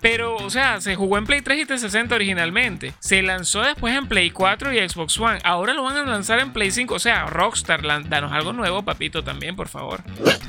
Pero, 0.00 0.36
o 0.36 0.50
sea, 0.50 0.80
se 0.80 0.96
jugó 0.96 1.18
en 1.18 1.26
Play 1.26 1.42
3 1.42 1.58
y 1.58 1.66
360 1.66 2.14
originalmente. 2.14 2.94
Se 3.00 3.22
lanzó 3.22 3.62
después 3.62 3.94
en 3.94 4.06
Play 4.06 4.30
4 4.30 4.72
y 4.72 4.88
Xbox 4.88 5.18
One. 5.18 5.38
Ahora 5.44 5.74
lo 5.74 5.82
van 5.82 5.96
a 5.96 6.04
lanzar 6.04 6.40
en 6.40 6.52
Play 6.52 6.70
5. 6.70 6.94
O 6.94 6.98
sea, 6.98 7.26
Rockstar, 7.26 7.82
danos 8.08 8.32
algo 8.32 8.52
nuevo, 8.52 8.82
papito, 8.82 9.22
también, 9.22 9.56
por 9.56 9.68
favor. 9.68 10.02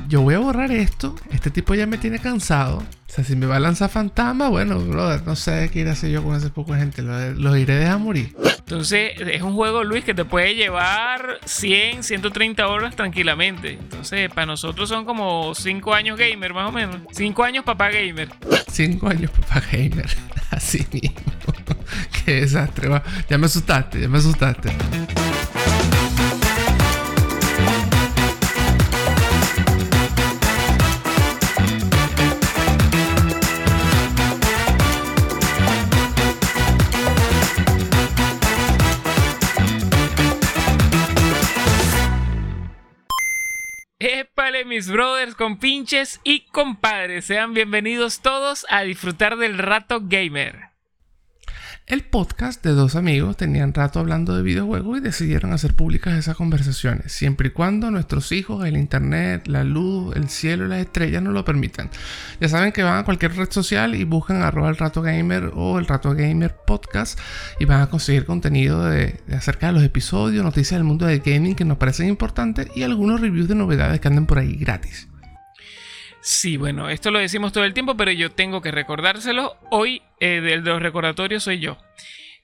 Yo 0.07 0.21
voy 0.21 0.35
a 0.35 0.39
borrar 0.39 0.71
esto. 0.71 1.15
Este 1.31 1.49
tipo 1.51 1.75
ya 1.75 1.85
me 1.85 1.97
tiene 1.97 2.19
cansado. 2.19 2.83
O 3.11 3.13
sea, 3.13 3.25
si 3.25 3.35
me 3.35 3.45
va 3.45 3.57
a 3.57 3.59
lanzar 3.59 3.89
fantasma, 3.89 4.47
bueno, 4.47 4.79
brother, 4.79 5.21
no 5.25 5.35
sé 5.35 5.69
qué 5.73 5.79
ir 5.79 5.89
a 5.89 5.91
hacer 5.91 6.11
yo 6.11 6.23
con 6.23 6.33
ese 6.33 6.49
poco 6.49 6.71
de 6.71 6.79
gente. 6.79 7.01
Los 7.01 7.57
iré 7.57 7.73
a 7.73 7.79
dejar 7.79 7.99
morir. 7.99 8.33
Entonces, 8.59 9.11
es 9.19 9.41
un 9.41 9.53
juego, 9.53 9.83
Luis, 9.83 10.05
que 10.05 10.13
te 10.13 10.23
puede 10.23 10.55
llevar 10.55 11.39
100, 11.43 12.03
130 12.03 12.65
horas 12.69 12.95
tranquilamente. 12.95 13.73
Entonces, 13.73 14.29
para 14.29 14.45
nosotros 14.45 14.87
son 14.87 15.03
como 15.03 15.53
5 15.53 15.93
años 15.93 16.17
gamer, 16.17 16.53
más 16.53 16.69
o 16.69 16.71
menos. 16.71 17.01
5 17.11 17.43
años 17.43 17.65
papá 17.65 17.89
gamer. 17.89 18.29
5 18.71 19.09
años 19.09 19.29
papá 19.31 19.61
gamer. 19.69 20.07
Así 20.49 20.87
mismo. 20.93 21.19
Qué 22.25 22.35
desastre. 22.35 22.89
Ya 23.29 23.37
me 23.37 23.47
asustaste, 23.47 23.99
ya 23.99 24.07
me 24.07 24.19
asustaste. 24.19 24.69
Mis 44.71 44.89
brothers, 44.89 45.35
compinches 45.35 46.21
y 46.23 46.45
compadres. 46.45 47.25
Sean 47.25 47.53
bienvenidos 47.53 48.21
todos 48.21 48.65
a 48.69 48.83
disfrutar 48.83 49.35
del 49.35 49.57
rato 49.57 49.99
gamer. 50.01 50.70
El 51.91 52.03
podcast 52.03 52.63
de 52.63 52.71
dos 52.71 52.95
amigos 52.95 53.35
tenían 53.35 53.73
rato 53.73 53.99
hablando 53.99 54.33
de 54.33 54.43
videojuegos 54.43 54.99
y 54.99 55.01
decidieron 55.01 55.51
hacer 55.51 55.73
públicas 55.73 56.17
esas 56.17 56.37
conversaciones, 56.37 57.11
siempre 57.11 57.49
y 57.49 57.51
cuando 57.51 57.91
nuestros 57.91 58.31
hijos, 58.31 58.65
el 58.65 58.77
internet, 58.77 59.45
la 59.47 59.65
luz, 59.65 60.15
el 60.15 60.29
cielo 60.29 60.65
y 60.65 60.69
las 60.69 60.79
estrellas 60.79 61.21
nos 61.21 61.33
lo 61.33 61.43
permitan. 61.43 61.89
Ya 62.39 62.47
saben 62.47 62.71
que 62.71 62.81
van 62.81 62.99
a 62.99 63.03
cualquier 63.03 63.35
red 63.35 63.51
social 63.51 63.93
y 63.93 64.05
buscan 64.05 64.41
arroba 64.41 64.69
el 64.69 64.77
rato 64.77 65.01
gamer 65.01 65.51
o 65.53 65.79
el 65.79 65.85
rato 65.85 66.15
gamer 66.15 66.55
podcast 66.65 67.19
y 67.59 67.65
van 67.65 67.81
a 67.81 67.89
conseguir 67.89 68.23
contenido 68.23 68.85
de, 68.85 69.19
acerca 69.35 69.67
de 69.67 69.73
los 69.73 69.83
episodios, 69.83 70.45
noticias 70.45 70.79
del 70.79 70.85
mundo 70.85 71.07
del 71.07 71.19
gaming 71.19 71.55
que 71.55 71.65
nos 71.65 71.77
parecen 71.77 72.07
importantes 72.07 72.69
y 72.73 72.83
algunos 72.83 73.19
reviews 73.19 73.49
de 73.49 73.55
novedades 73.55 73.99
que 73.99 74.07
anden 74.07 74.27
por 74.27 74.39
ahí 74.39 74.55
gratis. 74.55 75.10
Sí, 76.21 76.55
bueno, 76.57 76.87
esto 76.89 77.09
lo 77.09 77.17
decimos 77.17 77.51
todo 77.51 77.63
el 77.63 77.73
tiempo, 77.73 77.97
pero 77.97 78.11
yo 78.11 78.31
tengo 78.31 78.61
que 78.61 78.69
recordárselo. 78.69 79.57
Hoy, 79.71 80.03
eh, 80.19 80.39
de 80.39 80.57
los 80.57 80.81
recordatorios 80.81 81.43
soy 81.43 81.59
yo. 81.59 81.77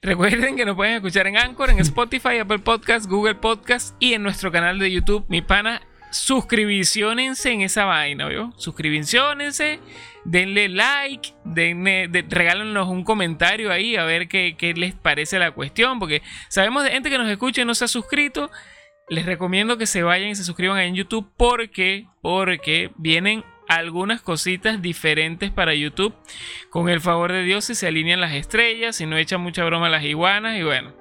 Recuerden 0.02 0.56
que 0.56 0.66
nos 0.66 0.76
pueden 0.76 0.96
escuchar 0.96 1.28
en 1.28 1.38
Anchor, 1.38 1.70
en 1.70 1.80
Spotify, 1.80 2.40
Apple 2.40 2.60
Podcasts, 2.60 3.08
Google 3.08 3.36
Podcasts 3.36 3.96
y 4.00 4.14
en 4.14 4.24
nuestro 4.24 4.52
canal 4.52 4.80
de 4.80 4.92
YouTube, 4.92 5.26
mi 5.28 5.42
pana. 5.42 5.82
Suscribiciónense 6.10 7.52
en 7.52 7.62
esa 7.62 7.86
vaina, 7.86 8.28
¿vio? 8.28 8.54
Suscribiciónense, 8.58 9.80
denle 10.24 10.70
like, 10.70 11.34
denle, 11.44 12.08
regálenos 12.30 12.88
un 12.88 13.04
comentario 13.04 13.72
ahí 13.72 13.96
a 13.96 14.06
ver 14.06 14.28
qué, 14.28 14.56
qué 14.58 14.74
les 14.74 14.96
parece 14.96 15.38
la 15.38 15.52
cuestión, 15.52 16.00
porque 16.00 16.22
sabemos 16.48 16.84
de 16.84 16.92
gente 16.92 17.10
que 17.10 17.18
nos 17.18 17.30
escucha 17.30 17.62
y 17.62 17.66
no 17.66 17.76
se 17.76 17.86
ha 17.86 17.90
suscrito. 17.90 18.50
Les 19.10 19.26
recomiendo 19.26 19.78
que 19.78 19.86
se 19.86 20.04
vayan 20.04 20.30
y 20.30 20.36
se 20.36 20.44
suscriban 20.44 20.80
en 20.80 20.96
YouTube 20.96 21.30
porque, 21.38 22.08
porque 22.22 22.92
vienen 22.98 23.44
algunas 23.68 24.22
cositas 24.22 24.82
diferentes 24.82 25.52
para 25.52 25.74
YouTube. 25.74 26.14
Con 26.70 26.90
el 26.90 27.02
favor 27.02 27.32
de 27.32 27.44
Dios, 27.44 27.66
si 27.66 27.76
se 27.76 27.88
alinean 27.88 28.22
las 28.22 28.34
estrellas, 28.34 28.96
si 28.96 29.06
no 29.06 29.18
echan 29.18 29.42
mucha 29.42 29.64
broma 29.66 29.90
las 29.90 30.04
iguanas 30.04 30.58
y 30.58 30.64
bueno. 30.64 30.94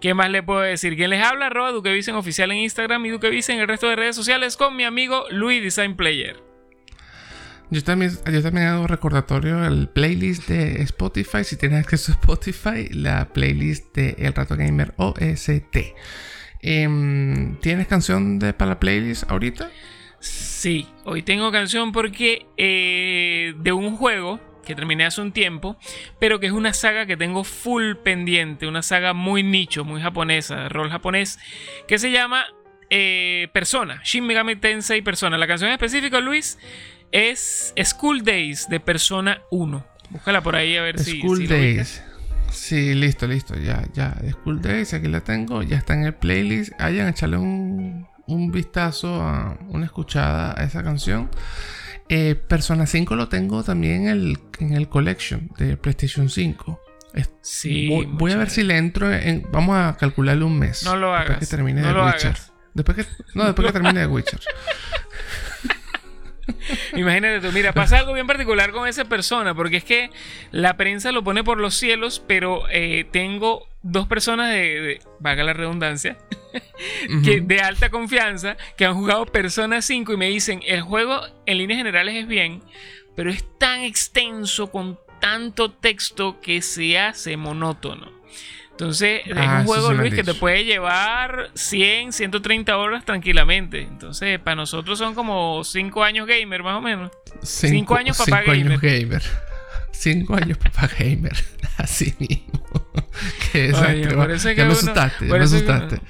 ¿Qué 0.00 0.14
más 0.14 0.30
le 0.30 0.42
puedo 0.42 0.60
decir? 0.60 0.96
¿Quién 0.96 1.10
les 1.10 1.24
habla? 1.24 1.46
Arroba 1.46 1.70
Duquevisen 1.70 2.16
Oficial 2.16 2.50
en 2.50 2.58
Instagram 2.58 3.06
y 3.06 3.10
Duquevisen 3.10 3.56
en 3.56 3.62
el 3.62 3.68
resto 3.68 3.88
de 3.88 3.96
redes 3.96 4.16
sociales 4.16 4.56
con 4.56 4.74
mi 4.74 4.84
amigo 4.84 5.26
Luis 5.30 5.62
Design 5.62 5.94
Player. 5.94 6.42
Yo 7.70 7.82
también, 7.82 8.10
yo 8.30 8.42
también 8.42 8.66
hago 8.66 8.86
recordatorio 8.86 9.64
el 9.64 9.88
playlist 9.88 10.46
de 10.48 10.82
Spotify. 10.82 11.44
Si 11.44 11.56
tienes 11.56 11.78
acceso 11.78 12.12
a 12.12 12.16
Spotify, 12.16 12.88
la 12.90 13.32
playlist 13.32 13.94
de 13.96 14.16
El 14.18 14.34
Rato 14.34 14.56
Gamer 14.56 14.92
OST. 14.98 15.94
Em, 16.60 17.56
¿Tienes 17.60 17.86
canción 17.86 18.38
de, 18.38 18.52
para 18.52 18.72
la 18.72 18.80
playlist 18.80 19.30
ahorita? 19.30 19.70
Sí, 20.22 20.86
hoy 21.04 21.22
tengo 21.22 21.50
canción 21.50 21.90
porque 21.90 22.46
eh, 22.56 23.54
de 23.56 23.72
un 23.72 23.96
juego 23.96 24.38
que 24.64 24.76
terminé 24.76 25.04
hace 25.04 25.20
un 25.20 25.32
tiempo, 25.32 25.76
pero 26.20 26.38
que 26.38 26.46
es 26.46 26.52
una 26.52 26.72
saga 26.72 27.06
que 27.06 27.16
tengo 27.16 27.42
full 27.42 27.96
pendiente, 27.96 28.68
una 28.68 28.82
saga 28.82 29.14
muy 29.14 29.42
nicho, 29.42 29.84
muy 29.84 30.00
japonesa, 30.00 30.68
rol 30.68 30.90
japonés, 30.90 31.40
que 31.88 31.98
se 31.98 32.12
llama 32.12 32.46
eh, 32.88 33.48
Persona, 33.52 34.00
Shin 34.04 34.24
Megami 34.24 34.54
Tensei 34.54 35.02
Persona. 35.02 35.36
La 35.38 35.48
canción 35.48 35.72
específica, 35.72 36.20
Luis, 36.20 36.56
es 37.10 37.74
School 37.82 38.22
Days 38.22 38.68
de 38.68 38.78
Persona 38.78 39.42
1. 39.50 39.84
Búscala 40.10 40.40
por 40.40 40.54
ahí 40.54 40.76
a 40.76 40.82
ver 40.82 41.00
si. 41.00 41.18
School 41.18 41.48
Days. 41.48 42.00
Sí, 42.52 42.94
listo, 42.94 43.26
listo. 43.26 43.56
Ya, 43.56 43.88
ya. 43.92 44.14
School 44.30 44.62
Days, 44.62 44.94
aquí 44.94 45.08
la 45.08 45.22
tengo. 45.22 45.64
Ya 45.64 45.78
está 45.78 45.94
en 45.94 46.04
el 46.04 46.14
playlist. 46.14 46.78
Vayan 46.78 47.08
a 47.08 47.10
echarle 47.10 47.38
un, 47.38 48.06
un 48.26 48.50
vistazo, 48.50 49.22
a 49.22 49.58
una 49.68 49.86
escuchada 49.86 50.58
a 50.58 50.64
esa 50.64 50.82
canción. 50.82 51.30
Eh, 52.08 52.34
Persona 52.34 52.86
5 52.86 53.16
lo 53.16 53.28
tengo 53.28 53.62
también 53.62 54.02
en 54.02 54.08
el, 54.08 54.38
en 54.58 54.74
el 54.74 54.88
collection 54.88 55.50
de 55.58 55.76
PlayStation 55.76 56.28
5. 56.28 56.80
Sí, 57.42 57.88
voy, 58.12 58.32
a 58.32 58.36
ver 58.36 58.50
si 58.50 58.62
le 58.62 58.76
entro 58.76 59.12
en. 59.12 59.46
Vamos 59.52 59.76
a 59.76 59.96
calcularle 59.98 60.44
un 60.44 60.58
mes. 60.58 60.84
No 60.84 60.96
lo 60.96 61.12
hagas. 61.14 61.28
Después 61.28 61.48
que 61.48 61.56
termine 61.56 61.82
de 61.82 61.92
Witcher. 61.92 62.36
Después 62.74 62.96
que, 62.96 63.06
no, 63.34 63.44
después 63.44 63.66
que 63.66 63.72
termine 63.72 64.00
de 64.00 64.06
Witcher. 64.06 64.40
Imagínate 66.96 67.40
tú, 67.40 67.52
mira, 67.52 67.72
pasa 67.72 67.98
algo 67.98 68.12
bien 68.12 68.26
particular 68.26 68.72
con 68.72 68.88
esa 68.88 69.04
persona, 69.04 69.54
porque 69.54 69.78
es 69.78 69.84
que 69.84 70.10
la 70.50 70.76
prensa 70.76 71.12
lo 71.12 71.22
pone 71.22 71.44
por 71.44 71.58
los 71.58 71.74
cielos, 71.74 72.22
pero 72.26 72.64
eh, 72.70 73.06
tengo 73.10 73.66
dos 73.82 74.06
personas 74.06 74.50
de, 74.50 75.00
vaga 75.20 75.44
la 75.44 75.52
redundancia, 75.52 76.16
que 77.24 77.40
de 77.40 77.60
alta 77.60 77.90
confianza, 77.90 78.56
que 78.76 78.84
han 78.84 78.94
jugado 78.94 79.26
Persona 79.26 79.82
5 79.82 80.12
y 80.12 80.16
me 80.16 80.28
dicen, 80.28 80.60
el 80.66 80.82
juego 80.82 81.20
en 81.46 81.58
líneas 81.58 81.78
generales 81.78 82.16
es 82.16 82.26
bien, 82.26 82.62
pero 83.16 83.30
es 83.30 83.44
tan 83.58 83.80
extenso 83.82 84.70
con 84.70 84.98
tanto 85.20 85.70
texto 85.70 86.40
que 86.40 86.62
se 86.62 86.98
hace 86.98 87.36
monótono. 87.36 88.21
Entonces, 88.72 89.22
es 89.26 89.36
ah, 89.36 89.58
un 89.60 89.66
juego, 89.66 89.92
Luis, 89.92 90.14
que 90.14 90.24
te 90.24 90.34
puede 90.34 90.64
llevar 90.64 91.50
100, 91.54 92.12
130 92.12 92.76
horas 92.76 93.04
tranquilamente. 93.04 93.82
Entonces, 93.82 94.38
para 94.40 94.56
nosotros 94.56 94.98
son 94.98 95.14
como 95.14 95.62
5 95.62 96.02
años 96.02 96.26
gamer, 96.26 96.62
más 96.62 96.78
o 96.78 96.80
menos. 96.80 97.10
5 97.42 97.94
años 97.94 98.16
papá 98.16 98.40
cinco 98.40 98.52
gamer. 98.52 98.66
Años 98.66 98.80
gamer. 98.80 99.22
5 99.92 100.36
años 100.36 100.58
papá 100.58 100.88
gamer. 100.98 101.36
Así 101.76 102.14
mismo. 102.18 102.62
Por 104.14 104.30
eso 104.30 104.50
ya 104.52 104.64
me 104.64 104.72
asustaste, 104.72 105.28
ya 105.28 105.34
me 105.34 105.44
asustaste. 105.44 106.00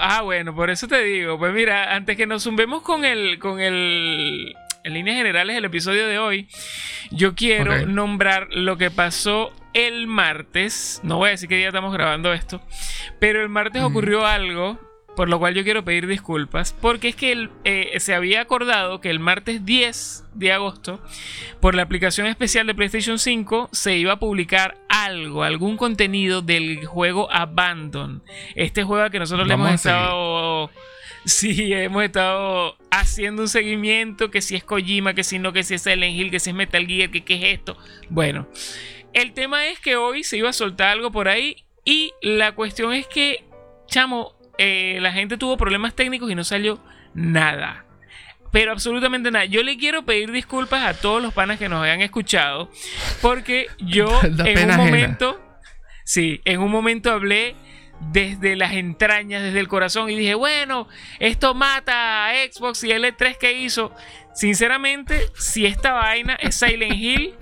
ah, 0.00 0.22
bueno, 0.22 0.54
por 0.54 0.70
eso 0.70 0.88
te 0.88 1.02
digo. 1.02 1.38
Pues 1.38 1.54
mira, 1.54 1.94
antes 1.94 2.16
que 2.16 2.26
nos 2.26 2.42
zumbemos 2.42 2.82
con 2.82 3.04
el, 3.04 3.38
con 3.38 3.60
el 3.60 4.54
en 4.84 4.94
líneas 4.94 5.16
generales 5.16 5.56
el 5.56 5.64
episodio 5.64 6.06
de 6.06 6.18
hoy, 6.18 6.48
yo 7.10 7.34
quiero 7.34 7.86
nombrar 7.86 8.48
lo 8.50 8.76
que 8.76 8.90
pasó 8.90 9.52
el 9.74 10.06
martes. 10.06 11.00
No 11.02 11.18
voy 11.18 11.28
a 11.28 11.30
decir 11.32 11.48
qué 11.48 11.56
día 11.56 11.68
estamos 11.68 11.92
grabando 11.92 12.32
esto, 12.32 12.60
pero 13.18 13.42
el 13.42 13.48
martes 13.48 13.82
ocurrió 13.82 14.26
algo 14.26 14.78
por 15.16 15.28
lo 15.28 15.38
cual 15.38 15.54
yo 15.54 15.62
quiero 15.62 15.84
pedir 15.84 16.06
disculpas, 16.06 16.74
porque 16.80 17.08
es 17.08 17.16
que 17.16 17.50
eh, 17.64 18.00
se 18.00 18.14
había 18.14 18.40
acordado 18.40 19.00
que 19.00 19.10
el 19.10 19.20
martes 19.20 19.64
10 19.64 20.24
de 20.34 20.52
agosto, 20.52 21.00
por 21.60 21.74
la 21.74 21.82
aplicación 21.82 22.26
especial 22.26 22.66
de 22.66 22.74
PlayStation 22.74 23.18
5, 23.18 23.68
se 23.72 23.96
iba 23.98 24.14
a 24.14 24.18
publicar 24.18 24.78
algo, 24.88 25.42
algún 25.42 25.76
contenido 25.76 26.40
del 26.40 26.86
juego 26.86 27.30
Abandon. 27.30 28.22
Este 28.54 28.84
juego 28.84 29.10
que 29.10 29.18
nosotros 29.18 29.46
le 29.46 29.54
hemos 29.54 29.70
estado 29.72 30.70
Sí, 31.24 31.72
hemos 31.72 32.02
estado 32.02 32.76
haciendo 32.90 33.42
un 33.42 33.48
seguimiento, 33.48 34.30
que 34.30 34.42
si 34.42 34.56
es 34.56 34.64
Kojima, 34.64 35.14
que 35.14 35.22
si 35.22 35.38
no, 35.38 35.52
que 35.52 35.62
si 35.62 35.74
es 35.74 35.82
Silent 35.82 36.16
Hill, 36.16 36.32
que 36.32 36.40
si 36.40 36.50
es 36.50 36.56
Metal 36.56 36.84
Gear, 36.84 37.10
que 37.10 37.22
qué 37.22 37.34
es 37.34 37.58
esto. 37.58 37.76
Bueno, 38.08 38.48
el 39.12 39.32
tema 39.32 39.66
es 39.66 39.78
que 39.78 39.96
hoy 39.96 40.24
se 40.24 40.36
iba 40.36 40.50
a 40.50 40.52
soltar 40.52 40.88
algo 40.88 41.12
por 41.12 41.28
ahí 41.28 41.64
y 41.84 42.12
la 42.22 42.52
cuestión 42.52 42.92
es 42.92 43.06
que, 43.06 43.44
chamo, 43.86 44.34
eh, 44.58 44.98
la 45.00 45.12
gente 45.12 45.36
tuvo 45.36 45.56
problemas 45.56 45.94
técnicos 45.94 46.30
y 46.30 46.34
no 46.34 46.44
salió 46.44 46.80
nada. 47.14 47.84
Pero 48.50 48.72
absolutamente 48.72 49.30
nada. 49.30 49.46
Yo 49.46 49.62
le 49.62 49.78
quiero 49.78 50.04
pedir 50.04 50.30
disculpas 50.30 50.84
a 50.84 51.00
todos 51.00 51.22
los 51.22 51.32
panas 51.32 51.58
que 51.58 51.68
nos 51.68 51.82
hayan 51.82 52.02
escuchado. 52.02 52.70
Porque 53.22 53.66
yo 53.78 54.20
en 54.44 54.70
un 54.70 54.76
momento. 54.76 55.40
Sí, 56.04 56.40
en 56.44 56.60
un 56.60 56.70
momento 56.70 57.10
hablé 57.10 57.56
desde 58.10 58.56
las 58.56 58.72
entrañas, 58.72 59.42
desde 59.42 59.60
el 59.60 59.68
corazón 59.68 60.10
y 60.10 60.16
dije, 60.16 60.34
bueno, 60.34 60.88
esto 61.20 61.54
mata 61.54 62.28
a 62.28 62.32
Xbox 62.34 62.84
y 62.84 62.90
el 62.90 63.04
E3 63.04 63.38
que 63.38 63.52
hizo. 63.52 63.94
Sinceramente, 64.34 65.28
si 65.34 65.64
esta 65.64 65.92
vaina 65.92 66.34
es 66.34 66.56
Silent 66.56 66.94
Hill 66.94 67.34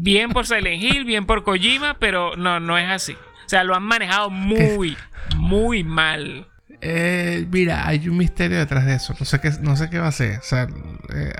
Bien 0.00 0.30
por 0.30 0.46
Silent 0.46 0.82
Hill, 0.82 1.04
bien 1.04 1.26
por 1.26 1.42
Kojima, 1.42 1.98
pero 1.98 2.36
no, 2.36 2.60
no 2.60 2.78
es 2.78 2.88
así. 2.88 3.14
O 3.14 3.48
sea, 3.48 3.64
lo 3.64 3.74
han 3.74 3.82
manejado 3.82 4.30
muy, 4.30 4.96
muy 5.36 5.82
mal. 5.82 6.46
Eh, 6.80 7.46
mira, 7.50 7.86
hay 7.86 8.08
un 8.08 8.16
misterio 8.16 8.58
detrás 8.58 8.86
de 8.86 8.94
eso. 8.94 9.14
No 9.18 9.26
sé 9.26 9.40
qué, 9.40 9.50
no 9.60 9.76
sé 9.76 9.90
qué 9.90 9.98
va 9.98 10.06
a 10.06 10.12
ser. 10.12 10.38
O 10.38 10.42
sea, 10.42 10.68
eh, 11.12 11.32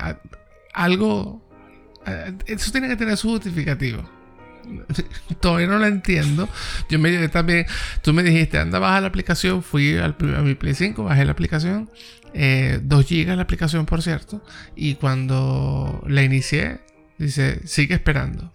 algo. 0.75 1.49
Eh, 2.05 2.34
eso 2.46 2.72
tiene 2.72 2.88
que 2.88 2.96
tener 2.96 3.16
su 3.16 3.28
justificativo. 3.28 4.02
Todavía 5.40 5.69
no 5.69 5.78
lo 5.78 5.87
entiendo. 5.87 6.49
Yo 6.90 6.99
me 6.99 7.28
también. 7.28 7.64
Tú 8.02 8.12
me 8.12 8.25
dijiste, 8.25 8.58
anda, 8.58 8.81
baja 8.81 9.00
la 9.00 9.06
aplicación. 9.06 9.62
Fui 9.62 9.96
al, 9.96 10.16
a 10.37 10.40
mi 10.40 10.56
Play 10.56 10.75
5, 10.75 11.04
bajé 11.04 11.25
la 11.25 11.32
aplicación. 11.32 11.88
2 12.34 13.08
GB 13.08 13.37
la 13.37 13.43
aplicación, 13.43 13.87
por 13.87 14.02
cierto. 14.02 14.43
Y 14.75 14.96
cuando 14.96 16.02
la 16.08 16.22
inicié, 16.22 16.81
dice, 17.18 17.66
sigue 17.66 17.94
esperando. 17.94 18.52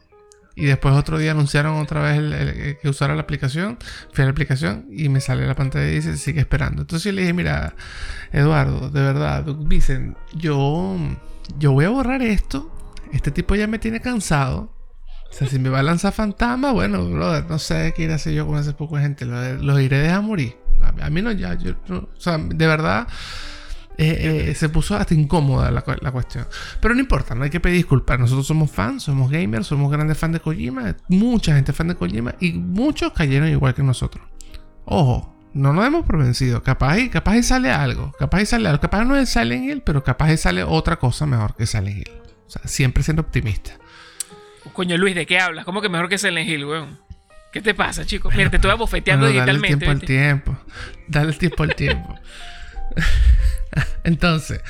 Y 0.55 0.65
después 0.65 0.93
otro 0.93 1.17
día 1.17 1.31
anunciaron 1.31 1.81
otra 1.81 2.01
vez 2.01 2.77
que 2.79 2.89
usara 2.89 3.15
la 3.15 3.21
aplicación. 3.21 3.77
Fui 4.11 4.21
a 4.21 4.25
la 4.25 4.31
aplicación 4.31 4.85
y 4.91 5.09
me 5.09 5.19
sale 5.19 5.47
la 5.47 5.55
pantalla 5.55 5.87
y 5.87 5.95
dice 5.95 6.15
sigue 6.17 6.41
esperando. 6.41 6.83
Entonces 6.83 7.05
yo 7.05 7.11
le 7.11 7.21
dije, 7.21 7.33
mira, 7.33 7.75
Eduardo, 8.31 8.89
de 8.89 9.01
verdad, 9.01 9.43
dicen, 9.43 10.15
yo, 10.35 10.95
yo 11.57 11.71
voy 11.71 11.85
a 11.85 11.89
borrar 11.89 12.21
esto. 12.21 12.71
Este 13.11 13.31
tipo 13.31 13.55
ya 13.55 13.67
me 13.67 13.79
tiene 13.79 13.99
cansado. 13.99 14.71
O 15.31 15.35
sea, 15.35 15.47
si 15.47 15.57
me 15.57 15.69
va 15.69 15.79
a 15.79 15.83
lanzar 15.83 16.13
fantasma, 16.13 16.71
bueno, 16.71 17.09
brother, 17.09 17.45
no 17.49 17.57
sé 17.57 17.91
qué 17.95 18.03
ir 18.03 18.11
a 18.11 18.15
hacer 18.15 18.33
yo 18.33 18.45
con 18.45 18.59
ese 18.59 18.73
poco 18.73 18.97
de 18.97 19.01
gente. 19.01 19.25
Los, 19.25 19.81
iré 19.81 19.97
a 19.97 20.01
dejar 20.01 20.21
morir. 20.21 20.55
A, 21.01 21.09
mí 21.09 21.21
no, 21.23 21.31
ya, 21.31 21.55
yo, 21.55 21.73
o 21.89 22.19
sea, 22.19 22.37
de 22.37 22.67
verdad 22.67 23.07
eh, 23.97 24.47
eh, 24.49 24.55
se 24.55 24.69
puso 24.69 24.95
hasta 24.95 25.13
incómoda 25.13 25.69
la, 25.71 26.11
cuestión. 26.11 26.47
Pero 26.79 26.93
no 26.93 26.99
importa, 26.99 27.35
no 27.35 27.43
hay 27.43 27.49
que 27.49 27.59
pedir 27.59 27.77
disculpas. 27.77 28.19
Nosotros 28.19 28.47
somos 28.47 28.71
fans, 28.71 29.03
somos 29.03 29.29
gamers, 29.29 29.67
somos 29.67 29.91
grandes 29.91 30.17
fans 30.17 30.33
de 30.33 30.39
Kojima. 30.39 30.95
Mucha 31.07 31.55
gente 31.55 31.73
fan 31.73 31.89
de 31.89 31.95
Kojima 31.95 32.35
y 32.39 32.53
muchos 32.53 33.13
cayeron 33.13 33.49
igual 33.49 33.73
que 33.73 33.83
nosotros. 33.83 34.25
Ojo, 34.85 35.35
no 35.53 35.73
nos 35.73 35.85
hemos 35.85 36.05
provencido. 36.05 36.63
Capaz 36.63 36.97
y, 36.99 37.09
capaz 37.09 37.37
y 37.37 37.43
sale 37.43 37.71
algo. 37.71 38.11
Capaz 38.17 38.41
y 38.41 38.45
sale 38.45 38.67
algo. 38.67 38.81
Capaz 38.81 39.05
no 39.05 39.15
es 39.15 39.29
Silent 39.29 39.69
Hill, 39.69 39.81
pero 39.85 40.03
capaz 40.03 40.31
y 40.33 40.37
sale 40.37 40.63
otra 40.63 40.97
cosa 40.97 41.25
mejor 41.25 41.55
que 41.55 41.67
Silent 41.67 41.97
Hill. 41.97 42.11
O 42.47 42.49
sea, 42.49 42.63
siempre 42.65 43.03
siendo 43.03 43.21
optimista. 43.21 43.71
Coño 44.73 44.97
Luis, 44.97 45.13
¿de 45.13 45.25
qué 45.25 45.39
hablas? 45.39 45.65
¿Cómo 45.65 45.81
que 45.81 45.89
mejor 45.89 46.09
que 46.09 46.17
Silent 46.17 46.49
Hill, 46.49 46.65
weón? 46.65 46.99
¿Qué 47.51 47.61
te 47.61 47.75
pasa, 47.75 48.03
chico? 48.05 48.31
Mira, 48.35 48.49
te 48.49 48.55
estoy 48.55 48.71
abofeteando 48.71 49.27
digitalmente. 49.27 49.85
Dale 49.85 49.91
el 49.91 49.99
tiempo 49.99 50.01
al 50.01 50.07
tiempo. 50.07 50.57
Dale 51.07 51.29
el 51.29 51.37
tiempo 51.37 51.63
al 51.63 51.75
tiempo. 51.75 52.15
Entonces, 54.03 54.61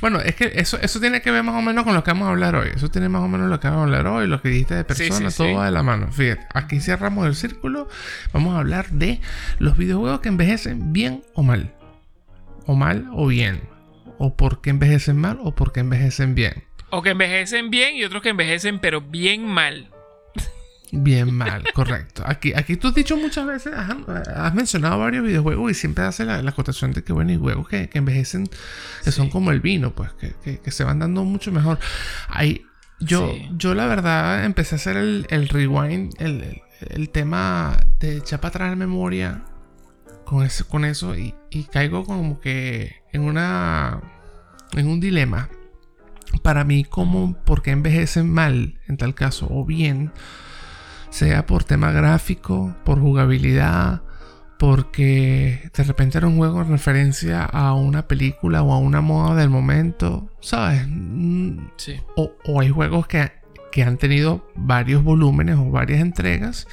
bueno, 0.00 0.20
es 0.20 0.34
que 0.34 0.52
eso, 0.56 0.78
eso 0.82 1.00
tiene 1.00 1.22
que 1.22 1.30
ver 1.30 1.42
más 1.42 1.54
o 1.54 1.62
menos 1.62 1.84
con 1.84 1.94
lo 1.94 2.04
que 2.04 2.10
vamos 2.10 2.26
a 2.26 2.32
hablar 2.32 2.56
hoy. 2.56 2.68
Eso 2.74 2.90
tiene 2.90 3.08
más 3.08 3.22
o 3.22 3.28
menos 3.28 3.48
lo 3.48 3.58
que 3.58 3.68
vamos 3.68 3.80
a 3.80 3.84
hablar 3.84 4.06
hoy, 4.06 4.26
lo 4.26 4.42
que 4.42 4.50
dijiste 4.50 4.74
de 4.74 4.84
personas, 4.84 5.34
todo 5.34 5.54
va 5.54 5.64
de 5.64 5.70
la 5.70 5.82
mano. 5.82 6.12
Fíjate, 6.12 6.46
aquí 6.52 6.80
cerramos 6.80 7.26
el 7.26 7.34
círculo. 7.34 7.88
Vamos 8.32 8.54
a 8.54 8.58
hablar 8.58 8.90
de 8.90 9.20
los 9.58 9.78
videojuegos 9.78 10.20
que 10.20 10.28
envejecen 10.28 10.92
bien 10.92 11.22
o 11.32 11.42
mal. 11.42 11.74
O 12.66 12.74
mal 12.74 13.08
o 13.12 13.28
bien. 13.28 13.62
O 14.18 14.36
por 14.36 14.60
qué 14.60 14.70
envejecen 14.70 15.16
mal 15.16 15.38
o 15.42 15.54
por 15.54 15.72
qué 15.72 15.80
envejecen 15.80 16.34
bien. 16.34 16.64
O 16.90 17.00
que 17.00 17.10
envejecen 17.10 17.70
bien 17.70 17.96
y 17.96 18.04
otros 18.04 18.22
que 18.22 18.28
envejecen 18.28 18.80
pero 18.80 19.00
bien 19.00 19.46
mal. 19.46 19.93
Bien 20.96 21.34
mal, 21.34 21.64
correcto. 21.74 22.22
Aquí, 22.24 22.52
aquí 22.54 22.76
tú 22.76 22.88
has 22.88 22.94
dicho 22.94 23.16
muchas 23.16 23.46
veces, 23.46 23.72
has, 23.74 24.54
mencionado 24.54 24.98
varios 24.98 25.24
videojuegos 25.24 25.72
y 25.72 25.74
siempre 25.74 26.04
hace 26.04 26.24
la, 26.24 26.40
la 26.40 26.50
acotación 26.50 26.92
de 26.92 27.02
que, 27.02 27.12
bueno, 27.12 27.32
hay 27.32 27.36
juegos 27.36 27.68
que, 27.68 27.90
envejecen, 27.94 28.48
que 29.02 29.10
son 29.10 29.28
como 29.28 29.50
el 29.50 29.60
vino, 29.60 29.92
pues, 29.92 30.12
que, 30.12 30.70
se 30.70 30.84
van 30.84 31.00
dando 31.00 31.24
mucho 31.24 31.50
mejor. 31.50 31.80
Ahí, 32.28 32.64
yo, 33.00 33.34
yo 33.56 33.74
la 33.74 33.86
verdad 33.86 34.44
empecé 34.44 34.76
a 34.76 34.76
hacer 34.76 34.96
el, 34.96 35.48
rewind, 35.48 36.14
el, 36.20 37.10
tema 37.10 37.76
de 37.98 38.18
echar 38.18 38.40
para 38.40 38.50
atrás 38.50 38.70
la 38.70 38.76
memoria 38.76 39.42
con, 40.24 40.44
ese, 40.44 40.64
con 40.64 40.84
eso 40.84 41.16
y, 41.16 41.34
y 41.50 41.64
caigo 41.64 42.04
como 42.04 42.40
que 42.40 43.02
en 43.12 43.22
una, 43.22 44.00
en 44.74 44.86
un 44.86 45.00
dilema. 45.00 45.48
Para 46.42 46.64
mí, 46.64 46.84
¿cómo, 46.84 47.36
por 47.44 47.62
qué 47.62 47.72
envejecen 47.72 48.30
mal 48.30 48.78
en 48.86 48.96
tal 48.96 49.14
caso 49.14 49.48
o 49.50 49.64
bien? 49.64 50.12
Sea 51.14 51.46
por 51.46 51.62
tema 51.62 51.92
gráfico, 51.92 52.74
por 52.84 52.98
jugabilidad, 53.00 54.02
porque 54.58 55.70
de 55.72 55.84
repente 55.84 56.18
era 56.18 56.26
un 56.26 56.38
juego 56.38 56.60
en 56.60 56.70
referencia 56.70 57.44
a 57.44 57.72
una 57.74 58.08
película 58.08 58.64
o 58.64 58.72
a 58.72 58.78
una 58.78 59.00
moda 59.00 59.36
del 59.36 59.48
momento, 59.48 60.28
¿sabes? 60.40 60.84
Mm, 60.88 61.68
sí. 61.76 62.00
O, 62.16 62.60
hay 62.60 62.68
juegos 62.68 63.06
que, 63.06 63.30
que, 63.70 63.84
han 63.84 63.96
tenido 63.96 64.50
varios 64.56 65.04
volúmenes 65.04 65.56
o 65.56 65.70
varias 65.70 66.00
entregas 66.00 66.66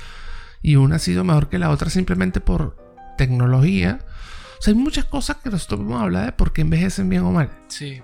y 0.63 0.75
una 0.75 0.95
ha 0.95 0.99
sido 0.99 1.23
mejor 1.23 1.47
que 1.47 1.59
la 1.59 1.69
otra 1.69 1.91
simplemente 1.91 2.41
por 2.41 2.77
tecnología. 3.19 3.99
O 4.57 4.61
sea, 4.63 4.73
hay 4.73 4.79
muchas 4.79 5.05
cosas 5.05 5.37
que 5.37 5.51
nosotros 5.51 5.81
podemos 5.81 6.01
hablar 6.01 6.25
de 6.25 6.31
por 6.31 6.51
qué 6.51 6.61
envejecen 6.61 7.09
bien 7.09 7.21
o 7.21 7.31
mal. 7.31 7.51
Sí. 7.67 8.01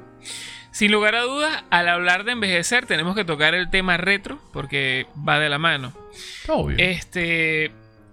Sin 0.78 0.92
lugar 0.92 1.16
a 1.16 1.24
dudas, 1.24 1.64
al 1.72 1.90
hablar 1.90 2.24
de 2.24 2.34
envejecer, 2.34 2.86
tenemos 2.86 3.16
que 3.16 3.26
tocar 3.26 3.56
el 3.56 3.72
tema 3.72 3.98
retro, 3.98 4.40
porque 4.54 5.08
va 5.28 5.40
de 5.40 5.50
la 5.50 5.58
mano. 5.58 5.92
Obvio. 6.48 6.78
Este. 6.78 7.72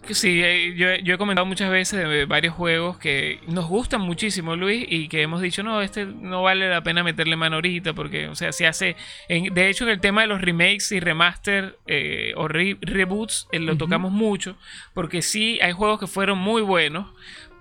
Sí, 0.08 0.40
eh, 0.43 0.72
yo, 0.75 1.14
he 1.14 1.19
comentado 1.19 1.44
muchas 1.44 1.70
veces 1.70 2.08
de 2.08 2.25
varios 2.25 2.55
juegos 2.55 2.96
que 2.96 3.38
nos 3.49 3.66
gustan 3.66 4.00
muchísimo, 4.00 4.56
Luis, 4.56 4.87
y 4.88 5.08
que 5.08 5.20
hemos 5.20 5.43
dicho, 5.43 5.62
no, 5.62 5.82
este 5.82 6.06
no 6.06 6.43
vale 6.43 6.70
la 6.70 6.82
pena 6.82 7.02
meterle 7.05 7.37
mano 7.37 7.56
ahorita, 7.56 7.93
porque, 7.93 8.28
o 8.28 8.34
sea, 8.34 8.50
se 8.50 8.66
hace. 8.66 8.96
de 9.28 9.69
hecho, 9.69 9.84
en 9.84 9.90
el 9.90 10.00
tema 10.00 10.22
de 10.22 10.28
los 10.28 10.40
remakes 10.40 10.90
y 10.93 11.00
remaster 11.00 11.76
eh, 11.87 12.32
o 12.34 12.49
reboots, 12.49 13.46
eh, 13.52 13.58
lo 13.58 13.76
tocamos 13.76 14.11
mucho, 14.11 14.56
porque 14.94 15.20
sí, 15.20 15.58
hay 15.61 15.72
juegos 15.72 16.00
que 16.00 16.06
fueron 16.06 16.38
muy 16.38 16.62
buenos, 16.62 17.08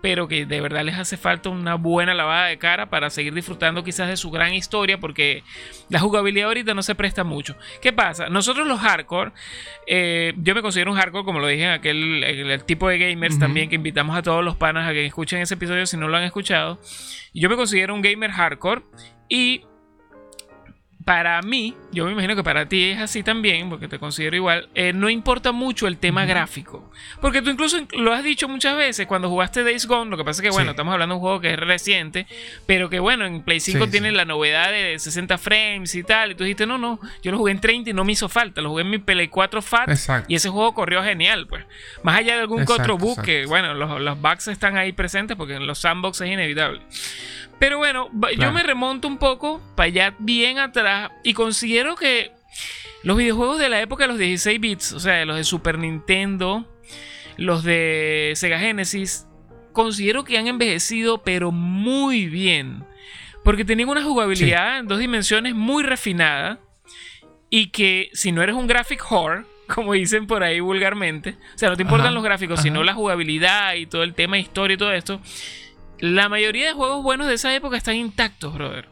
pero 0.03 0.27
que 0.27 0.45
de 0.45 0.59
verdad 0.59 0.83
les 0.83 0.99
hace 0.99 1.15
falta 1.15 1.47
una 1.47 1.75
buena 1.75 2.13
lavada 2.13 2.47
de 2.47 2.57
cara 2.57 2.89
para 2.89 3.09
seguir 3.09 3.33
disfrutando 3.33 3.85
quizás 3.85 4.09
de 4.09 4.17
su 4.17 4.31
gran 4.31 4.53
historia, 4.53 4.99
porque 4.99 5.45
la 5.87 6.01
jugabilidad 6.01 6.49
ahorita 6.49 6.73
no 6.73 6.83
se 6.83 6.93
presta 6.93 7.23
mucho. 7.23 7.55
¿Qué 7.81 7.93
pasa? 7.93 8.27
Nosotros 8.27 8.67
los 8.67 8.81
hardcore, 8.81 9.31
eh, 9.87 10.33
yo 10.35 10.55
me 10.55 10.61
considero 10.61 10.91
un 10.91 10.97
hardcore, 10.97 11.23
como 11.23 11.39
lo 11.39 11.47
dije 11.47 11.63
en 11.63 11.69
aquel 11.69 12.21
el, 12.21 12.65
tipo 12.65 12.89
de 12.89 12.97
gamers 12.97 13.39
también, 13.39 13.69
que 13.69 13.75
invitamos 13.75 14.17
a 14.17 14.21
todos 14.21 14.43
los 14.43 14.57
panas 14.57 14.89
a 14.89 14.91
que 14.91 15.05
escuchen 15.05 15.39
ese 15.39 15.53
episodio 15.53 15.85
si 15.85 15.95
no 15.95 16.09
lo 16.09 16.17
han 16.17 16.23
escuchado. 16.23 16.81
Yo 17.33 17.49
me 17.49 17.55
considero 17.55 17.95
un 17.95 18.01
gamer 18.01 18.31
hardcore 18.31 18.81
y 19.29 19.63
para 21.05 21.41
mí, 21.41 21.75
yo 21.91 22.05
me 22.05 22.11
imagino 22.11 22.35
que 22.35 22.43
para 22.43 22.67
ti 22.67 22.91
es 22.91 22.99
así 22.99 23.23
también, 23.23 23.69
porque 23.69 23.87
te 23.87 23.99
considero 23.99 24.35
igual, 24.35 24.69
eh, 24.75 24.93
no 24.93 25.09
importa 25.09 25.51
mucho 25.51 25.87
el 25.87 25.97
tema 25.97 26.25
gráfico. 26.25 26.89
Porque 27.21 27.41
tú 27.41 27.49
incluso 27.49 27.77
lo 27.97 28.13
has 28.13 28.23
dicho 28.23 28.47
muchas 28.47 28.77
veces 28.77 29.07
cuando 29.07 29.29
jugaste 29.29 29.63
Days 29.63 29.85
Gone, 29.85 30.09
lo 30.09 30.17
que 30.17 30.23
pasa 30.23 30.41
es 30.41 30.49
que, 30.49 30.53
bueno, 30.53 30.71
estamos 30.71 30.93
hablando 30.93 31.15
de 31.15 31.17
un 31.17 31.21
juego 31.21 31.41
que 31.41 31.53
es 31.53 31.59
reciente, 31.59 32.27
pero 32.65 32.89
que, 32.89 32.99
bueno, 32.99 33.25
en 33.25 33.41
Play 33.41 33.59
5 33.59 33.87
tiene 33.89 34.11
la 34.11 34.25
novedad 34.25 34.71
de 34.71 34.97
60 34.97 35.37
frames 35.37 35.93
y 35.95 36.03
tal, 36.03 36.31
y 36.31 36.35
tú 36.35 36.43
dijiste, 36.43 36.65
no, 36.65 36.77
no, 36.77 36.99
yo 37.21 37.31
lo 37.31 37.37
jugué 37.37 37.51
en 37.51 37.59
30 37.59 37.89
y 37.89 37.93
no 37.93 38.05
me 38.05 38.13
hizo 38.13 38.29
falta, 38.29 38.61
lo 38.61 38.69
jugué 38.69 38.83
en 38.83 38.89
mi 38.89 38.97
Play 38.99 39.27
4 39.27 39.61
Fat 39.61 39.89
y 40.27 40.35
ese 40.35 40.49
juego 40.49 40.73
corrió 40.73 41.03
genial, 41.03 41.47
pues. 41.47 41.65
Más 42.03 42.19
allá 42.19 42.35
de 42.35 42.41
algún 42.41 42.63
otro 42.63 42.97
bug 42.97 43.21
que, 43.21 43.45
bueno, 43.45 43.73
los, 43.73 44.01
los 44.01 44.21
bugs 44.21 44.47
están 44.47 44.77
ahí 44.77 44.91
presentes 44.93 45.35
porque 45.35 45.55
en 45.55 45.67
los 45.67 45.79
sandbox 45.79 46.21
es 46.21 46.29
inevitable. 46.29 46.81
Pero 47.59 47.77
bueno, 47.77 48.09
yo 48.37 48.51
me 48.51 48.63
remonto 48.63 49.07
un 49.07 49.17
poco 49.17 49.61
para 49.75 49.87
allá 49.87 50.15
bien 50.19 50.59
atrás 50.59 51.11
y 51.23 51.33
considero 51.33 51.95
que 51.95 52.31
los 53.03 53.17
videojuegos 53.17 53.59
de 53.59 53.69
la 53.69 53.81
época 53.81 54.05
de 54.05 54.09
los 54.09 54.17
16 54.17 54.59
bits, 54.59 54.93
o 54.93 54.99
sea, 54.99 55.25
los 55.25 55.37
de 55.37 55.43
Super 55.43 55.77
Nintendo, 55.77 56.65
los 57.37 57.63
de 57.63 58.33
Sega 58.35 58.59
Genesis, 58.59 59.27
considero 59.71 60.23
que 60.23 60.37
han 60.37 60.47
envejecido 60.47 61.23
pero 61.23 61.51
muy 61.51 62.27
bien. 62.27 62.85
Porque 63.43 63.65
tenían 63.65 63.89
una 63.89 64.03
jugabilidad 64.03 64.79
en 64.79 64.87
dos 64.87 64.99
dimensiones 64.99 65.53
muy 65.53 65.83
refinada 65.83 66.59
y 67.49 67.67
que 67.67 68.09
si 68.13 68.31
no 68.31 68.41
eres 68.41 68.55
un 68.55 68.67
graphic 68.67 69.05
whore, 69.11 69.43
como 69.67 69.93
dicen 69.93 70.27
por 70.27 70.43
ahí 70.43 70.59
vulgarmente, 70.59 71.37
o 71.53 71.57
sea, 71.57 71.69
no 71.69 71.75
te 71.75 71.83
importan 71.83 72.13
los 72.13 72.23
gráficos, 72.23 72.61
sino 72.61 72.83
la 72.83 72.93
jugabilidad 72.93 73.73
y 73.75 73.85
todo 73.85 74.03
el 74.03 74.13
tema 74.13 74.37
de 74.37 74.43
historia 74.43 74.75
y 74.75 74.77
todo 74.77 74.93
esto, 74.93 75.19
la 76.03 76.27
mayoría 76.27 76.67
de 76.67 76.73
juegos 76.73 77.01
buenos 77.01 77.27
de 77.27 77.35
esa 77.35 77.55
época 77.55 77.77
están 77.77 77.95
intactos, 77.95 78.53
brother. 78.53 78.89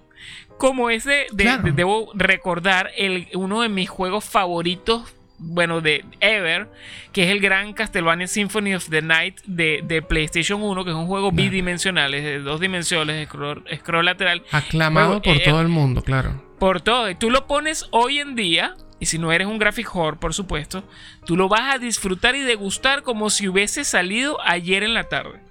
Como 0.58 0.90
ese, 0.90 1.26
debo 1.34 2.10
recordar 2.14 2.90
el, 2.96 3.28
uno 3.34 3.64
de 3.64 3.68
mis 3.68 3.90
juegos 3.90 4.24
favoritos, 4.24 5.14
bueno, 5.38 5.82
de 5.82 6.06
ever, 6.22 6.70
que 7.12 7.26
es 7.26 7.32
el 7.32 7.42
gran 7.42 7.74
Castlevania 7.74 8.28
Symphony 8.28 8.76
of 8.76 8.88
the 8.88 9.02
Night 9.02 9.42
de, 9.46 10.06
PlayStation 10.08 10.64
1, 10.64 10.86
que 10.86 10.92
es 10.92 10.96
un 10.96 11.08
juego 11.08 11.34
bidimensional, 11.34 12.14
es 12.14 12.24
de 12.24 12.40
dos 12.40 12.62
dimensiones, 12.62 13.28
scroll, 13.28 13.66
scroll 13.76 14.06
lateral. 14.06 14.44
Aclamado 14.50 15.22
por 15.22 15.36
eh, 15.36 15.42
todo 15.44 15.60
el 15.60 15.68
mundo, 15.68 16.04
claro. 16.04 16.42
Por 16.60 16.80
todo. 16.80 17.10
Y 17.10 17.16
tú 17.16 17.30
lo 17.30 17.46
pones 17.46 17.88
hoy 17.92 18.20
en 18.20 18.36
día, 18.36 18.76
y 19.02 19.08
si 19.08 19.20
no 19.20 19.34
eres 19.34 19.48
un 19.48 19.60
graphic 19.60 19.94
whore, 19.94 20.16
por 20.16 20.34
supuesto, 20.34 20.86
tú 21.26 21.36
lo 21.36 21.50
vas 21.50 21.76
a 21.76 21.78
disfrutar 21.78 22.38
y 22.38 22.40
degustar 22.42 23.04
como 23.04 23.30
si 23.30 23.50
hubiese 23.50 23.84
salido 23.84 24.40
ayer 24.46 24.84
en 24.84 24.94
la 24.94 25.10
tarde. 25.10 25.51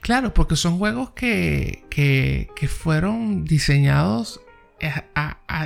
Claro, 0.00 0.34
porque 0.34 0.56
son 0.56 0.78
juegos 0.78 1.10
que, 1.10 1.84
que, 1.90 2.68
fueron 2.68 3.44
diseñados, 3.44 4.40
eh, 4.80 4.92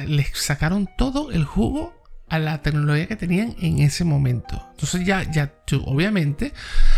les 0.06 0.30
sacaron 0.36 0.88
todo 0.96 1.30
el 1.30 1.44
jugo 1.44 1.94
a 2.28 2.38
la 2.38 2.62
tecnología 2.62 3.06
que 3.06 3.16
tenían 3.16 3.54
en 3.60 3.78
ese 3.78 4.04
momento. 4.04 4.60
Entonces 4.72 5.06
ya, 5.06 5.30
ya 5.30 5.54
obviamente, 5.84 6.52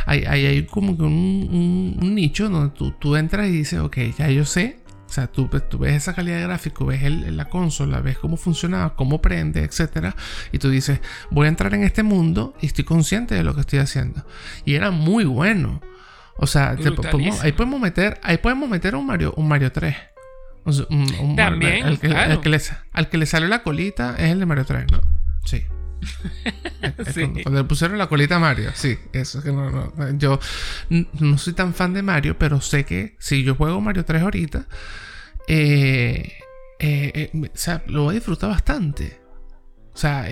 hay, 0.06 0.24
hay, 0.24 0.64
como 0.66 0.96
que 0.96 1.02
un, 1.02 2.14
nicho 2.14 2.48
donde 2.48 2.74
tú, 2.74 2.92
tú, 2.92 3.16
entras 3.16 3.48
y 3.48 3.52
dices, 3.52 3.80
ok, 3.80 3.98
ya 4.18 4.30
yo 4.30 4.44
sé. 4.44 4.78
O 5.08 5.12
sea, 5.12 5.28
tú, 5.28 5.48
tú 5.68 5.78
ves 5.78 5.94
esa 5.94 6.14
calidad 6.14 6.38
de 6.38 6.42
gráfico, 6.42 6.84
ves 6.84 7.02
la 7.02 7.48
consola, 7.48 8.00
ves 8.00 8.18
cómo 8.18 8.36
funciona, 8.36 8.94
cómo 8.96 9.22
prende, 9.22 9.62
etc. 9.62 10.14
Y 10.52 10.58
tú 10.58 10.68
dices, 10.68 11.00
voy 11.30 11.46
a 11.46 11.48
entrar 11.48 11.74
en 11.74 11.84
este 11.84 12.02
mundo 12.02 12.54
y 12.60 12.66
estoy 12.66 12.84
consciente 12.84 13.34
de 13.34 13.44
lo 13.44 13.54
que 13.54 13.60
estoy 13.60 13.78
haciendo. 13.78 14.26
Y 14.64 14.74
era 14.74 14.90
muy 14.90 15.24
bueno. 15.24 15.80
O 16.38 16.46
sea, 16.46 16.76
ahí 17.42 17.52
podemos 17.52 17.80
meter, 17.80 18.20
ahí 18.22 18.38
podemos 18.38 18.68
meter 18.68 18.94
un 18.94 19.06
Mario, 19.06 19.32
un 19.36 19.48
Mario 19.48 19.72
3. 19.72 19.96
También, 21.36 21.86
al 21.86 21.98
que, 22.00 22.08
al, 22.08 22.40
que 22.40 22.48
le, 22.48 22.60
al 22.92 23.08
que 23.08 23.18
le 23.18 23.26
salió 23.26 23.48
la 23.48 23.62
colita 23.62 24.16
es 24.18 24.32
el 24.32 24.40
de 24.40 24.46
Mario 24.46 24.64
3, 24.64 24.86
¿no? 24.90 25.00
Sí. 25.44 25.64
Cuando, 27.42 27.62
le 27.62 27.64
pusieron 27.64 27.98
la 27.98 28.08
colita 28.08 28.36
a 28.36 28.38
Mario, 28.38 28.70
sí, 28.74 28.98
eso 29.12 29.38
es 29.38 29.44
que 29.44 29.52
no, 29.52 29.70
no, 29.70 30.18
yo 30.18 30.38
no 30.90 31.38
soy 31.38 31.52
tan 31.52 31.72
fan 31.72 31.94
de 31.94 32.02
Mario, 32.02 32.36
pero 32.38 32.60
sé 32.60 32.84
que 32.84 33.16
si 33.18 33.44
yo 33.44 33.54
juego 33.54 33.80
Mario 33.80 34.04
3 34.04 34.22
ahorita, 34.22 34.66
eh, 35.48 36.32
eh, 36.78 37.12
eh, 37.14 37.30
o 37.34 37.56
sea, 37.56 37.82
lo 37.86 38.04
voy 38.04 38.12
a 38.12 38.18
disfrutar 38.18 38.50
bastante. 38.50 39.20
O 39.94 39.98
sea, 39.98 40.26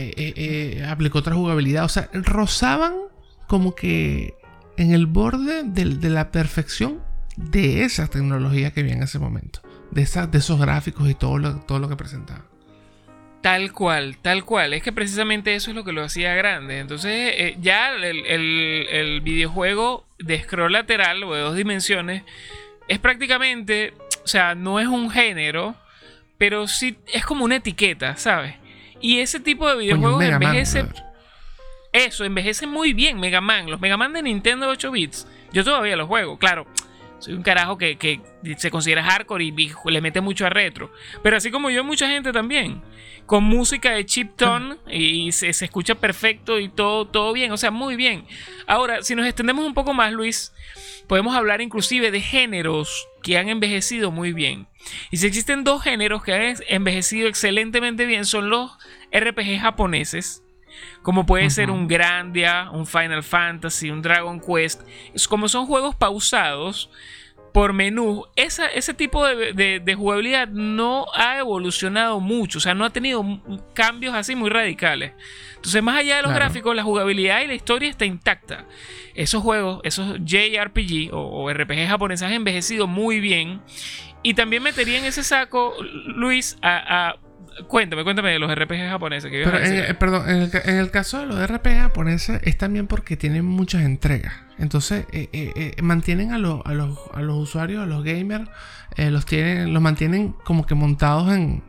aplicó 0.90 1.20
otra 1.20 1.34
jugabilidad, 1.34 1.84
o 1.84 1.88
sea, 1.88 2.11
rozaban 2.12 2.92
como 3.49 3.75
que 3.75 4.34
en 4.76 4.93
el 4.93 5.07
borde 5.07 5.62
de, 5.64 6.11
la 6.11 6.31
perfección 6.31 7.00
de 7.37 7.85
esa 7.85 8.07
tecnología 8.09 8.73
que 8.73 8.81
había 8.81 8.95
en 8.95 9.02
ese 9.02 9.19
momento, 9.19 9.61
de, 9.90 10.04
de 10.31 10.38
esos 10.38 10.61
gráficos 10.61 11.09
y 11.09 11.14
todo 11.14 11.38
lo, 11.38 11.57
todo 11.61 11.78
lo 11.78 11.88
que 11.88 11.97
presentaba. 11.97 12.45
Tal 13.45 13.73
cual, 13.73 14.16
tal 14.23 14.43
cual. 14.47 14.73
Es 14.73 14.83
que 14.83 14.90
precisamente 14.90 15.54
eso 15.54 15.71
es 15.71 15.76
lo 15.76 15.85
que 15.85 15.93
lo 15.93 16.02
hacía 16.02 16.35
grande. 16.35 16.78
Entonces, 16.78 17.35
eh, 17.37 17.59
ya 17.61 17.90
el, 17.95 19.21
videojuego 19.21 20.07
de 20.19 20.43
scroll 20.43 20.73
lateral 20.73 21.23
o 21.25 21.35
de 21.35 21.43
dos 21.43 21.54
dimensiones 21.54 22.23
es 22.88 22.99
prácticamente, 23.00 23.93
o 24.25 24.26
sea, 24.26 24.54
no 24.54 24.81
es 24.81 24.87
un 24.87 25.11
género, 25.11 25.75
pero 26.38 26.66
sí 26.66 26.97
es 27.12 27.26
como 27.26 27.45
una 27.45 27.57
etiqueta, 27.57 28.16
¿sabes? 28.16 28.54
Y 29.02 29.19
ese 29.19 29.40
tipo 29.40 29.69
de 29.69 29.76
videojuegos 29.76 30.25
envejece. 30.25 30.87
Eso, 31.94 32.24
envejece 32.24 32.66
muy 32.66 32.92
bien. 32.92 33.18
Mega 33.18 33.40
Man, 33.40 33.70
los 33.70 33.80
Mega 33.80 33.96
Man 33.96 34.12
de 34.12 34.22
Nintendo 34.22 34.68
8 34.68 34.90
bits, 34.90 35.26
yo 35.52 35.64
todavía 35.64 35.96
los 35.96 36.08
juego, 36.08 36.38
claro 36.38 36.66
soy 37.24 37.34
un 37.34 37.42
carajo 37.42 37.78
que, 37.78 38.20
se 38.58 38.70
considera 38.70 39.02
hardcore 39.02 39.44
y, 39.44 39.72
le 39.86 40.00
mete 40.02 40.20
mucho 40.20 40.44
a 40.44 40.50
retro. 40.50 40.92
Pero 41.22 41.38
así 41.38 41.50
como 41.50 41.70
yo, 41.70 41.82
mucha 41.82 42.06
gente 42.06 42.32
también. 42.32 42.82
Con 43.24 43.44
música 43.44 43.92
de 43.92 44.04
chip 44.04 44.36
tone 44.36 44.76
y 44.90 45.32
se, 45.32 45.48
escucha 45.48 45.94
perfecto 45.94 46.58
y 46.58 46.68
todo, 46.68 47.06
todo 47.06 47.32
bien. 47.32 47.50
O 47.52 47.56
sea, 47.56 47.70
muy 47.70 47.96
bien. 47.96 48.26
Ahora, 48.66 49.02
si 49.02 49.14
nos 49.14 49.26
extendemos 49.26 49.64
un 49.64 49.72
poco 49.72 49.94
más, 49.94 50.12
Luis, 50.12 50.52
podemos 51.06 51.34
hablar 51.34 51.62
inclusive 51.62 52.10
de 52.10 52.20
géneros 52.20 53.08
que 53.22 53.38
han 53.38 53.48
envejecido 53.48 54.10
muy 54.10 54.34
bien. 54.34 54.66
Y 55.10 55.16
si 55.16 55.26
existen 55.26 55.64
dos 55.64 55.82
géneros 55.82 56.22
que 56.22 56.34
han 56.34 56.56
envejecido 56.68 57.26
excelentemente 57.26 58.04
bien, 58.04 58.26
son 58.26 58.50
los 58.50 58.72
RPG 59.10 59.60
japoneses 59.60 60.43
como 61.02 61.26
puede 61.26 61.50
ser 61.50 61.71
un 61.71 61.87
Grandia, 61.87 62.71
un 62.73 62.87
Final 62.87 63.23
Fantasy, 63.23 63.90
un 63.90 64.02
Dragon 64.02 64.40
Quest. 64.40 64.83
Como 65.28 65.49
son 65.49 65.66
juegos 65.66 65.95
pausados 65.95 66.90
por 67.54 67.73
menú, 67.73 68.25
ese 68.35 68.95
tipo 68.95 69.25
de, 69.25 69.95
jugabilidad 69.97 70.49
no 70.49 71.07
ha 71.14 71.38
evolucionado 71.38 72.19
mucho, 72.19 72.59
o 72.59 72.61
sea, 72.61 72.75
no 72.75 72.85
ha 72.85 72.90
tenido 72.90 73.25
cambios 73.75 74.12
así 74.12 74.35
muy 74.35 74.50
radicales. 74.50 75.12
Entonces, 75.54 75.81
más 75.81 75.99
allá 75.99 76.16
de 76.16 76.23
los 76.23 76.35
gráficos, 76.35 76.75
la 76.75 76.83
jugabilidad 76.83 77.43
y 77.43 77.47
la 77.47 77.54
historia 77.54 77.88
está 77.88 78.07
intacta. 78.07 78.66
Esos 79.14 79.40
juegos, 79.40 79.81
esos 79.85 80.19
JRPG 80.25 81.11
o, 81.12 81.49
RPG 81.52 81.87
japoneses 81.87 82.26
han 82.26 82.33
envejecido 82.33 82.88
muy 82.88 83.21
bien. 83.21 83.62
Y 84.25 84.35
también 84.35 84.62
metería 84.62 84.99
en 84.99 85.04
ese 85.04 85.23
saco, 85.23 85.75
Luis, 86.07 86.59
a 86.61 87.19
Cuéntame, 87.68 88.04
cuéntame 88.04 88.30
de 88.30 88.38
los 88.38 88.52
RPG 88.52 88.88
japoneses. 88.88 89.30
Que 89.30 89.42
en, 89.42 89.96
perdón, 89.96 90.28
en 90.28 90.76
el, 90.76 90.90
caso 90.90 91.20
de 91.20 91.26
los 91.26 91.46
RPG 91.46 91.78
japoneses 91.78 92.40
es 92.42 92.58
también 92.58 92.87
porque 92.87 93.16
tienen 93.16 93.44
muchas 93.44 93.82
entregas. 93.82 94.34
Entonces 94.58 95.06
eh, 95.12 95.28
eh, 95.32 95.52
eh, 95.56 95.82
mantienen 95.82 96.32
a, 96.32 96.38
los, 96.38 96.61
a, 96.64 96.73
los, 96.75 96.99
usuarios, 97.37 97.82
a 97.82 97.87
los 97.87 98.04
gamers, 98.04 98.49
los, 98.96 99.26
tienen, 99.26 99.73
los 99.73 99.82
mantienen 99.82 100.34
como 100.44 100.66
que 100.66 100.75
montados 100.75 101.32
en, 101.32 101.62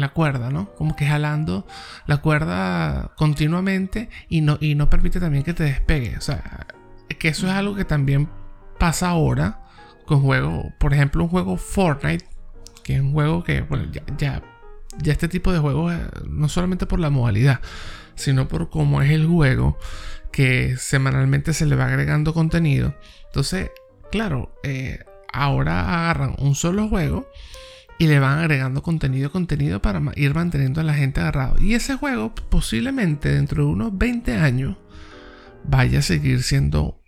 la 0.00 0.08
cuerda, 0.10 0.50
¿no? 0.50 0.72
Como 0.74 0.96
que 0.96 1.06
jalando 1.06 1.66
la 2.06 2.18
cuerda 2.18 3.12
continuamente 3.16 4.08
y 4.28 4.40
no, 4.40 4.58
y 4.60 4.74
no 4.74 4.88
permite 4.88 5.20
también 5.20 5.44
que 5.44 5.54
te 5.54 5.64
despegue. 5.64 6.16
O 6.16 6.20
sea, 6.20 6.66
que 7.18 7.28
eso 7.28 7.46
es 7.46 7.52
algo 7.52 7.74
que 7.74 7.84
también 7.84 8.28
pasa 8.78 9.10
ahora 9.10 9.60
con 10.06 10.22
juegos, 10.22 10.66
por 10.78 10.94
ejemplo, 10.94 11.22
un 11.22 11.28
juego 11.28 11.56
Fortnite, 11.56 12.24
que 12.82 12.94
es 12.94 13.00
un 13.00 13.12
juego 13.12 13.44
que, 13.44 13.60
bueno, 13.60 13.86
ya 13.92 14.02
ya 14.16 14.42
este 15.04 15.28
tipo 15.28 15.52
de 15.52 15.58
juegos, 15.58 15.92
eh, 15.94 16.00
no 16.28 16.48
solamente 16.48 16.86
por 16.86 17.00
la 17.00 17.10
modalidad, 17.10 17.60
sino 18.14 18.48
por 18.48 18.70
cómo 18.70 19.02
es 19.02 19.10
el 19.10 19.26
juego, 19.26 19.78
que 20.32 20.76
semanalmente 20.76 21.54
se 21.54 21.66
le 21.66 21.76
va 21.76 21.86
agregando 21.86 22.34
contenido. 22.34 22.94
Entonces, 23.26 23.70
claro, 24.10 24.54
eh, 24.62 25.00
ahora 25.32 26.02
agarran 26.02 26.34
un 26.38 26.54
solo 26.54 26.88
juego 26.88 27.28
y 27.98 28.06
le 28.06 28.18
van 28.18 28.38
agregando 28.38 28.82
contenido, 28.82 29.30
contenido 29.30 29.82
para 29.82 30.00
ir 30.16 30.34
manteniendo 30.34 30.80
a 30.80 30.84
la 30.84 30.94
gente 30.94 31.20
agarrado. 31.20 31.56
Y 31.60 31.74
ese 31.74 31.96
juego 31.96 32.34
posiblemente 32.34 33.30
dentro 33.30 33.64
de 33.64 33.70
unos 33.70 33.96
20 33.96 34.36
años 34.36 34.76
vaya 35.64 35.98
a 35.98 36.02
seguir 36.02 36.42
siendo 36.42 37.00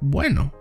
bueno 0.00 0.52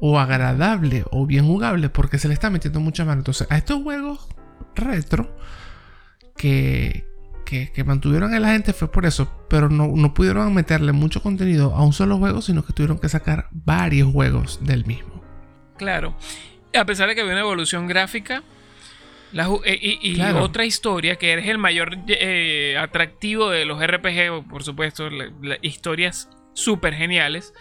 o 0.00 0.18
agradable 0.18 1.04
o 1.10 1.26
bien 1.26 1.46
jugable 1.46 1.88
porque 1.88 2.18
se 2.18 2.28
le 2.28 2.34
está 2.34 2.50
metiendo 2.50 2.80
mucha 2.80 3.04
mano. 3.04 3.20
Entonces, 3.20 3.46
a 3.50 3.58
estos 3.58 3.82
juegos 3.82 4.26
retro 4.74 5.36
que, 6.36 7.04
que, 7.44 7.84
mantuvieron 7.84 8.34
a 8.34 8.40
la 8.40 8.52
gente 8.52 8.72
fue 8.72 8.90
por 8.90 9.06
eso, 9.06 9.46
pero 9.48 9.68
no, 9.68 9.88
no, 9.94 10.14
pudieron 10.14 10.52
meterle 10.54 10.92
mucho 10.92 11.22
contenido 11.22 11.74
a 11.74 11.84
un 11.84 11.92
solo 11.92 12.18
juego, 12.18 12.42
sino 12.42 12.64
que 12.64 12.72
tuvieron 12.72 12.98
que 12.98 13.08
sacar 13.08 13.48
varios 13.52 14.12
juegos 14.12 14.64
del 14.64 14.84
mismo. 14.84 15.22
Claro, 15.76 16.16
a 16.74 16.84
pesar 16.84 17.08
de 17.08 17.14
que 17.14 17.20
había 17.20 17.32
una 17.32 17.42
evolución 17.42 17.86
gráfica 17.86 18.42
eh, 19.64 19.98
y, 20.00 20.20
otra 20.20 20.64
historia 20.64 21.16
que 21.16 21.34
es 21.34 21.48
el 21.48 21.58
mayor 21.58 21.98
eh, 22.06 22.76
atractivo 22.78 23.50
de 23.50 23.64
los 23.64 23.84
RPG, 23.84 24.48
por 24.48 24.62
supuesto, 24.62 25.08
historias 25.60 26.28
súper 26.52 26.94
geniales. 26.94 27.52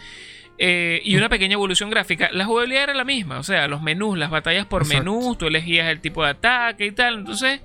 Eh, 0.60 1.02
y 1.04 1.16
una 1.16 1.30
pequeña 1.30 1.54
evolución 1.54 1.90
gráfica. 1.90 2.30
La 2.32 2.46
jugabilidad 2.46 2.84
era 2.84 2.94
la 2.94 3.04
misma, 3.04 3.40
o 3.40 3.44
sea, 3.44 3.68
los 3.68 3.82
menús, 3.82 4.18
las 4.18 4.30
batallas 4.30 4.66
por 4.68 4.88
menús, 4.88 5.38
tú 5.38 5.48
elegías 5.48 5.88
el 5.90 6.00
tipo 6.00 6.24
de 6.24 6.30
ataque 6.30 6.86
y 6.86 6.92
tal. 6.92 7.16
Entonces, 7.20 7.62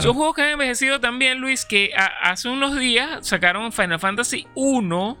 son 0.00 0.14
juegos 0.14 0.36
que 0.36 0.42
han 0.42 0.50
envejecido 0.50 1.00
también, 1.00 1.38
Luis, 1.38 1.64
que 1.64 1.92
hace 2.22 2.48
unos 2.48 2.78
días 2.78 3.26
sacaron 3.26 3.72
Final 3.72 3.98
Fantasy 3.98 4.46
1 4.54 5.18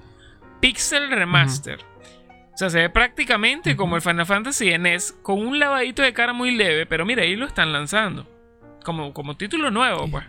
Pixel 0.60 1.10
Remaster. 1.10 1.78
O 2.52 2.58
sea, 2.58 2.70
se 2.70 2.78
ve 2.78 2.90
prácticamente 2.90 3.76
como 3.76 3.96
el 3.96 4.02
Final 4.02 4.24
Fantasy 4.24 4.76
NES, 4.78 5.12
con 5.22 5.46
un 5.46 5.58
lavadito 5.58 6.02
de 6.02 6.12
cara 6.12 6.32
muy 6.32 6.52
leve, 6.52 6.86
pero 6.86 7.04
mira, 7.04 7.22
ahí 7.22 7.36
lo 7.36 7.46
están 7.46 7.72
lanzando. 7.72 8.26
Como, 8.82 9.12
como 9.12 9.36
título 9.36 9.70
nuevo, 9.70 10.08
pues. 10.10 10.24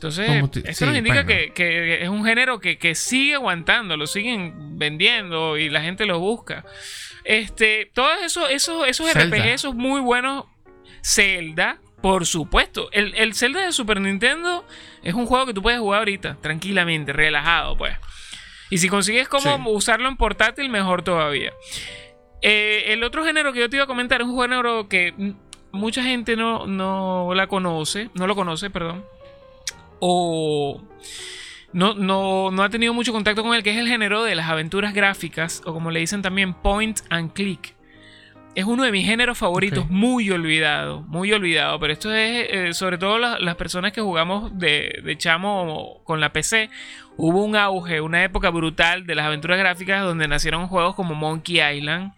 Entonces, 0.00 0.64
eso 0.64 0.86
nos 0.86 0.96
indica 0.96 1.26
que, 1.26 1.98
es 2.00 2.08
un 2.08 2.24
género 2.24 2.58
que, 2.58 2.94
sigue 2.94 3.34
aguantando, 3.34 3.98
lo 3.98 4.06
siguen 4.06 4.78
vendiendo 4.78 5.58
y 5.58 5.68
la 5.68 5.82
gente 5.82 6.06
lo 6.06 6.18
busca. 6.18 6.64
Este, 7.24 7.90
todos 7.92 8.16
esos, 8.24 8.48
esos, 8.50 8.88
esos 8.88 9.12
RPG, 9.12 9.46
esos 9.48 9.74
muy 9.74 10.00
buenos. 10.00 10.46
Zelda, 11.04 11.78
por 12.00 12.24
supuesto. 12.24 12.88
El, 12.92 13.14
el, 13.14 13.34
Zelda 13.34 13.64
de 13.64 13.72
Super 13.72 14.00
Nintendo 14.00 14.66
es 15.02 15.12
un 15.12 15.26
juego 15.26 15.46
que 15.46 15.54
tú 15.54 15.60
puedes 15.60 15.80
jugar 15.80 15.98
ahorita, 15.98 16.38
tranquilamente, 16.40 17.12
relajado, 17.12 17.76
pues. 17.76 17.94
Y 18.70 18.78
si 18.78 18.88
consigues 18.88 19.28
cómo 19.28 19.70
usarlo 19.70 20.08
en 20.08 20.16
portátil, 20.16 20.70
mejor 20.70 21.02
todavía. 21.02 21.52
Eh, 22.40 22.84
el 22.88 23.04
otro 23.04 23.22
género 23.22 23.52
que 23.52 23.60
yo 23.60 23.68
te 23.68 23.76
iba 23.76 23.84
a 23.84 23.88
comentar 23.88 24.22
es 24.22 24.26
un 24.26 24.40
género 24.40 24.88
que 24.88 25.12
mucha 25.72 26.02
gente 26.02 26.36
no, 26.36 26.66
no 26.66 27.34
la 27.34 27.48
conoce, 27.48 28.08
no 28.14 28.26
lo 28.26 28.34
conoce, 28.34 28.70
perdón 28.70 29.04
o 30.00 30.82
no, 31.72 31.94
no, 31.94 32.62
ha 32.62 32.68
tenido 32.68 32.92
mucho 32.92 33.12
contacto 33.12 33.42
con 33.42 33.54
él, 33.54 33.62
que 33.62 33.70
es 33.70 33.78
el 33.78 33.86
género 33.86 34.24
de 34.24 34.34
las 34.34 34.48
aventuras 34.48 34.92
gráficas, 34.92 35.62
o 35.64 35.72
como 35.72 35.90
le 35.90 36.00
dicen 36.00 36.22
también, 36.22 36.54
point 36.54 37.00
and 37.10 37.32
click. 37.32 37.76
Es 38.56 38.64
uno 38.64 38.82
de 38.82 38.90
mis 38.90 39.06
géneros 39.06 39.38
favoritos, 39.38 39.88
muy 39.88 40.28
olvidado, 40.30 41.02
muy 41.02 41.32
olvidado, 41.32 41.78
pero 41.78 41.92
esto 41.92 42.12
es 42.12 42.48
eh, 42.50 42.74
sobre 42.74 42.98
todo 42.98 43.16
las, 43.18 43.54
personas 43.54 43.92
que 43.92 44.00
jugamos 44.00 44.58
de, 44.58 45.00
de, 45.04 45.16
chamo 45.16 46.00
con 46.02 46.18
la 46.18 46.32
PC. 46.32 46.68
Hubo 47.16 47.44
un 47.44 47.54
auge, 47.54 48.00
una 48.00 48.24
época 48.24 48.50
brutal 48.50 49.06
de 49.06 49.14
las 49.14 49.26
aventuras 49.26 49.56
gráficas 49.56 50.02
donde 50.02 50.26
nacieron 50.26 50.66
juegos 50.66 50.96
como 50.96 51.14
Monkey 51.14 51.60
Island, 51.60 52.12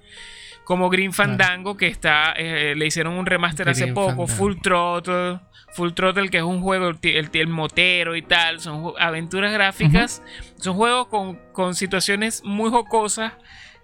como 0.65 0.89
Green 0.89 1.13
Fandango, 1.13 1.77
que 1.77 1.89
está, 1.89 2.33
eh, 2.33 2.75
le 2.77 2.87
hicieron 2.87 3.13
un 3.15 3.27
remaster 3.27 3.69
hace 3.69 3.89
poco, 3.89 4.27
Full 4.27 4.55
Throttle, 4.63 5.39
Full 5.73 5.93
Throttle, 5.93 6.29
que 6.29 6.39
es 6.39 6.43
un 6.43 6.61
juego, 6.61 6.89
el, 6.91 7.31
el, 7.33 7.49
motero 7.49 8.15
y 8.17 8.23
tal, 8.23 8.61
son 8.61 8.93
aventuras 8.99 9.53
gráficas, 9.53 10.23
son 10.57 10.77
juegos 10.77 11.09
con, 11.53 11.75
situaciones 11.75 12.43
muy 12.45 12.71
jocosas, 12.71 13.33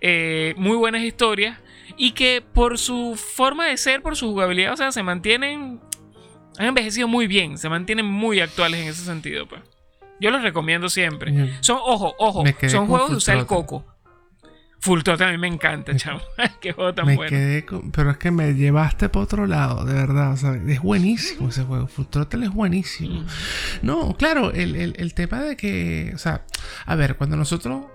eh, 0.00 0.54
muy 0.57 0.76
buenas 0.76 1.02
historias, 1.02 1.59
y 1.97 2.12
que 2.12 2.42
por 2.42 2.78
su 2.78 3.16
forma 3.16 3.66
de 3.66 3.76
ser, 3.76 4.02
por 4.02 4.16
su 4.16 4.28
jugabilidad, 4.28 4.75
o 4.75 4.76
sea, 4.76 4.92
se 4.92 5.02
mantienen, 5.02 5.80
han 6.59 6.66
envejecido 6.66 7.09
muy 7.09 7.26
bien, 7.26 7.57
se 7.59 7.68
mantienen 7.68 8.07
muy 8.07 8.40
actuales 8.40 8.80
en 8.80 8.88
ese 8.88 9.04
sentido, 9.04 9.47
pues. 9.47 9.62
Yo 10.21 10.30
los 10.30 10.42
recomiendo 10.42 10.88
siempre. 10.88 11.52
Son, 11.61 11.78
ojo, 11.80 12.14
ojo, 12.18 12.42
son 12.68 12.88
juegos 12.88 13.11
de 13.11 13.16
usar 13.16 13.38
el 13.38 13.47
coco. 13.47 13.85
Full 14.80 15.02
Throttle 15.02 15.26
a 15.26 15.32
mí 15.32 15.38
me 15.38 15.49
encanta, 15.49 15.94
chamo. 15.97 16.20
Qué 16.61 16.73
juego 16.73 16.94
tan 16.94 17.14
bueno. 17.14 17.90
pero 17.92 18.11
es 18.12 18.16
que 18.18 18.30
me 18.30 18.54
llevaste 18.54 19.08
para 19.08 19.25
otro 19.25 19.47
lado, 19.47 19.85
de 19.85 19.94
verdad. 19.94 20.32
O 20.32 20.37
sea, 20.37 20.54
es 20.54 20.80
buenísimo 20.80 21.49
ese 21.49 21.64
juego. 21.64 21.88
Full 21.88 22.06
Throttle 22.06 22.47
es 22.47 22.52
buenísimo. 22.52 23.25
No, 23.82 24.16
claro, 24.16 24.52
el, 24.52 25.14
tema 25.14 25.42
de 25.42 25.56
que, 25.56 26.12
o 26.14 26.18
sea, 26.18 26.44
a 26.87 26.94
ver, 26.94 27.16
cuando 27.16 27.37
nosotros 27.37 27.87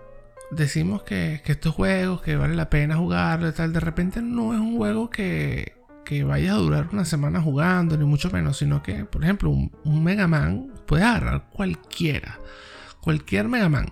decimos 0.51 1.03
que, 1.03 1.41
estos 1.45 1.73
juegos 1.73 2.21
que 2.21 2.35
vale 2.35 2.55
la 2.55 2.69
pena 2.69 2.97
jugarlo 2.97 3.47
y 3.47 3.53
tal, 3.53 3.71
de 3.71 3.79
repente 3.79 4.21
no 4.21 4.53
es 4.53 4.59
un 4.59 4.75
juego 4.75 5.09
que, 5.09 5.73
que 6.03 6.25
vaya 6.25 6.51
a 6.51 6.57
durar 6.57 6.89
una 6.91 7.05
semana 7.05 7.41
jugando, 7.41 7.95
ni 7.97 8.03
mucho 8.03 8.29
menos, 8.29 8.57
sino 8.57 8.83
que, 8.83 9.05
por 9.05 9.23
ejemplo, 9.23 9.49
un, 9.49 9.71
un 9.85 10.03
Mega 10.03 10.27
Man 10.27 10.73
puede 10.85 11.03
agarrar 11.03 11.45
cualquiera. 11.49 12.39
Cualquier 12.99 13.47
Mega 13.47 13.69
Man 13.69 13.87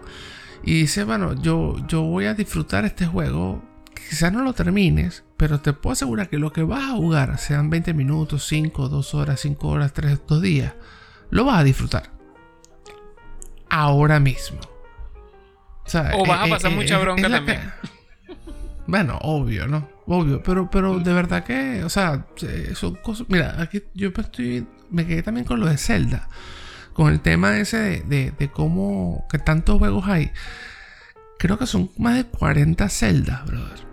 y 0.63 0.81
dice, 0.81 1.03
bueno, 1.03 1.33
yo, 1.33 1.75
yo 1.87 2.03
voy 2.03 2.25
a 2.25 2.33
disfrutar 2.33 2.85
este 2.85 3.05
juego, 3.05 3.63
quizás 3.95 4.31
no 4.31 4.43
lo 4.43 4.53
termines, 4.53 5.23
pero 5.37 5.59
te 5.59 5.73
puedo 5.73 5.93
asegurar 5.93 6.29
que 6.29 6.37
lo 6.37 6.53
que 6.53 6.63
vas 6.63 6.83
a 6.83 6.95
jugar, 6.95 7.37
sean 7.39 7.69
20 7.69 7.93
minutos, 7.93 8.45
5, 8.47 8.89
2 8.89 9.13
horas, 9.15 9.39
5 9.39 9.67
horas, 9.67 9.93
3, 9.93 10.21
2 10.27 10.41
días, 10.41 10.73
lo 11.31 11.45
vas 11.45 11.59
a 11.59 11.63
disfrutar. 11.63 12.11
Ahora 13.69 14.19
mismo. 14.19 14.59
O, 16.13 16.25
vas 16.25 16.41
a 16.41 16.47
eh, 16.47 16.49
pasar 16.49 16.71
eh, 16.71 16.75
mucha 16.75 16.97
eh, 16.97 17.01
bronca 17.01 17.29
también. 17.29 17.59
Bueno, 18.87 19.17
obvio, 19.21 19.67
¿no? 19.67 19.89
Obvio, 20.05 20.43
pero, 20.43 20.69
pero 20.69 20.99
de 20.99 21.13
verdad 21.13 21.43
que, 21.43 21.83
o 21.83 21.89
sea, 21.89 22.27
son 22.75 22.95
cosas. 22.95 23.27
Mira, 23.29 23.55
aquí 23.61 23.83
yo 23.93 24.09
estoy. 24.15 24.67
Me 24.89 25.07
quedé 25.07 25.23
también 25.23 25.45
con 25.45 25.59
lo 25.59 25.67
de 25.67 25.77
Zelda 25.77 26.27
con 26.93 27.11
el 27.11 27.21
tema 27.21 27.57
ese 27.57 28.03
de, 28.05 28.49
cómo, 28.53 29.25
que 29.29 29.39
tantos 29.39 29.77
juegos 29.77 30.07
hay. 30.07 30.31
Creo 31.39 31.57
que 31.57 31.65
son 31.65 31.91
más 31.97 32.15
de 32.15 32.25
40 32.25 32.89
celdas, 32.89 33.45
brother. 33.45 33.91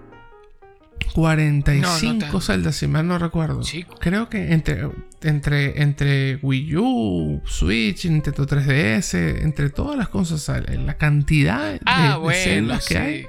45 1.14 2.40
celdas, 2.40 2.76
si 2.76 2.86
mal 2.86 3.06
no 3.08 3.18
recuerdo. 3.18 3.62
Creo 3.98 4.28
que 4.28 4.52
entre, 4.52 4.90
entre, 5.22 5.82
entre 5.82 6.36
Wii 6.42 6.76
U, 6.76 7.42
Switch, 7.46 8.06
Nintendo 8.06 8.46
3DS, 8.46 9.42
entre 9.42 9.70
todas 9.70 9.96
las 9.96 10.08
cosas, 10.08 10.62
la 10.68 10.96
cantidad 10.98 11.72
de, 11.72 11.80
ah, 11.86 12.20
celdas 12.32 12.86
que 12.86 12.98
hay. 12.98 13.26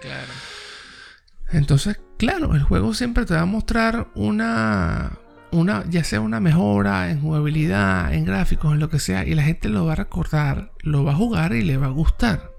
Entonces, 1.51 1.99
claro, 2.17 2.55
el 2.55 2.63
juego 2.63 2.93
siempre 2.93 3.25
te 3.25 3.33
va 3.33 3.41
a 3.41 3.45
mostrar 3.45 4.09
una, 4.13 5.17
una, 5.51 5.83
ya 5.89 6.03
sea 6.03 6.21
una 6.21 6.39
mejora 6.39 7.09
en 7.09 7.21
jugabilidad, 7.21 8.13
en 8.13 8.25
gráficos, 8.25 8.73
en 8.73 8.79
lo 8.79 8.89
que 8.89 8.99
sea, 8.99 9.25
y 9.25 9.33
la 9.35 9.43
gente 9.43 9.69
lo 9.69 9.85
va 9.85 9.93
a 9.93 9.95
recordar, 9.95 10.71
lo 10.81 11.03
va 11.03 11.13
a 11.13 11.15
jugar 11.15 11.53
y 11.53 11.63
le 11.63 11.77
va 11.77 11.87
a 11.87 11.91
gustar. 11.91 12.51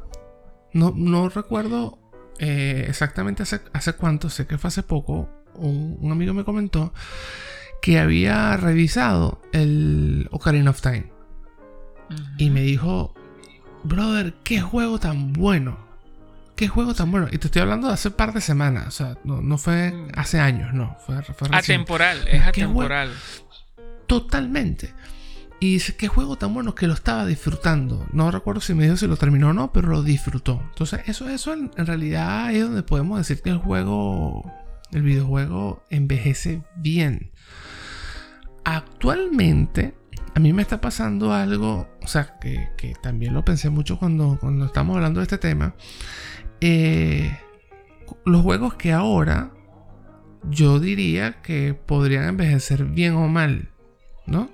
No, 0.73 0.93
no 0.97 1.29
recuerdo 1.29 1.99
eh, 2.39 2.87
exactamente 2.89 3.43
hace, 3.43 3.61
hace, 3.73 3.93
cuánto, 3.95 4.31
sé 4.31 4.47
que 4.47 4.59
fue 4.59 4.69
hace 4.69 4.83
poco, 4.83 5.29
un, 5.55 6.11
amigo 6.11 6.33
me 6.35 6.45
comentó 6.45 6.93
que 7.83 7.99
había 7.99 8.57
revisado 8.57 9.41
el 9.53 10.29
Ocarina 10.31 10.71
of 10.71 10.81
Time. 10.81 11.13
Y 12.39 12.51
me 12.51 12.63
dijo, 12.63 13.15
brother, 13.85 14.35
qué 14.43 14.61
juego 14.61 14.99
tan 14.99 15.33
bueno 15.33 15.90
qué 16.61 16.69
juego 16.69 16.93
tan 16.93 17.11
bueno. 17.11 17.26
Y 17.33 17.38
te 17.38 17.47
estoy 17.47 17.62
hablando 17.62 17.88
de 17.88 17.95
hace 17.95 18.09
un 18.09 18.14
par 18.14 18.35
de 18.35 18.43
semanas. 18.43 18.87
O 18.87 18.90
sea, 18.90 19.17
no, 19.25 19.57
fue 19.57 19.93
mm. 19.93 20.08
hace 20.15 20.41
años, 20.41 20.75
no. 20.75 20.95
Fue, 21.06 21.23
fue 21.23 21.49
atemporal, 21.52 22.28
es 22.28 22.45
atemporal. 22.45 23.15
Totalmente. 24.06 24.93
Y 25.58 25.73
dice, 25.73 25.97
qué 25.97 26.06
juego 26.06 26.37
tan 26.37 26.52
bueno 26.52 26.75
que 26.75 26.87
lo 26.87 26.93
estaba 26.93 27.25
disfrutando. 27.25 28.06
No 28.13 28.30
recuerdo 28.30 28.61
si 28.61 28.75
me 28.75 28.85
dijo 28.85 28.99
si 28.99 29.06
lo 29.06 29.17
terminó 29.17 29.49
o 29.49 29.52
no, 29.54 29.73
pero 29.73 29.89
lo 29.89 30.02
disfrutó. 30.02 30.63
Entonces, 30.69 31.00
eso, 31.06 31.30
eso 31.30 31.54
en, 31.54 31.71
realidad 31.87 32.52
es 32.52 32.63
donde 32.63 32.82
podemos 32.82 33.17
decir 33.17 33.41
que 33.41 33.49
el 33.49 33.58
juego, 33.58 34.45
el 34.93 35.00
videojuego 35.00 35.82
envejece 35.89 36.63
bien. 36.76 37.30
Actualmente, 38.65 39.95
a 40.35 40.41
mí 40.41 40.52
me 40.52 40.61
está 40.61 40.82
pasando 40.82 41.32
algo, 41.32 41.89
o 42.02 42.06
sea, 42.06 42.39
que, 42.39 42.69
que 42.76 42.93
también 43.02 43.32
lo 43.32 43.47
pensé 43.47 43.71
mucho 43.71 43.99
cuando, 43.99 44.37
cuando 44.39 44.67
estamos 44.67 44.97
hablando 44.97 45.21
de 45.21 45.25
este 45.25 45.39
tema, 45.39 45.75
eh, 46.61 47.39
los 48.25 48.43
juegos 48.43 48.75
que 48.75 48.93
ahora 48.93 49.53
yo 50.45 50.81
diría 50.81 51.43
que 51.43 51.75
podrían 51.75 52.25
envejecer 52.25 52.85
bien 52.85 53.15
o 53.15 53.29
mal, 53.29 53.69
¿no? 54.27 54.51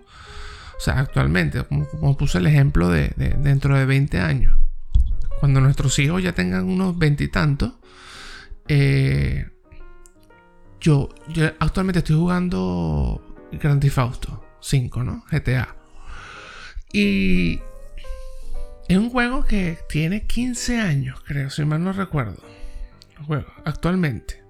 O 0.76 0.80
sea, 0.80 0.98
actualmente, 0.98 1.64
como, 1.64 2.16
puse 2.16 2.38
el 2.38 2.46
ejemplo 2.46 2.88
de, 2.90 3.08
dentro 3.38 3.76
de 3.76 3.86
20 3.86 4.20
años, 4.20 4.56
cuando 5.40 5.60
nuestros 5.60 5.98
hijos 5.98 6.22
ya 6.22 6.32
tengan 6.32 6.64
unos 6.64 6.98
veintitantos, 6.98 7.74
eh, 8.68 9.48
yo, 10.80 11.08
yo 11.28 11.46
actualmente 11.58 12.00
estoy 12.00 12.16
jugando 12.16 13.36
Grand 13.52 13.80
Theft 13.80 13.98
Auto 13.98 14.44
5, 14.60 15.02
¿no? 15.02 15.24
GTA. 15.30 15.74
Y 16.92 17.60
es 18.88 18.98
un 18.98 19.10
juego 19.10 19.44
que 19.44 19.78
tiene 19.88 20.26
15 20.26 20.80
años, 20.80 21.20
creo, 21.26 21.50
si 21.50 21.64
mal 21.64 21.82
no 21.82 21.92
recuerdo. 21.92 22.42
Juego, 23.26 23.46
actualmente. 23.64 24.42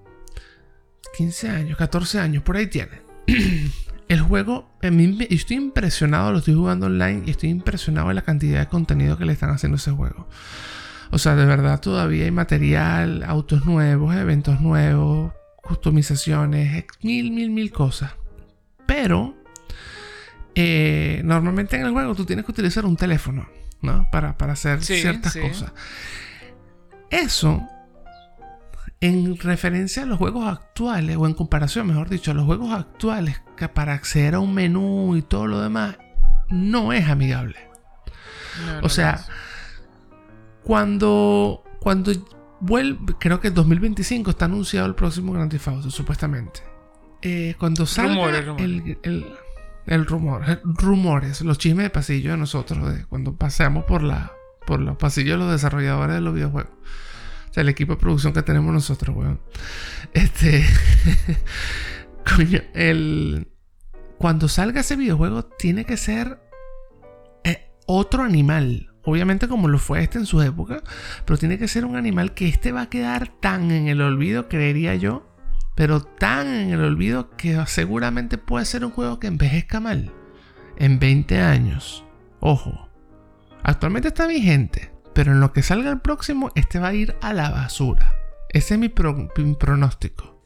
15 1.17 1.49
años, 1.49 1.77
14 1.77 2.19
años, 2.19 2.43
por 2.43 2.57
ahí 2.57 2.67
tiene. 2.67 3.01
El 4.07 4.21
juego, 4.21 4.69
a 4.81 4.89
mí 4.89 5.17
estoy 5.29 5.57
impresionado, 5.57 6.31
lo 6.31 6.37
estoy 6.37 6.53
jugando 6.53 6.85
online 6.85 7.23
y 7.25 7.31
estoy 7.31 7.49
impresionado 7.49 8.07
de 8.07 8.13
la 8.13 8.21
cantidad 8.21 8.59
de 8.59 8.67
contenido 8.67 9.17
que 9.17 9.25
le 9.25 9.33
están 9.33 9.49
haciendo 9.49 9.75
a 9.75 9.79
ese 9.79 9.91
juego. 9.91 10.29
O 11.11 11.17
sea, 11.17 11.35
de 11.35 11.45
verdad 11.45 11.81
todavía 11.81 12.25
hay 12.25 12.31
material, 12.31 13.23
autos 13.23 13.65
nuevos, 13.65 14.15
eventos 14.15 14.61
nuevos, 14.61 15.33
customizaciones, 15.61 16.85
mil, 17.01 17.31
mil, 17.31 17.49
mil 17.49 17.71
cosas. 17.71 18.13
Pero, 18.85 19.35
eh, 20.55 21.21
normalmente 21.25 21.75
en 21.75 21.85
el 21.85 21.91
juego 21.91 22.15
tú 22.15 22.25
tienes 22.25 22.45
que 22.45 22.51
utilizar 22.51 22.85
un 22.85 22.95
teléfono. 22.95 23.47
¿No? 23.81 24.07
Para, 24.11 24.35
hacer 24.39 24.83
ciertas 24.83 25.35
cosas. 25.35 25.71
Eso, 27.09 27.67
en 28.99 29.37
referencia 29.37 30.03
a 30.03 30.05
los 30.05 30.17
juegos 30.17 30.47
actuales, 30.47 31.17
o 31.17 31.27
en 31.27 31.33
comparación, 31.33 31.87
mejor 31.87 32.09
dicho, 32.09 32.31
a 32.31 32.33
los 32.33 32.45
juegos 32.45 32.73
actuales, 32.73 33.41
que 33.55 33.69
para 33.69 33.93
acceder 33.93 34.35
a 34.35 34.39
un 34.39 34.53
menú 34.53 35.15
y 35.15 35.21
todo 35.21 35.47
lo 35.47 35.61
demás, 35.61 35.97
no 36.49 36.93
es 36.93 37.07
amigable. 37.07 37.57
o 38.81 38.89
sea, 38.89 39.25
cuando, 40.63 41.63
cuando 41.79 42.11
vuelve, 42.59 43.15
creo 43.19 43.39
que 43.39 43.49
en 43.49 43.53
2025 43.53 44.31
está 44.31 44.45
anunciado 44.45 44.87
el 44.87 44.95
próximo 44.95 45.33
Grand 45.33 45.51
Theft 45.51 45.67
Auto, 45.67 45.91
supuestamente. 45.91 46.61
Eh, 47.21 47.55
cuando 47.57 47.85
salga 47.85 48.55
el, 48.57 48.99
el 49.03 49.25
rumor, 49.87 50.43
eh, 50.47 50.59
rumores, 50.63 51.41
los 51.41 51.57
chismes 51.57 51.85
de 51.85 51.89
pasillo 51.89 52.31
de 52.31 52.37
nosotros, 52.37 52.79
cuando 53.09 53.35
paseamos 53.35 53.85
por, 53.85 54.03
la, 54.03 54.33
por 54.65 54.79
los 54.79 54.97
pasillos 54.97 55.39
de 55.39 55.45
los 55.45 55.51
desarrolladores 55.51 56.15
de 56.15 56.21
los 56.21 56.33
videojuegos. 56.33 56.71
O 57.49 57.53
sea, 57.53 57.61
el 57.61 57.69
equipo 57.69 57.93
de 57.93 57.99
producción 57.99 58.33
que 58.33 58.43
tenemos 58.43 58.73
nosotros, 58.73 59.15
weón. 59.15 59.39
Este. 60.13 60.65
coño, 62.35 62.61
el. 62.73 63.47
Cuando 64.17 64.47
salga 64.47 64.81
ese 64.81 64.95
videojuego, 64.95 65.45
tiene 65.45 65.85
que 65.85 65.95
ser 65.95 66.39
eh, 67.43 67.71
otro 67.85 68.23
animal. 68.23 68.93
Obviamente, 69.03 69.47
como 69.47 69.69
lo 69.69 69.79
fue 69.79 70.03
este 70.03 70.17
en 70.17 70.25
su 70.25 70.41
época, 70.41 70.81
pero 71.23 71.37
tiene 71.37 71.57
que 71.57 71.69
ser 71.69 71.85
un 71.85 71.95
animal 71.95 72.33
que 72.33 72.49
este 72.49 72.73
va 72.73 72.81
a 72.81 72.89
quedar 72.89 73.29
tan 73.39 73.71
en 73.71 73.87
el 73.87 74.01
olvido, 74.01 74.49
creería 74.49 74.95
yo, 74.95 75.36
pero 75.77 76.01
tan 76.01 76.47
en 76.47 76.71
el 76.71 76.83
olvido 76.83 77.29
que 77.37 77.63
seguramente 77.67 78.39
puede 78.39 78.65
ser 78.65 78.83
un 78.83 78.89
juego 78.89 79.19
que 79.19 79.27
envejezca 79.27 79.79
mal 79.79 80.11
en 80.75 80.97
20 80.97 81.39
años. 81.39 82.03
Ojo, 82.39 82.89
actualmente 83.61 84.07
está 84.07 84.25
vigente, 84.25 84.91
pero 85.13 85.33
en 85.33 85.39
lo 85.39 85.53
que 85.53 85.61
salga 85.61 85.91
el 85.91 85.99
próximo, 86.01 86.51
este 86.55 86.79
va 86.79 86.87
a 86.87 86.93
ir 86.95 87.15
a 87.21 87.31
la 87.31 87.51
basura. 87.51 88.15
Ese 88.49 88.73
es 88.73 88.79
mi, 88.79 88.89
pronóstico. 88.89 90.41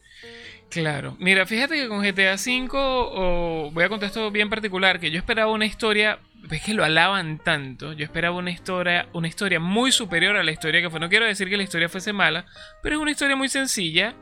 Claro, 0.69 1.15
mira, 1.17 1.45
fíjate 1.45 1.75
que 1.75 1.87
con 1.87 2.01
GTA 2.01 2.35
V, 2.35 3.69
voy 3.71 3.83
a 3.85 3.89
contar 3.89 4.07
esto 4.07 4.31
bien 4.31 4.49
particular, 4.49 4.99
que 4.99 5.11
yo 5.11 5.17
esperaba 5.17 5.49
una 5.49 5.65
historia, 5.65 6.19
ves 6.49 6.61
que 6.61 6.73
lo 6.73 6.83
alaban 6.83 7.39
tanto, 7.39 7.93
yo 7.93 8.03
esperaba 8.03 8.35
una 8.35 8.51
historia, 8.51 9.07
una 9.13 9.29
historia 9.29 9.61
muy 9.61 9.93
superior 9.93 10.35
a 10.35 10.43
la 10.43 10.51
historia 10.51 10.81
que 10.81 10.89
fue. 10.89 10.99
No 10.99 11.07
quiero 11.07 11.25
decir 11.25 11.47
que 11.49 11.55
la 11.55 11.63
historia 11.63 11.87
fuese 11.87 12.11
mala, 12.11 12.45
pero 12.83 12.97
es 12.97 13.01
una 13.01 13.11
historia 13.11 13.37
muy 13.37 13.47
sencilla 13.47 14.13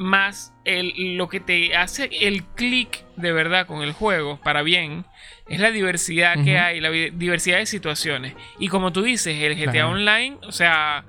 más 0.00 0.54
el, 0.64 1.18
lo 1.18 1.28
que 1.28 1.40
te 1.40 1.76
hace 1.76 2.08
el 2.22 2.42
clic 2.42 3.04
de 3.16 3.32
verdad 3.32 3.66
con 3.66 3.82
el 3.82 3.92
juego, 3.92 4.40
para 4.42 4.62
bien, 4.62 5.04
es 5.46 5.60
la 5.60 5.70
diversidad 5.70 6.42
que 6.42 6.58
hay, 6.58 6.80
la 6.80 6.90
diversidad 6.90 7.58
de 7.58 7.66
situaciones. 7.66 8.34
Y 8.58 8.68
como 8.68 8.92
tú 8.92 9.02
dices, 9.02 9.36
el 9.42 9.56
GTA 9.56 9.86
Online, 9.86 10.38
o 10.42 10.52
sea, 10.52 11.04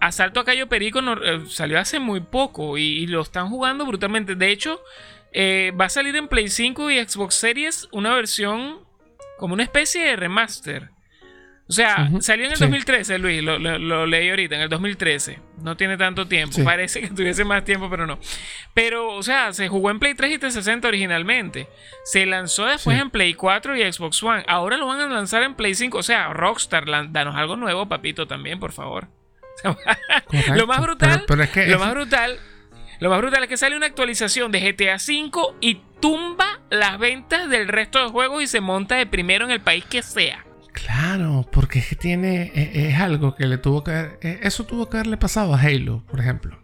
Asalto 0.00 0.40
a 0.40 0.44
Cayo 0.44 0.68
Perico 0.68 1.00
eh, 1.00 1.40
salió 1.48 1.78
hace 1.78 1.98
muy 1.98 2.20
poco 2.20 2.76
y, 2.76 3.06
lo 3.06 3.22
están 3.22 3.48
jugando 3.48 3.86
brutalmente. 3.86 4.34
De 4.34 4.50
hecho, 4.50 4.82
eh, 5.32 5.72
va 5.80 5.86
a 5.86 5.90
salir 5.90 6.14
en 6.14 6.28
Play 6.28 6.48
5 6.48 6.90
y 6.90 7.02
Xbox 7.02 7.36
Series 7.36 7.88
una 7.90 8.14
versión 8.14 8.80
como 9.38 9.54
una 9.54 9.62
especie 9.62 10.04
de 10.04 10.16
remaster. 10.16 10.90
O 11.70 11.72
sea, 11.72 12.10
salió 12.18 12.46
en 12.46 12.52
el 12.52 12.58
2013, 12.58 13.18
Luis, 13.20 13.44
lo, 13.44 14.04
leí 14.04 14.28
ahorita, 14.28 14.56
en 14.56 14.62
el 14.62 14.68
2013. 14.68 15.38
No 15.62 15.76
tiene 15.76 15.96
tanto 15.96 16.26
tiempo. 16.26 16.64
Parece 16.64 17.00
que 17.00 17.06
tuviese 17.06 17.44
más 17.44 17.64
tiempo, 17.64 17.88
pero 17.88 18.08
no. 18.08 18.18
Pero, 18.74 19.14
o 19.14 19.22
sea, 19.22 19.52
se 19.52 19.68
jugó 19.68 19.92
en 19.92 20.00
Play 20.00 20.14
3 20.14 20.32
y 20.32 20.38
360 20.38 20.88
originalmente. 20.88 21.68
Se 22.02 22.26
lanzó 22.26 22.66
después 22.66 23.00
en 23.00 23.10
Play 23.10 23.34
4 23.34 23.76
y 23.76 23.92
Xbox 23.92 24.20
One. 24.20 24.42
Ahora 24.48 24.78
lo 24.78 24.88
van 24.88 24.98
a 24.98 25.06
lanzar 25.06 25.44
en 25.44 25.54
Play 25.54 25.76
5. 25.76 25.96
O 25.96 26.02
sea, 26.02 26.32
Rockstar, 26.32 26.86
danos 27.12 27.36
algo 27.36 27.54
nuevo, 27.54 27.88
papito, 27.88 28.26
también, 28.26 28.58
por 28.58 28.72
favor. 28.72 29.06
lo 30.56 30.66
más 30.66 30.80
brutal, 30.80 31.24
lo 31.68 31.78
más 31.78 31.90
brutal, 31.92 32.40
lo 32.98 33.10
más 33.10 33.18
brutal 33.20 33.44
es 33.44 33.48
que 33.48 33.56
sale 33.56 33.76
una 33.76 33.86
actualización 33.86 34.50
de 34.50 34.72
GTA 34.72 34.96
V 34.96 35.54
y 35.60 35.82
tumba 36.00 36.58
las 36.68 36.98
ventas 36.98 37.48
del 37.48 37.68
resto 37.68 38.02
de 38.02 38.10
juegos 38.10 38.42
y 38.42 38.48
se 38.48 38.60
monta 38.60 38.96
de 38.96 39.06
primero 39.06 39.44
en 39.44 39.52
el 39.52 39.60
país 39.60 39.84
que 39.84 40.02
sea. 40.02 40.46
Claro, 40.72 41.48
porque 41.50 41.82
tiene. 41.98 42.52
E, 42.54 42.88
es, 42.88 43.00
algo 43.00 43.34
que 43.34 43.46
le 43.46 43.58
tuvo 43.58 43.84
que 43.84 44.18
e, 44.20 44.40
Eso 44.42 44.64
tuvo 44.64 44.88
que 44.88 44.98
haberle 44.98 45.16
pasado 45.16 45.54
a 45.54 45.60
Halo, 45.60 46.04
por 46.06 46.20
ejemplo. 46.20 46.58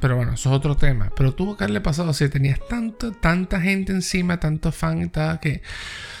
Pero 0.00 0.16
bueno, 0.16 0.34
eso 0.34 0.50
es 0.50 0.56
otro 0.56 0.76
tema. 0.76 1.10
Pero 1.16 1.34
tuvo 1.34 1.56
que 1.56 1.64
haberle 1.64 1.80
pasado 1.80 2.12
si 2.12 2.28
tenías 2.28 2.60
tanto, 2.68 3.12
tanta 3.12 3.60
gente 3.60 3.92
encima, 3.92 4.38
tanto 4.38 4.70
fan 4.72 5.02
y 5.02 5.08
tal, 5.08 5.40
que. 5.40 5.62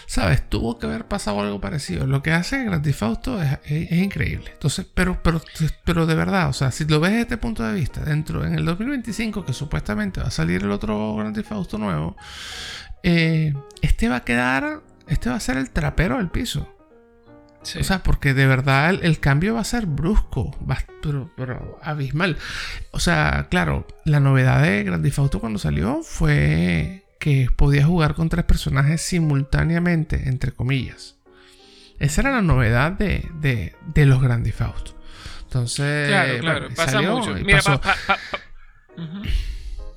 ¿Sabes? 0.06 0.48
Tuvo 0.48 0.78
que 0.78 0.86
haber 0.86 1.06
pasado 1.06 1.40
algo 1.42 1.60
parecido. 1.60 2.06
Lo 2.06 2.22
que 2.22 2.32
hace 2.32 2.64
Grand 2.64 2.82
Theft 2.82 3.28
es, 3.66 3.92
increíble. 3.92 4.50
Entonces, 4.54 4.86
pero, 4.94 5.22
pero, 5.22 5.42
pero 5.84 6.06
de 6.06 6.14
verdad, 6.14 6.48
o 6.48 6.54
sea, 6.54 6.70
si 6.70 6.86
lo 6.86 6.98
ves 6.98 7.10
desde 7.10 7.22
este 7.22 7.36
punto 7.36 7.62
de 7.62 7.74
vista, 7.74 8.00
dentro, 8.00 8.44
en 8.44 8.54
el 8.54 8.64
2025, 8.64 9.44
que 9.44 9.52
supuestamente 9.52 10.20
va 10.20 10.28
a 10.28 10.30
salir 10.30 10.62
el 10.62 10.70
otro 10.70 11.14
Grand 11.14 11.34
Theft 11.34 11.74
nuevo, 11.74 12.16
eh, 13.02 13.52
este 13.82 14.08
va 14.08 14.16
a 14.16 14.24
quedar. 14.24 14.80
Este 15.06 15.30
va 15.30 15.36
a 15.36 15.40
ser 15.40 15.56
el 15.56 15.70
trapero 15.70 16.16
del 16.16 16.28
piso. 16.28 16.77
O 17.62 17.84
sea, 17.84 18.02
porque 18.02 18.34
de 18.34 18.46
verdad 18.46 18.90
el, 18.90 19.20
cambio 19.20 19.54
va 19.54 19.60
a 19.60 19.64
ser 19.64 19.86
brusco, 19.86 20.56
pero, 21.36 21.78
abismal. 21.82 22.36
O 22.92 23.00
sea, 23.00 23.48
claro, 23.50 23.86
la 24.04 24.20
novedad 24.20 24.62
de 24.62 24.84
Grand 24.84 25.02
Theft 25.02 25.18
Auto 25.18 25.40
cuando 25.40 25.58
salió 25.58 26.02
fue 26.02 27.04
que 27.20 27.48
podías 27.54 27.86
jugar 27.86 28.14
con 28.14 28.28
tres 28.28 28.44
personajes 28.44 29.02
simultáneamente, 29.02 30.28
entre 30.28 30.52
comillas. 30.52 31.16
Esa 31.98 32.20
era 32.22 32.30
la 32.30 32.42
novedad 32.42 32.92
de, 32.92 33.28
de, 33.40 34.06
los 34.06 34.22
Grand 34.22 34.44
Theft 34.44 34.60
Auto. 34.62 34.98
Entonces, 35.42 36.08
claro, 36.08 36.38
claro, 36.38 36.68
pasa 36.74 37.02
mucho. 37.02 37.34
Mira, 37.34 37.60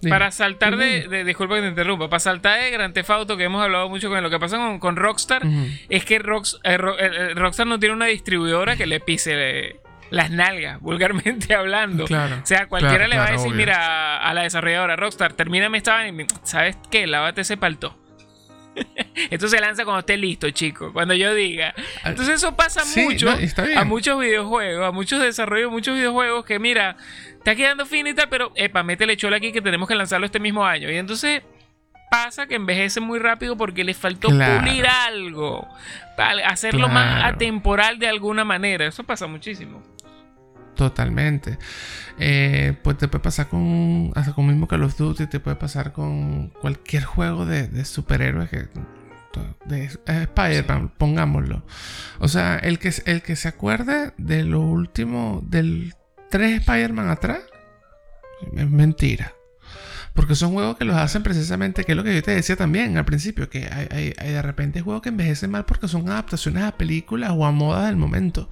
para 0.09 0.31
saltar 0.31 0.77
de, 0.77 1.23
Disculpa 1.23 1.55
que 1.55 1.61
te 1.61 1.67
interrumpa. 1.67 2.09
Para 2.09 2.19
saltar 2.19 2.59
de 2.59 2.71
Grand 2.71 2.93
Theft 2.93 3.09
Auto, 3.09 3.37
que 3.37 3.43
hemos 3.43 3.63
hablado 3.63 3.89
mucho 3.89 4.09
con 4.09 4.21
lo 4.21 4.29
que 4.29 4.39
pasa 4.39 4.77
con, 4.79 4.95
Rockstar, 4.95 5.43
es 5.89 6.05
que 6.05 6.15
eh, 6.15 6.21
eh, 6.63 7.33
Rockstar 7.35 7.67
no 7.67 7.79
tiene 7.79 7.95
una 7.95 8.05
distribuidora 8.05 8.75
que 8.75 8.85
le 8.85 8.99
pise 8.99 9.79
las 10.09 10.29
nalgas, 10.29 10.79
vulgarmente 10.81 11.53
hablando. 11.55 12.05
o 12.05 12.45
sea, 12.45 12.67
cualquiera 12.67 13.07
le 13.07 13.17
va 13.17 13.27
a 13.27 13.31
decir, 13.31 13.53
mira, 13.53 14.17
a 14.17 14.33
la 14.33 14.43
desarrolladora 14.43 14.95
Rockstar, 14.95 15.33
termíname 15.33 15.77
esta 15.77 16.07
y 16.07 16.25
¿sabes 16.43 16.77
qué? 16.89 17.07
Lávate 17.07 17.41
ese 17.41 17.57
palto. 17.57 18.00
Esto 19.29 19.47
se 19.47 19.60
lanza 19.60 19.84
cuando 19.84 19.99
esté 19.99 20.17
listo, 20.17 20.49
chico. 20.51 20.91
Cuando 20.93 21.13
yo 21.13 21.34
diga. 21.34 21.73
Entonces 22.03 22.36
eso 22.36 22.55
pasa 22.55 22.84
mucho 23.01 23.29
a 23.75 23.84
muchos 23.84 24.19
videojuegos, 24.19 24.86
a 24.86 24.91
muchos 24.91 25.21
desarrollos, 25.21 25.71
muchos 25.71 25.95
videojuegos 25.95 26.45
que 26.45 26.60
mira, 26.60 26.95
está 27.38 27.55
quedando 27.55 27.86
finita, 27.86 28.27
pero 28.27 28.51
epa, 28.55 28.84
métele 28.84 29.17
chola 29.17 29.38
aquí 29.38 29.51
que 29.51 29.62
tenemos 29.62 29.88
que 29.88 29.95
lanzarlo 29.95 30.25
este 30.25 30.39
mismo 30.39 30.65
año. 30.65 30.89
Y 30.89 30.97
entonces 30.97 31.41
pasa 32.10 32.47
que 32.47 32.55
envejece 32.55 32.99
muy 32.99 33.19
rápido 33.19 33.55
porque 33.55 33.84
le 33.84 33.93
faltó 33.93 34.27
pulir 34.29 34.86
algo. 34.86 35.67
Para 36.17 36.47
hacerlo 36.49 36.89
más 36.89 37.23
atemporal 37.25 37.99
de 37.99 38.07
alguna 38.07 38.43
manera. 38.43 38.86
Eso 38.86 39.03
pasa 39.03 39.27
muchísimo. 39.27 39.81
Totalmente. 40.75 41.57
Eh, 42.17 42.73
pues 42.81 42.97
te 42.97 43.07
puede 43.07 43.23
pasar 43.23 43.47
con. 43.47 44.12
Hasta 44.15 44.34
con 44.34 44.47
mismo 44.47 44.67
Call 44.67 44.84
of 44.84 44.97
Duty, 44.97 45.27
te 45.27 45.39
puede 45.39 45.57
pasar 45.57 45.91
con 45.91 46.49
cualquier 46.62 47.03
juego 47.03 47.45
de, 47.45 47.86
superhéroes 47.86 48.49
que. 48.49 48.67
De 49.65 49.86
Spider-Man, 50.05 50.91
pongámoslo. 50.97 51.63
O 52.19 52.27
sea, 52.27 52.57
el 52.57 52.79
que, 52.79 52.93
el 53.05 53.21
que 53.21 53.36
se 53.36 53.47
acuerde 53.47 54.13
de 54.17 54.43
lo 54.43 54.60
último, 54.60 55.41
del 55.45 55.93
3 56.29 56.62
Spider-Man 56.62 57.10
atrás, 57.10 57.39
es 58.55 58.69
mentira. 58.69 59.34
Porque 60.13 60.36
son 60.36 60.52
juegos 60.52 60.78
que 60.78 60.84
los 60.84 60.97
hacen 60.97 61.24
precisamente, 61.24 61.86
que 61.86 61.93
es 61.93 61.95
lo 61.95 62.04
que 62.04 62.13
yo 62.13 62.21
te 62.21 62.32
decía 62.32 62.58
también 62.58 62.97
al 62.97 63.06
principio, 63.06 63.50
que 63.50 63.65
hay, 63.67 64.13
de 64.13 64.41
repente 64.41 64.82
juegos 64.82 65.02
que 65.02 65.10
envejecen 65.10 65.52
mal 65.52 65.65
porque 65.65 65.88
son 65.88 66.10
adaptaciones 66.10 66.63
a 66.63 66.74
películas 66.74 67.32
o 67.34 67.45
a 67.45 67.52
moda 67.52 67.86
del 67.86 67.95
momento. 67.95 68.50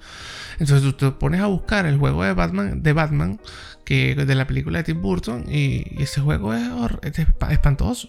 Entonces 0.58 0.82
tú 0.82 0.92
te 0.94 1.10
pones 1.10 1.40
a 1.40 1.46
buscar 1.46 1.84
el 1.84 1.98
juego 1.98 2.24
de 2.24 2.32
Batman, 2.32 2.82
de 2.82 2.92
Batman, 2.94 3.40
que 3.84 4.14
de 4.14 4.34
la 4.34 4.46
película 4.46 4.78
de 4.78 4.84
Tim 4.84 5.02
Burton, 5.02 5.44
y, 5.48 6.02
ese 6.02 6.22
juego 6.22 6.54
es, 6.54 6.62
espantoso. 7.50 8.08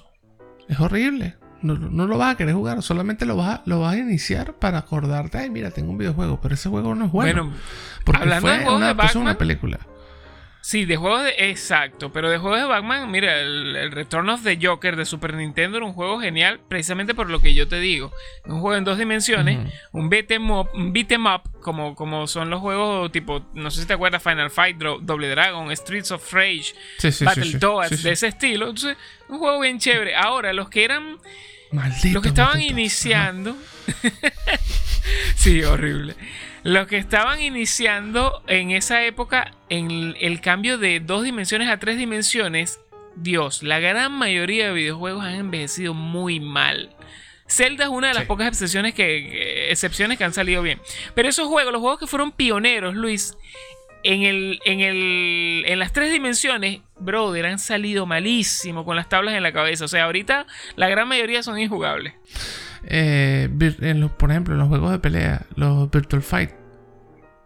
Es 0.70 0.80
horrible. 0.80 1.36
No, 1.62 1.76
lo 1.76 2.18
vas 2.18 2.34
a 2.34 2.38
querer 2.38 2.56
jugar, 2.56 2.82
solamente 2.82 3.26
lo 3.26 3.36
vas 3.36 3.60
a, 3.60 3.64
lo 3.66 3.82
vas 3.82 3.94
a 3.94 3.98
iniciar 3.98 4.54
para 4.56 4.80
acordarte, 4.80 5.38
ay, 5.38 5.52
mira, 5.52 5.70
tengo 5.70 5.92
un 5.92 5.98
videojuego, 5.98 6.42
pero 6.42 6.56
ese 6.56 6.70
juego 6.70 6.96
no 6.96 7.06
es 7.06 7.12
bueno. 7.12 7.44
bueno 7.44 7.58
porque 8.04 8.28
fue 8.40 8.66
una, 8.68 8.96
una 9.16 9.38
película. 9.38 9.80
Sí, 10.62 10.86
de 10.86 10.96
juegos 10.96 11.24
de. 11.24 11.50
Exacto, 11.50 12.14
pero 12.14 12.30
de 12.30 12.38
juegos 12.38 12.60
de 12.60 12.66
Batman, 12.66 13.10
mira, 13.10 13.40
el, 13.40 13.92
Return 13.92 14.30
of 14.30 14.44
the 14.44 14.60
Joker 14.62 14.96
de 14.96 15.06
Super 15.06 15.34
Nintendo 15.34 15.78
era 15.78 15.86
un 15.88 15.94
juego 15.94 16.20
genial, 16.22 16.60
precisamente 16.68 17.16
por 17.16 17.32
lo 17.32 17.42
que 17.42 17.56
yo 17.56 17.68
te 17.68 17.80
digo. 17.80 18.12
Un 18.46 18.62
juego 18.62 18.76
en 18.76 18.84
dos 18.84 19.00
dimensiones, 19.00 19.74
un 19.92 20.10
beat 20.10 20.30
em 20.30 20.52
up, 20.52 20.70
em 20.76 21.26
up 21.26 21.42
como, 21.62 21.96
como 21.96 22.28
son 22.28 22.52
los 22.52 22.60
juegos 22.60 23.12
tipo, 23.12 23.44
no 23.56 23.72
sé 23.72 23.82
si 23.82 23.88
te 23.88 23.94
acuerdas, 23.94 24.22
Final 24.22 24.52
Fight, 24.52 24.78
Double 24.78 25.30
Dragon, 25.30 25.76
Streets 25.76 26.12
of 26.12 26.32
Rage, 26.32 26.76
Battletoads, 27.22 28.04
de 28.04 28.12
ese 28.12 28.28
estilo. 28.28 28.70
Entonces, 28.70 28.98
un 29.30 29.40
juego 29.40 29.60
bien 29.62 29.80
chévere. 29.80 30.16
Ahora, 30.16 30.54
los 30.54 30.70
que 30.70 30.84
eran. 30.84 31.18
los 31.72 32.22
que 32.22 32.30
estaban 32.30 32.62
iniciando. 32.62 33.58
sí, 35.36 35.64
horrible. 35.64 36.16
Los 36.64 36.88
que 36.88 36.98
estaban 36.98 37.42
iniciando 37.42 38.44
en 38.48 38.72
esa 38.72 39.04
época 39.04 39.52
en 39.70 40.16
el 40.20 40.42
cambio 40.42 40.78
de 40.78 41.00
dos 41.00 41.24
dimensiones 41.24 41.70
a 41.70 41.78
tres 41.78 41.98
dimensiones, 41.98 42.80
Dios, 43.16 43.64
la 43.64 43.80
gran 43.80 44.12
mayoría 44.12 44.68
de 44.68 44.74
videojuegos 44.74 45.26
han 45.26 45.36
envejecido 45.36 45.94
muy 45.94 46.40
mal. 46.40 46.96
Zelda 47.48 47.86
es 47.86 47.90
una 47.90 48.10
de 48.10 48.14
las 48.14 48.26
pocas 48.26 48.48
excepciones 48.48 48.94
que, 48.94 49.72
excepciones 49.72 50.18
que 50.18 50.24
han 50.24 50.34
salido 50.34 50.62
bien. 50.62 50.80
Pero 51.16 51.28
esos 51.28 51.48
juegos, 51.48 51.74
los 51.74 51.82
juegos 51.82 52.00
que 52.00 52.08
fueron 52.08 52.32
pioneros, 52.32 52.96
Luis, 52.96 53.36
en, 54.04 54.24
el, 54.24 54.60
en, 54.64 54.80
el, 54.80 55.64
en 55.68 55.80
las 55.80 55.92
tres 55.92 56.12
dimensiones, 56.12 56.82
brother, 57.00 57.48
han 57.48 57.60
salido 57.60 58.06
malísimo 58.06 58.86
con 58.86 58.96
las 58.96 59.10
tablas 59.10 59.34
en 59.34 59.44
la 59.44 59.52
cabeza. 59.52 59.86
O 59.86 59.88
sea, 59.88 60.06
ahorita 60.06 60.46
la 60.76 60.90
gran 60.90 61.08
mayoría 61.08 61.44
son 61.44 61.60
injugables. 61.60 62.14
Eh, 62.84 63.50
en 63.60 64.00
los, 64.00 64.12
por 64.12 64.32
ejemplo, 64.32 64.54
en 64.54 64.60
los 64.60 64.68
juegos 64.68 64.92
de 64.92 65.00
pelea, 65.00 65.46
los 65.56 65.90
Virtual 65.90 66.22
Fight, 66.22 66.52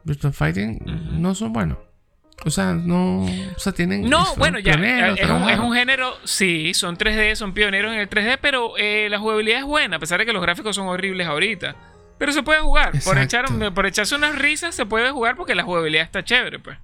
Virtual 0.03 0.33
Fighting, 0.33 0.79
no 1.19 1.35
son 1.35 1.53
buenos. 1.53 1.77
O 2.43 2.49
sea, 2.49 2.73
no. 2.73 3.23
O 3.23 3.59
sea, 3.59 3.71
tienen. 3.71 4.09
No, 4.09 4.35
bueno, 4.35 4.59
ya. 4.59 4.73
Eh, 4.73 5.15
es 5.17 5.59
un, 5.59 5.73
género. 5.73 6.13
Sí, 6.25 6.73
son 6.73 6.97
3D, 6.97 7.35
son 7.35 7.53
pioneros 7.53 7.93
en 7.93 7.99
el 7.99 8.09
3D, 8.09 8.39
pero 8.41 8.73
eh, 8.77 9.07
la 9.09 9.19
jugabilidad 9.19 9.59
es 9.59 9.65
buena, 9.65 9.97
a 9.97 9.99
pesar 9.99 10.19
de 10.19 10.25
que 10.25 10.33
los 10.33 10.41
gráficos 10.41 10.75
son 10.75 10.87
horribles 10.87 11.27
ahorita. 11.27 11.75
Pero 12.17 12.31
se 12.31 12.43
puede 12.43 12.59
jugar. 12.59 12.93
Por, 13.03 13.17
echar, 13.17 13.45
por 13.73 13.85
echarse 13.85 14.15
unas 14.15 14.35
risas 14.37 14.75
se 14.75 14.85
puede 14.85 15.11
jugar 15.11 15.35
porque 15.35 15.55
la 15.55 15.63
jugabilidad 15.63 16.03
está 16.03 16.23
chévere, 16.23 16.59
pues. 16.59 16.77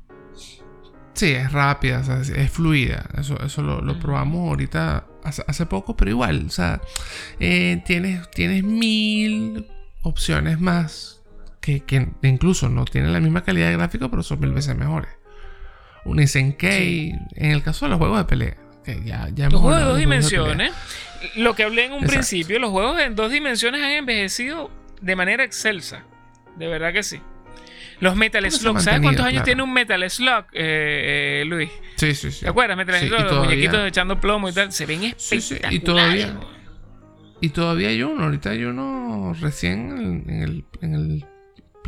Sí, 1.13 1.31
es 1.31 1.51
rápida, 1.51 2.01
es 2.21 2.51
fluida. 2.51 3.05
Eso, 3.17 3.37
eso 3.43 3.61
lo, 3.61 3.99
probamos 3.99 4.49
ahorita 4.49 5.05
hace, 5.23 5.65
poco, 5.65 5.95
pero 5.95 6.11
igual. 6.11 6.45
O 6.47 6.49
sea, 6.49 6.81
eh, 7.39 7.81
tienes, 7.85 8.29
tienes 8.31 8.63
mil 8.63 9.67
opciones 10.03 10.59
más 10.59 11.21
que, 11.61 11.83
incluso 12.23 12.69
no 12.69 12.85
tienen 12.85 13.13
la 13.13 13.19
misma 13.19 13.43
calidad 13.43 13.67
de 13.67 13.77
gráfico, 13.77 14.09
pero 14.09 14.23
son 14.23 14.39
mil 14.39 14.51
veces 14.51 14.75
mejores. 14.75 15.11
Un 16.03 16.25
SNK, 16.25 16.63
en 16.63 17.51
el 17.51 17.61
caso 17.61 17.85
de 17.85 17.91
los 17.91 17.99
juegos 17.99 18.17
de 18.17 18.25
pelea. 18.25 18.57
Que 18.83 19.03
ya, 19.03 19.29
ya 19.33 19.49
los 19.49 19.61
juegos 19.61 19.79
de 19.79 19.85
dos 19.85 19.97
dimensiones. 19.99 20.73
lo 21.35 21.53
que 21.53 21.63
hablé 21.63 21.85
en 21.85 21.93
un 21.93 22.03
principio, 22.03 22.57
los 22.57 22.71
juegos 22.71 22.99
en 22.99 23.15
dos 23.15 23.31
dimensiones 23.31 23.83
han 23.83 23.91
envejecido 23.91 24.71
de 25.01 25.15
manera 25.15 25.43
excelsa. 25.43 26.03
De 26.57 26.67
verdad 26.67 26.91
que 26.91 27.03
sí. 27.03 27.21
Los 28.01 28.15
Metal 28.15 28.51
Slug, 28.51 28.81
¿sabes 28.81 28.99
cuántos 29.01 29.25
años 29.25 29.43
tiene 29.43 29.61
un 29.61 29.71
Metal 29.71 30.09
Slug, 30.09 30.45
eh, 30.53 31.41
eh, 31.41 31.45
Luis? 31.45 31.69
Sí, 31.97 32.15
sí, 32.15 32.31
sí. 32.31 32.41
¿Te 32.41 32.49
acuerdas? 32.49 32.75
Metal 32.75 32.99
Slug, 32.99 33.21
los 33.21 33.45
muñequitos 33.45 33.87
echando 33.87 34.19
plomo 34.19 34.49
y 34.49 34.53
tal. 34.53 34.71
Se 34.71 34.87
ven 34.87 35.03
espectaculares. 35.03 35.71
Y 35.71 35.79
todavía, 35.79 36.39
y 37.41 37.49
todavía 37.49 37.89
hay 37.89 38.01
uno. 38.01 38.23
Ahorita 38.23 38.49
hay 38.49 38.63
uno 38.63 39.35
recién 39.39 40.25
en 40.27 40.41
el, 40.41 40.65
en 40.81 40.95
el, 40.95 41.25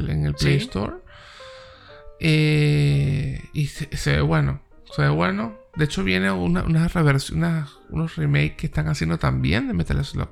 en 0.07 0.25
el 0.27 0.35
Play 0.35 0.57
Store. 0.57 0.97
Eh, 2.19 3.41
y 3.53 3.65
se, 3.65 4.15
ve 4.15 4.21
bueno. 4.21 4.61
Se 4.95 5.01
ve 5.01 5.09
bueno. 5.09 5.57
De 5.75 5.85
hecho, 5.85 6.03
viene 6.03 6.31
una, 6.31 6.61
una 6.61 6.87
reversión, 6.89 7.43
unos 7.89 8.15
remakes 8.17 8.57
que 8.57 8.67
están 8.67 8.87
haciendo 8.87 9.17
también 9.17 9.67
de 9.67 9.73
Metal 9.73 10.05
Slug. 10.05 10.29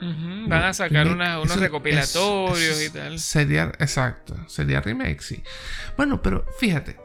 Van 0.00 0.62
a 0.64 0.74
sacar 0.74 1.08
unos 1.08 1.56
recopilatorios 1.56 2.82
y 2.82 2.90
tal. 2.90 3.18
Sería, 3.18 3.72
exacto, 3.78 4.36
sería 4.48 4.80
remake, 4.80 5.20
sí. 5.20 5.42
Bueno, 5.96 6.20
pero 6.20 6.44
fíjate, 6.58 6.96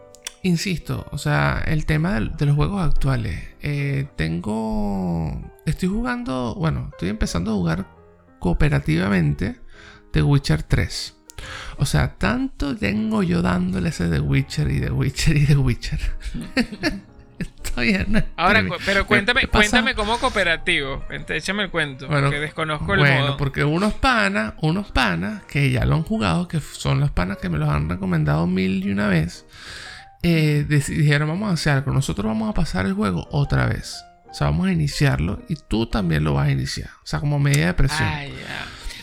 insisto, 0.44 1.08
o 1.12 1.18
sea, 1.18 1.64
el 1.66 1.86
tema 1.86 2.20
de, 2.20 2.46
los 2.46 2.56
juegos 2.56 2.84
actuales. 2.86 3.44
Eh, 3.62 4.08
tengo. 4.16 5.52
Estoy 5.66 5.90
jugando, 5.90 6.56
bueno, 6.56 6.90
estoy 6.92 7.10
empezando 7.10 7.52
a 7.52 7.54
jugar 7.56 7.88
cooperativamente 8.40 9.60
The 10.12 10.24
Witcher 10.24 10.64
3. 10.64 11.18
O 11.78 11.86
sea, 11.86 12.16
tanto 12.18 12.76
tengo 12.76 13.24
yo 13.24 13.42
dándole 13.42 13.90
ese 13.90 14.10
The 14.10 14.20
Witcher 14.20 14.70
y 14.70 14.80
The 14.80 14.92
Witcher 14.92 15.38
y 15.38 15.46
The 15.46 15.58
Witcher. 15.58 16.00
Ahora, 18.36 18.64
pero 18.86 19.06
cuéntame, 19.06 19.48
cuéntame 19.48 19.96
cómo 19.96 20.18
cooperativo. 20.20 21.04
Échame 21.30 21.64
el 21.64 21.70
cuento. 21.70 22.08
Bueno, 22.08 22.30
que 22.30 22.40
desconozco 22.40 22.94
el 22.94 23.00
bueno, 23.00 23.38
porque 23.38 23.64
unos 23.64 23.94
panas, 23.94 24.54
unos 24.62 24.92
panas 24.92 25.44
que 25.44 25.72
ya 25.72 25.86
lo 25.86 25.96
han 25.96 26.04
jugado, 26.04 26.48
que 26.48 26.60
son 26.60 27.00
los 27.00 27.12
panas 27.12 27.38
que 27.38 27.50
me 27.50 27.58
los 27.58 27.70
han 27.70 27.90
recomendado 27.90 28.48
mil 28.48 28.86
y 28.86 28.92
una 28.92 29.08
vez, 29.08 29.46
eh, 30.24 30.66
dijeron, 30.68 31.30
vamos 31.30 31.50
a 31.50 31.54
hacer 31.54 31.74
algo. 31.74 31.92
Nosotros 31.92 32.26
vamos 32.26 32.50
a 32.50 32.54
pasar 32.54 32.86
el 32.86 32.94
juego 32.94 33.28
otra 33.32 33.66
vez. 33.66 34.04
O 34.30 34.34
sea, 34.34 34.48
vamos 34.48 34.68
a 34.68 34.72
iniciarlo 34.72 35.42
y 35.50 35.56
tú 35.56 35.88
también 35.88 36.24
lo 36.24 36.36
vas 36.36 36.48
a 36.48 36.52
iniciar. 36.52 36.90
O 37.04 37.08
sea, 37.08 37.20
como 37.20 37.40
medida 37.40 37.68
de 37.68 37.74
presión. 37.74 38.10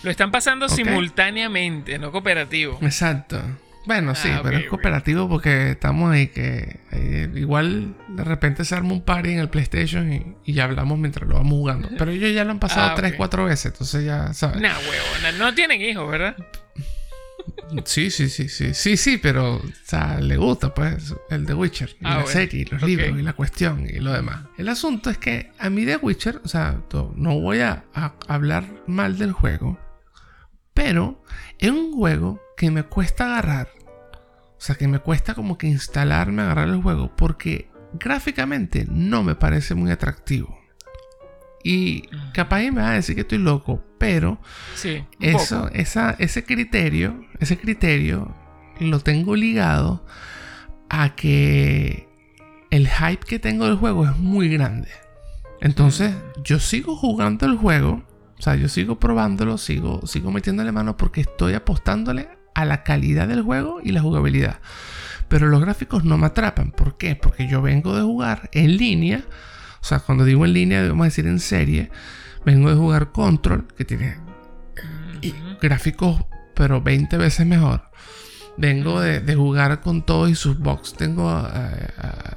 Lo 0.03 0.11
están 0.11 0.31
pasando 0.31 0.69
simultáneamente, 0.69 1.99
no 1.99 2.13
cooperativo. 2.13 2.79
Exacto. 2.83 3.43
Bueno, 3.89 4.15
sí, 4.15 4.29
ah, 4.31 4.41
pero 4.43 4.59
es 4.59 4.67
cooperativo 4.67 5.31
porque 5.31 5.71
estamos 5.71 6.13
ahí 6.13 6.27
que 6.27 6.79
eh, 6.93 7.31
igual 7.35 7.97
de 8.09 8.23
repente 8.23 8.67
se 8.67 8.75
arma 8.75 8.93
un 8.93 9.01
party 9.01 9.31
en 9.31 9.39
el 9.39 9.49
PlayStation 9.49 10.13
y, 10.13 10.53
ya 10.53 10.65
hablamos 10.65 10.99
mientras 10.99 11.27
lo 11.27 11.37
vamos 11.37 11.55
jugando. 11.55 11.89
Pero 11.97 12.11
ellos 12.11 12.35
ya 12.35 12.45
lo 12.45 12.51
han 12.51 12.59
pasado 12.59 12.95
3, 12.95 13.13
ah, 13.15 13.17
4 13.17 13.45
veces, 13.47 13.65
entonces 13.73 14.05
ya 14.05 14.35
sabes. 14.35 14.61
Nah, 14.61 14.77
huevona, 14.77 15.39
no 15.39 15.55
tienen 15.55 15.81
hijos, 15.81 16.07
¿verdad? 16.11 16.37
Sí, 17.87 18.11
sí, 18.11 18.29
sí, 18.29 18.51
sí, 18.51 18.75
sí, 18.75 18.99
sí, 18.99 19.17
pero 19.17 19.55
o 19.55 19.63
sea, 19.85 20.21
le 20.21 20.37
gusta 20.37 20.75
pues 20.75 21.15
el 21.31 21.47
The 21.47 21.55
Witcher, 21.55 21.97
y 21.99 22.05
ah, 22.05 22.19
la 22.19 22.27
serie, 22.27 22.61
y 22.61 22.65
los 22.67 22.83
libros, 22.83 23.19
y 23.19 23.23
la 23.23 23.33
cuestión, 23.33 23.87
y 23.89 24.01
lo 24.01 24.13
demás. 24.13 24.49
El 24.59 24.69
asunto 24.69 25.09
es 25.09 25.17
que 25.17 25.51
a 25.59 25.71
mí 25.71 25.87
The 25.87 25.97
Witcher, 25.97 26.43
o 26.45 26.49
sea, 26.49 26.79
no 27.17 27.41
voy 27.41 27.61
a 27.61 27.85
hablar 28.27 28.67
mal 28.87 29.17
del 29.17 29.33
juego, 29.33 29.79
pero 30.75 31.25
es 31.59 31.71
un 31.71 31.95
juego 31.95 32.39
que 32.55 32.71
me 32.71 32.83
cuesta 32.83 33.25
agarrar 33.25 33.78
o 34.59 34.61
sea 34.61 34.75
que 34.75 34.89
me 34.89 34.99
cuesta 34.99 35.35
como 35.35 35.57
que 35.57 35.69
instalarme, 35.69 36.43
agarrar 36.43 36.69
el 36.69 36.83
juego, 36.83 37.15
porque 37.15 37.71
gráficamente 37.93 38.87
no 38.91 39.23
me 39.23 39.37
parece 39.37 39.77
muy 39.77 39.93
atractivo. 39.93 40.59
Y 41.63 42.09
capaz 42.33 42.63
me 42.63 42.81
va 42.81 42.91
a 42.91 42.95
decir 42.95 43.15
que 43.15 43.21
estoy 43.21 43.39
loco, 43.39 43.85
pero 43.99 44.41
sí, 44.75 45.05
eso, 45.21 45.69
esa, 45.73 46.17
ese 46.19 46.45
criterio, 46.45 47.25
ese 47.39 47.57
criterio 47.57 48.35
lo 48.81 49.01
tengo 49.01 49.37
ligado 49.37 50.05
a 50.89 51.15
que 51.15 52.09
el 52.71 52.89
hype 52.89 53.25
que 53.27 53.39
tengo 53.39 53.67
del 53.67 53.77
juego 53.77 54.07
es 54.07 54.17
muy 54.17 54.49
grande. 54.49 54.89
Entonces, 55.61 56.15
yo 56.43 56.59
sigo 56.59 56.97
jugando 56.97 57.47
el 57.47 57.57
juego, 57.57 58.03
o 58.39 58.43
sea, 58.43 58.57
yo 58.57 58.69
sigo 58.69 58.99
probándolo, 58.99 59.59
sigo, 59.59 60.07
sigo 60.07 60.31
metiéndole 60.33 60.73
mano 60.73 60.97
porque 60.97 61.21
estoy 61.21 61.55
apostándole 61.55 62.38
a 62.59 62.65
la 62.65 62.83
calidad 62.83 63.29
del 63.29 63.43
juego 63.43 63.79
y 63.85 63.93
la 63.93 64.03
jugabilidad. 64.03 64.59
Pero 65.29 65.47
los 65.47 65.61
gráficos 65.61 66.03
no 66.05 66.19
me 66.19 66.27
atrapan. 66.27 66.73
¿Por 66.73 66.97
qué? 66.97 67.15
Porque 67.15 67.47
yo 67.47 67.63
vengo 67.63 67.95
de 67.95 68.03
jugar 68.03 68.51
en 68.53 68.77
línea. 68.77 69.23
O 69.81 69.85
sea, 69.85 70.01
cuando 70.01 70.25
digo 70.25 70.45
en 70.45 70.55
línea, 70.55 70.81
a 70.81 71.05
decir 71.05 71.29
en 71.29 71.39
serie. 71.39 71.93
Vengo 72.45 72.69
de 72.69 72.75
jugar 72.75 73.13
Control, 73.13 73.69
que 73.77 73.85
tiene 73.85 74.17
gráficos, 75.61 76.25
pero 76.55 76.83
20 76.83 77.17
veces 77.17 77.47
mejor. 77.47 77.83
Vengo 78.57 79.01
de, 79.01 79.35
jugar 79.37 79.81
con 79.81 80.03
todos 80.03 80.29
y 80.29 80.35
sus 80.35 80.59
box. 80.59 80.95
Tengo 80.95 81.29
a, 81.29 81.71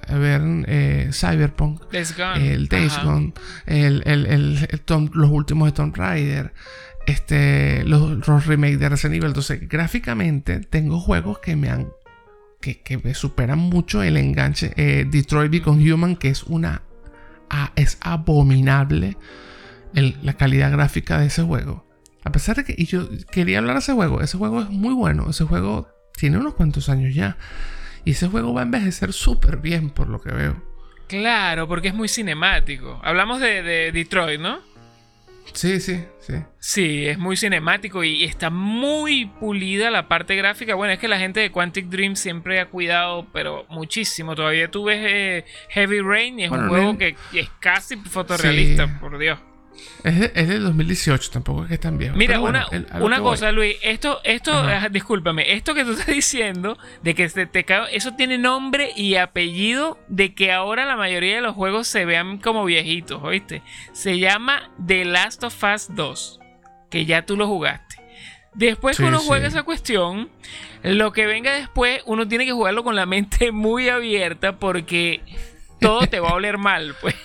ver 0.09 0.41
eh, 0.67 1.09
Cyberpunk, 1.11 1.81
el 2.35 2.67
Days 2.67 2.99
Gone, 3.03 3.33
los 5.13 5.29
últimos 5.31 5.69
de 5.69 5.71
Tomb 5.71 5.95
Raider 5.95 6.53
este, 7.07 7.83
los, 7.85 8.25
remakes 8.45 8.79
de 8.79 8.89
Resident 8.89 9.15
Evil. 9.15 9.27
Entonces, 9.27 9.67
gráficamente, 9.67 10.59
tengo 10.59 10.99
juegos 10.99 11.39
que 11.39 11.55
me 11.55 11.69
han. 11.69 11.89
que, 12.59 13.01
me 13.03 13.13
superan 13.13 13.59
mucho 13.59 14.03
el 14.03 14.17
enganche. 14.17 14.73
Eh, 14.75 15.05
Detroit 15.09 15.51
Become 15.51 15.93
Human, 15.93 16.15
que 16.15 16.29
es 16.29 16.43
una. 16.43 16.83
es 17.75 17.97
abominable 18.01 19.17
la 19.93 20.33
calidad 20.33 20.71
gráfica 20.71 21.19
de 21.19 21.27
ese 21.27 21.43
juego. 21.43 21.85
A 22.23 22.31
pesar 22.31 22.55
de 22.55 22.63
que. 22.63 22.75
Y 22.77 22.85
yo 22.85 23.07
quería 23.31 23.59
hablar 23.59 23.75
de 23.75 23.79
ese 23.81 23.93
juego. 23.93 24.21
Ese 24.21 24.37
juego 24.37 24.61
es 24.61 24.69
muy 24.69 24.93
bueno. 24.93 25.29
Ese 25.29 25.45
juego 25.45 25.89
tiene 26.15 26.37
unos 26.37 26.53
cuantos 26.53 26.89
años 26.89 27.13
ya. 27.15 27.37
Y 28.05 28.11
ese 28.11 28.27
juego 28.27 28.53
va 28.53 28.61
a 28.61 28.63
envejecer 28.63 29.13
súper 29.13 29.57
bien, 29.57 29.89
por 29.91 30.07
lo 30.07 30.21
que 30.21 30.31
veo. 30.31 30.61
Claro, 31.07 31.67
porque 31.67 31.89
es 31.89 31.93
muy 31.93 32.07
cinemático. 32.07 32.99
Hablamos 33.03 33.41
de 33.41 33.91
Detroit, 33.91 34.39
¿no? 34.39 34.70
Sí, 35.53 35.79
sí, 35.79 36.03
sí. 36.19 36.33
Sí, 36.59 37.07
es 37.07 37.17
muy 37.17 37.35
cinemático 37.35 38.03
y 38.03 38.23
está 38.23 38.49
muy 38.49 39.25
pulida 39.25 39.91
la 39.91 40.07
parte 40.07 40.35
gráfica. 40.35 40.75
Bueno, 40.75 40.93
es 40.93 40.99
que 40.99 41.07
la 41.07 41.19
gente 41.19 41.39
de 41.39 41.51
Quantic 41.51 41.87
Dream 41.87 42.15
siempre 42.15 42.59
ha 42.59 42.67
cuidado, 42.67 43.27
pero 43.33 43.65
muchísimo. 43.69 44.35
Todavía 44.35 44.69
tú 44.71 44.85
ves 44.85 44.99
eh, 45.01 45.45
Heavy 45.69 46.01
Rain 46.01 46.39
y 46.39 46.43
es 46.45 46.51
un 46.51 46.67
juego 46.69 46.97
que 46.97 47.15
es 47.33 47.49
casi 47.59 47.97
fotorrealista, 47.97 48.99
por 48.99 49.17
Dios. 49.17 49.39
Es, 50.03 50.19
de, 50.19 50.45
del 50.45 50.63
2018, 50.63 51.31
tampoco 51.31 51.63
es 51.63 51.69
que 51.69 51.73
es 51.75 51.79
tan 51.79 51.97
viejo. 51.97 52.15
Mira, 52.15 52.39
una, 52.39 52.67
una 52.99 53.19
cosa, 53.19 53.51
Luis. 53.51 53.75
Esto, 53.81 54.19
esto, 54.23 54.51
discúlpame, 54.89 55.53
esto 55.53 55.73
que 55.73 55.83
tú 55.83 55.91
estás 55.91 56.07
diciendo, 56.07 56.77
de 57.01 57.15
que 57.15 57.29
se 57.29 57.45
te 57.45 57.63
cae, 57.63 57.95
eso 57.95 58.13
tiene 58.15 58.37
nombre 58.37 58.91
y 58.95 59.15
apellido 59.15 59.99
de 60.07 60.33
que 60.33 60.51
ahora 60.51 60.85
la 60.85 60.95
mayoría 60.95 61.35
de 61.35 61.41
los 61.41 61.55
juegos 61.55 61.87
se 61.87 62.05
vean 62.05 62.37
como 62.37 62.65
viejitos, 62.65 63.21
¿oíste? 63.23 63.61
Se 63.93 64.19
llama 64.19 64.69
The 64.85 65.05
Last 65.05 65.43
of 65.43 65.63
Us 65.63 65.87
2, 65.95 66.39
que 66.89 67.05
ya 67.05 67.25
tú 67.25 67.37
lo 67.37 67.47
jugaste. 67.47 68.01
Después 68.53 68.97
que 68.97 69.03
uno 69.03 69.19
juega 69.19 69.47
esa 69.47 69.63
cuestión, 69.63 70.29
lo 70.83 71.13
que 71.13 71.25
venga 71.25 71.53
después, 71.53 72.01
uno 72.05 72.27
tiene 72.27 72.45
que 72.45 72.51
jugarlo 72.51 72.83
con 72.83 72.95
la 72.95 73.05
mente 73.05 73.51
muy 73.53 73.89
abierta 73.89 74.57
porque 74.57 75.21
todo 75.79 76.07
te 76.07 76.19
va 76.19 76.29
a 76.29 76.33
oler 76.33 76.57
mal, 76.57 76.95
pues. 77.01 77.15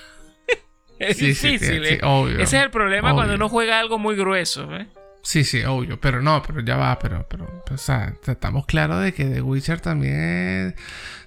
Es 0.99 1.19
difícil. 1.19 1.85
¿eh? 1.85 2.01
Ese 2.39 2.57
es 2.57 2.63
el 2.65 2.71
problema 2.71 3.13
cuando 3.13 3.35
uno 3.35 3.49
juega 3.49 3.79
algo 3.79 3.99
muy 3.99 4.17
grueso. 4.17 4.75
¿eh? 4.77 4.87
Sí, 5.23 5.43
sí, 5.43 5.65
obvio. 5.65 6.01
Pero 6.01 6.23
no, 6.23 6.43
pero 6.43 6.61
ya 6.61 6.77
va. 6.77 6.99
Pero, 6.99 7.27
pero, 7.29 7.65
o 7.69 7.77
sea, 7.77 8.15
estamos 8.27 8.65
claros 8.67 9.03
de 9.03 9.13
que 9.13 9.25
The 9.25 9.43
Witcher 9.43 9.81
también 9.81 10.15
es 10.15 10.75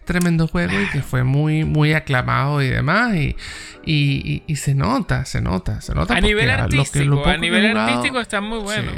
tremendo 0.06 0.48
juego 0.48 0.80
y 0.80 0.90
que 0.90 1.02
fue 1.02 1.24
muy, 1.24 1.66
muy 1.66 1.94
aclamado 1.94 2.62
y 2.62 2.70
demás. 2.70 3.14
Y, 3.16 3.36
y, 3.84 4.44
y, 4.48 4.56
se 4.56 4.74
nota, 4.74 5.26
se 5.26 5.42
nota, 5.42 5.82
se 5.82 5.94
nota. 5.94 6.16
A 6.16 6.22
nivel 6.22 6.50
artístico, 6.50 7.26
a 7.26 7.38
nivel 7.38 7.78
artístico 7.78 8.20
está 8.22 8.40
muy 8.40 8.60
bueno. 8.60 8.92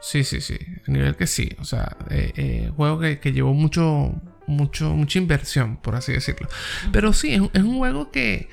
Sí. 0.00 0.22
sí, 0.22 0.40
sí, 0.40 0.58
A 0.86 0.90
nivel 0.90 1.16
que 1.16 1.26
sí. 1.26 1.56
O 1.58 1.64
sea, 1.64 1.96
eh, 2.08 2.32
eh, 2.36 2.70
juego 2.76 3.00
que, 3.00 3.18
que, 3.18 3.32
llevó 3.32 3.52
mucho, 3.52 4.14
mucho, 4.46 4.90
mucha 4.90 5.18
inversión, 5.18 5.76
por 5.76 5.96
así 5.96 6.12
decirlo. 6.12 6.48
Pero 6.92 7.12
sí, 7.12 7.34
es 7.34 7.62
un 7.62 7.78
juego 7.78 8.12
que 8.12 8.48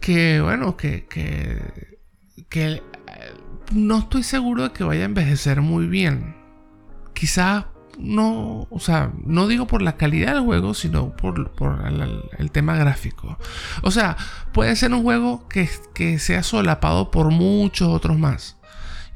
que 0.00 0.40
bueno, 0.40 0.76
que, 0.76 1.06
que, 1.06 1.98
que 2.48 2.72
eh, 2.72 2.82
no 3.72 3.98
estoy 3.98 4.22
seguro 4.22 4.64
de 4.64 4.72
que 4.72 4.84
vaya 4.84 5.02
a 5.02 5.06
envejecer 5.06 5.60
muy 5.60 5.86
bien. 5.86 6.36
Quizás 7.14 7.66
no, 7.98 8.66
o 8.70 8.80
sea, 8.80 9.12
no 9.24 9.46
digo 9.46 9.66
por 9.66 9.82
la 9.82 9.96
calidad 9.96 10.34
del 10.34 10.44
juego, 10.44 10.74
sino 10.74 11.14
por, 11.16 11.50
por 11.52 11.84
el, 12.38 12.50
tema 12.50 12.76
gráfico. 12.76 13.38
O 13.82 13.90
sea, 13.90 14.16
puede 14.52 14.74
ser 14.76 14.92
un 14.94 15.02
juego 15.02 15.46
que, 15.48 15.68
que, 15.94 16.18
sea 16.18 16.42
solapado 16.42 17.10
por 17.10 17.30
muchos 17.30 17.88
otros 17.88 18.18
más. 18.18 18.56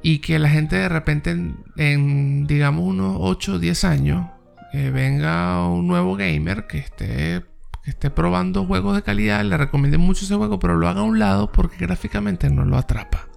Y 0.02 0.18
que 0.18 0.38
la 0.38 0.50
gente 0.50 0.76
de 0.76 0.88
repente 0.88 1.30
en, 1.76 2.46
digamos, 2.46 2.84
unos 2.84 3.16
8 3.18 3.54
o 3.54 3.58
10 3.58 3.84
años, 3.84 4.26
eh, 4.74 4.90
venga 4.90 5.66
un 5.66 5.86
nuevo 5.86 6.16
gamer 6.16 6.66
que 6.66 6.78
esté 6.78 7.42
que 7.84 7.90
esté 7.90 8.10
probando 8.10 8.64
juegos 8.64 8.96
de 8.96 9.02
calidad, 9.02 9.44
le 9.44 9.56
recomiende 9.56 9.98
mucho 9.98 10.24
ese 10.24 10.34
juego, 10.34 10.58
pero 10.58 10.76
lo 10.76 10.88
haga 10.88 11.00
a 11.00 11.04
un 11.04 11.18
lado 11.18 11.52
porque 11.52 11.76
gráficamente 11.76 12.48
no 12.48 12.64
lo 12.64 12.78
atrapa. 12.78 13.28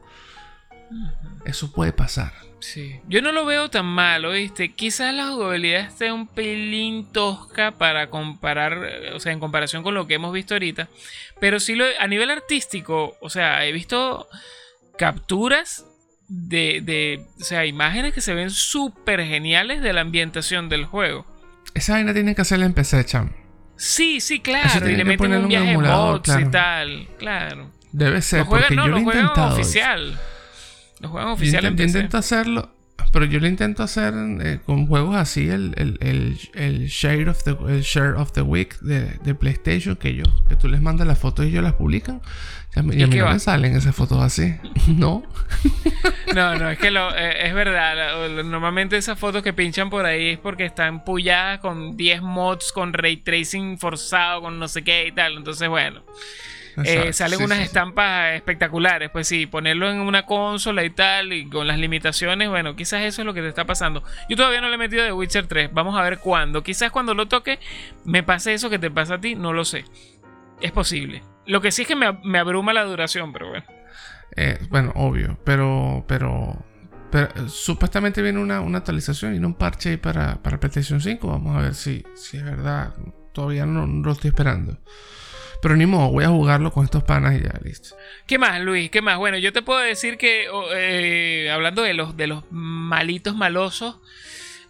Eso 1.46 1.72
puede 1.74 1.92
pasar. 1.92 2.32
Sí. 2.60 3.00
Yo 3.08 3.22
no 3.22 3.32
lo 3.32 3.46
veo 3.46 3.70
tan 3.70 3.86
mal, 3.86 4.26
¿oíste? 4.26 4.74
Quizás 4.74 5.14
la 5.14 5.28
jugabilidad 5.28 5.82
esté 5.82 6.12
un 6.12 6.28
pelín 6.28 7.12
tosca 7.12 7.72
para 7.72 8.10
comparar, 8.10 8.80
o 9.14 9.20
sea, 9.20 9.34
en 9.34 9.40
comparación 9.40 9.84
con 9.84 9.94
lo 9.94 10.08
que 10.08 10.16
hemos 10.16 10.34
visto 10.34 10.56
ahorita. 10.56 10.88
Pero 11.40 11.60
sí, 11.60 11.76
lo, 11.76 11.86
a 12.00 12.08
nivel 12.08 12.32
artístico, 12.32 13.18
o 13.22 13.30
sea, 13.30 13.66
he 13.66 13.72
visto 13.72 14.28
capturas 14.98 15.86
de, 16.30 16.82
de 16.82 17.26
o 17.40 17.44
sea, 17.44 17.66
imágenes 17.66 18.14
que 18.14 18.22
se 18.22 18.34
ven 18.34 18.50
súper 18.50 19.24
geniales 19.26 19.82
de 19.82 19.94
la 19.94 20.02
ambientación 20.02 20.70
del 20.70 20.86
juego. 20.86 21.26
Esa 21.74 21.94
vaina 21.94 22.14
tiene 22.14 22.34
que 22.34 22.42
hacerla 22.42 22.66
en 22.66 22.74
PC, 22.74 23.06
cham. 23.06 23.47
Sí, 23.78 24.20
sí, 24.20 24.40
claro. 24.40 24.90
Y 24.90 24.96
le 24.96 25.06
meten 25.06 25.34
un 25.34 25.48
viaje 25.48 25.78
bots 25.78 26.36
y 26.40 26.46
tal. 26.46 27.08
Claro. 27.18 27.72
Debe 27.92 28.22
ser, 28.22 28.46
porque 28.46 28.76
yo 28.76 28.88
lo 28.88 28.98
he 28.98 29.02
intentado. 29.02 29.54
oficial. 29.54 30.20
Lo 31.00 31.10
juegan 31.10 31.30
oficial 31.30 31.64
yo, 31.64 31.84
intento 31.84 32.18
hacerlo, 32.18 32.72
pero 33.12 33.26
yo 33.26 33.40
lo 33.40 33.48
intento 33.48 33.84
hacer 33.84 34.14
eh, 34.42 34.60
con 34.66 34.88
juegos 34.88 35.16
así, 35.16 35.50
el, 35.50 35.74
el, 35.78 35.98
el, 36.02 36.38
el, 36.54 36.88
share 36.88 37.30
of 37.30 37.44
the, 37.44 37.52
el 37.68 37.82
share 37.82 38.16
of 38.16 38.32
the 38.34 38.42
week 38.42 38.80
de, 38.80 39.18
de, 39.24 39.36
PlayStation, 39.36 39.96
que 39.96 40.16
yo, 40.16 40.24
que 40.48 40.56
tú 40.56 40.68
les 40.68 40.82
mandas 40.82 41.08
las 41.08 41.20
fotos 41.20 41.46
y 41.46 41.50
ellos 41.50 41.64
las 41.64 41.74
publican. 41.74 42.22
Y 42.76 42.80
a 42.80 43.08
mí, 43.08 43.18
no 43.18 43.30
me 43.30 43.40
salen 43.40 43.76
esas 43.76 43.96
fotos 43.96 44.22
así. 44.22 44.56
no. 44.88 45.24
no, 46.36 46.56
no, 46.56 46.70
es 46.70 46.78
que 46.78 46.92
lo, 46.92 47.16
eh, 47.16 47.48
es 47.48 47.54
verdad. 47.54 48.44
normalmente 48.44 48.98
esas 48.98 49.18
fotos 49.18 49.42
que 49.42 49.54
pinchan 49.54 49.90
por 49.90 50.06
ahí 50.06 50.32
es 50.32 50.40
porque 50.40 50.66
están 50.66 51.04
pulladas 51.04 51.60
con 51.60 51.98
10 51.98 52.22
mods, 52.22 52.72
con 52.72 52.94
ray 52.94 53.18
tracing 53.18 53.80
forzado, 53.80 54.42
con 54.42 54.60
no 54.60 54.68
sé 54.68 54.84
qué 54.84 55.08
y 55.08 55.12
tal. 55.12 55.38
Entonces, 55.38 55.68
bueno. 55.70 56.04
Eh, 56.84 57.12
salen 57.12 57.42
unas 57.42 57.60
estampas 57.60 58.36
espectaculares. 58.36 59.10
Pues 59.10 59.28
sí, 59.28 59.46
ponerlo 59.48 59.90
en 59.90 60.00
una 60.00 60.26
consola 60.26 60.84
y 60.84 60.90
tal, 60.90 61.34
y 61.34 61.50
con 61.50 61.68
las 61.68 61.80
limitaciones, 61.80 62.50
bueno, 62.50 62.76
quizás 62.76 63.02
eso 63.04 63.22
es 63.22 63.26
lo 63.26 63.34
que 63.34 63.42
te 63.42 63.48
está 63.48 63.66
pasando. 63.66 64.04
Yo 64.30 64.36
todavía 64.36 64.62
no 64.62 64.70
le 64.70 64.76
he 64.76 64.78
metido 64.78 65.04
de 65.04 65.12
Witcher 65.12 65.48
3. 65.48 65.74
Vamos 65.74 65.98
a 65.98 66.04
ver 66.04 66.20
cuándo. 66.20 66.64
Quizás 66.64 66.92
cuando 66.92 67.14
lo 67.14 67.28
toque 67.28 67.60
me 68.06 68.24
pase 68.24 68.54
eso 68.54 68.70
que 68.70 68.80
te 68.80 68.92
pasa 68.92 69.16
a 69.16 69.22
ti, 69.22 69.36
no 69.36 69.54
lo 69.54 69.66
sé. 69.66 69.86
Es 70.62 70.72
posible. 70.72 71.24
Lo 71.46 71.62
que 71.62 71.72
sí 71.72 71.84
es 71.84 71.88
que 71.88 71.96
me, 71.96 72.40
abruma 72.40 72.74
la 72.74 72.84
duración, 72.84 73.34
pero 73.34 73.50
bueno. 73.50 73.66
Eh, 74.36 74.60
bueno, 74.70 74.92
obvio, 74.96 75.40
pero, 75.44 76.04
pero, 76.08 76.64
pero 77.10 77.50
supuestamente 77.50 78.22
viene 78.22 78.40
una, 78.40 78.58
actualización 78.78 79.34
y 79.34 79.40
un 79.40 79.54
parche 79.56 79.92
ahí 79.92 79.98
para, 79.98 80.42
para 80.44 80.60
PlayStation 80.60 81.02
5. 81.02 81.28
Vamos 81.28 81.56
a 81.56 81.62
ver 81.62 81.74
si, 81.74 82.04
si 82.16 82.38
es 82.38 82.44
verdad. 82.44 82.94
Todavía 83.34 83.66
no 83.66 83.88
lo 83.88 84.12
estoy 84.12 84.30
esperando. 84.30 84.78
Pero 85.62 85.76
ni 85.76 85.86
modo, 85.86 86.10
voy 86.12 86.24
a 86.24 86.30
jugarlo 86.30 86.72
con 86.72 86.86
estos 86.86 87.04
panas 87.04 87.36
y 87.36 87.44
ya, 87.44 87.54
listo. 87.64 87.96
¿Qué 88.28 88.38
más, 88.38 88.62
Luis? 88.62 88.90
¿Qué 88.92 89.02
más? 89.02 89.18
Bueno, 89.18 89.38
yo 89.38 89.52
te 89.54 89.62
puedo 89.62 89.80
decir 89.80 90.18
que, 90.18 90.48
eh, 90.76 91.50
hablando 91.52 91.82
de 91.82 91.94
los, 91.94 92.16
de 92.16 92.28
los 92.28 92.44
malitos 92.52 93.36
malosos, 93.36 94.00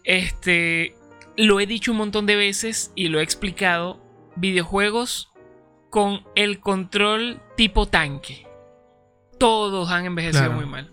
este, 0.04 0.96
lo 1.36 1.60
he 1.60 1.66
dicho 1.66 1.92
un 1.92 1.98
montón 1.98 2.26
de 2.26 2.36
veces 2.36 2.92
y 2.96 3.10
lo 3.10 3.20
he 3.20 3.24
explicado, 3.24 4.02
videojuegos 4.36 5.32
con 5.90 6.24
el 6.36 6.60
control 6.60 7.42
tipo 7.58 7.88
tanque. 7.88 8.48
Todos 9.38 9.92
han 9.92 10.06
envejecido 10.06 10.52
muy 10.52 10.66
mal. 10.66 10.90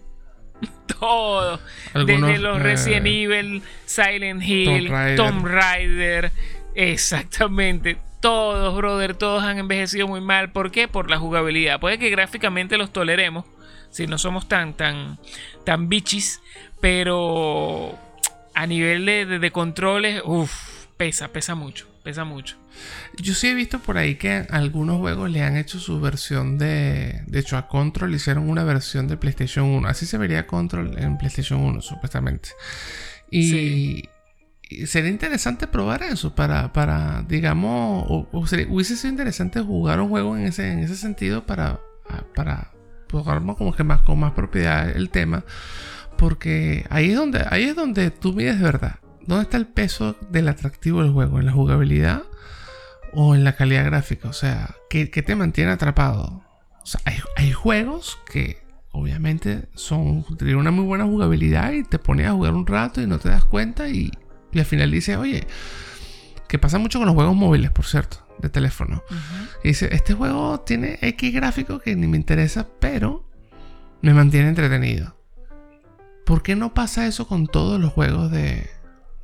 Todos. 0.98 1.60
Desde 1.94 2.38
los 2.38 2.60
Resident 2.60 3.06
eh, 3.06 3.22
Evil, 3.22 3.62
Silent 3.86 4.42
Hill, 4.42 4.90
Tomb 5.16 5.46
Raider. 5.46 6.32
Exactamente 6.74 7.96
todos, 8.24 8.74
brother, 8.74 9.14
todos 9.14 9.44
han 9.44 9.58
envejecido 9.58 10.08
muy 10.08 10.22
mal. 10.22 10.50
¿Por 10.50 10.70
qué? 10.70 10.88
Por 10.88 11.10
la 11.10 11.18
jugabilidad. 11.18 11.78
Puede 11.78 11.98
que 11.98 12.08
gráficamente 12.08 12.78
los 12.78 12.90
toleremos, 12.90 13.44
si 13.90 14.06
no 14.06 14.16
somos 14.16 14.48
tan, 14.48 14.72
tan, 14.72 15.18
tan 15.66 15.90
bichis, 15.90 16.40
pero 16.80 17.98
a 18.54 18.66
nivel 18.66 19.04
de, 19.04 19.50
controles, 19.50 20.22
uff, 20.24 20.86
pesa, 20.96 21.28
pesa 21.28 21.54
mucho, 21.54 21.86
pesa 22.02 22.24
mucho. 22.24 22.56
Yo 23.18 23.34
sí 23.34 23.48
he 23.48 23.54
visto 23.54 23.78
por 23.78 23.98
ahí 23.98 24.14
que 24.14 24.46
algunos 24.48 25.00
juegos 25.00 25.30
le 25.30 25.42
han 25.42 25.58
hecho 25.58 25.78
su 25.78 26.00
versión 26.00 26.56
de. 26.56 27.24
De 27.26 27.40
hecho, 27.40 27.58
a 27.58 27.68
Control 27.68 28.14
hicieron 28.14 28.48
una 28.48 28.64
versión 28.64 29.06
de 29.06 29.18
PlayStation 29.18 29.66
1. 29.66 29.86
Así 29.86 30.06
se 30.06 30.16
vería 30.16 30.46
Control 30.46 30.96
en 30.96 31.18
PlayStation 31.18 31.60
1, 31.60 31.82
supuestamente. 31.82 32.48
Y, 33.30 34.08
sería 34.86 35.10
interesante 35.10 35.66
probar 35.66 36.02
eso 36.02 36.34
para, 36.34 36.72
para 36.72 37.22
digamos, 37.28 38.04
o, 38.08 38.28
hubiese 38.32 38.96
sido 38.96 39.10
interesante 39.10 39.60
jugar 39.60 40.00
un 40.00 40.08
juego 40.08 40.36
en 40.36 40.46
ese, 40.46 40.72
en 40.72 40.80
ese 40.80 40.96
sentido 40.96 41.46
para, 41.46 41.80
para 42.34 42.72
jugar 43.10 43.42
como 43.42 43.74
que 43.74 43.84
más 43.84 44.00
con 44.02 44.18
más 44.18 44.32
propiedad 44.32 44.90
el 44.90 45.10
tema. 45.10 45.44
Porque 46.16 46.86
ahí 46.90 47.10
es 47.10 47.16
donde, 47.16 47.44
ahí 47.50 47.64
es 47.64 47.76
donde 47.76 48.10
tú 48.10 48.32
mides 48.32 48.58
de 48.58 48.64
verdad. 48.64 48.96
¿Dónde 49.26 49.44
está 49.44 49.56
el 49.56 49.66
peso 49.66 50.16
del 50.30 50.48
atractivo 50.48 51.02
del 51.02 51.12
juego? 51.12 51.40
¿En 51.40 51.46
la 51.46 51.52
jugabilidad 51.52 52.22
o 53.12 53.34
en 53.34 53.42
la 53.42 53.56
calidad 53.56 53.86
gráfica? 53.86 54.28
O 54.28 54.32
sea, 54.32 54.74
¿qué, 54.90 55.06
te 55.06 55.36
mantiene 55.36 55.72
atrapado? 55.72 56.42
Hay, 57.04 57.16
hay 57.36 57.52
juegos 57.52 58.18
que 58.30 58.62
obviamente 58.92 59.68
son 59.74 60.24
tienen 60.36 60.56
una 60.56 60.70
muy 60.70 60.84
buena 60.84 61.04
jugabilidad 61.04 61.72
y 61.72 61.82
te 61.82 61.98
pones 61.98 62.28
a 62.28 62.32
jugar 62.32 62.54
un 62.54 62.66
rato 62.66 63.00
y 63.00 63.06
no 63.06 63.18
te 63.18 63.28
das 63.28 63.44
cuenta 63.44 63.88
y 63.88 64.12
y 64.54 64.60
al 64.60 64.64
final 64.64 64.90
dice, 64.90 65.16
oye, 65.16 65.46
que 66.48 66.58
pasa 66.58 66.78
mucho 66.78 66.98
con 66.98 67.06
los 67.06 67.14
juegos 67.14 67.34
móviles, 67.34 67.70
por 67.70 67.84
cierto, 67.84 68.26
de 68.38 68.48
teléfono. 68.48 69.02
Y 69.62 69.68
dice, 69.68 69.88
este 69.92 70.14
juego 70.14 70.60
tiene 70.60 70.98
X 71.02 71.34
gráfico 71.34 71.80
que 71.80 71.96
ni 71.96 72.06
me 72.06 72.16
interesa, 72.16 72.68
pero 72.80 73.28
me 74.00 74.14
mantiene 74.14 74.48
entretenido. 74.48 75.16
¿Por 76.24 76.42
qué 76.42 76.56
no 76.56 76.72
pasa 76.72 77.06
eso 77.06 77.26
con 77.26 77.46
todos 77.46 77.80
los 77.80 77.92
juegos 77.92 78.30
de, 78.30 78.70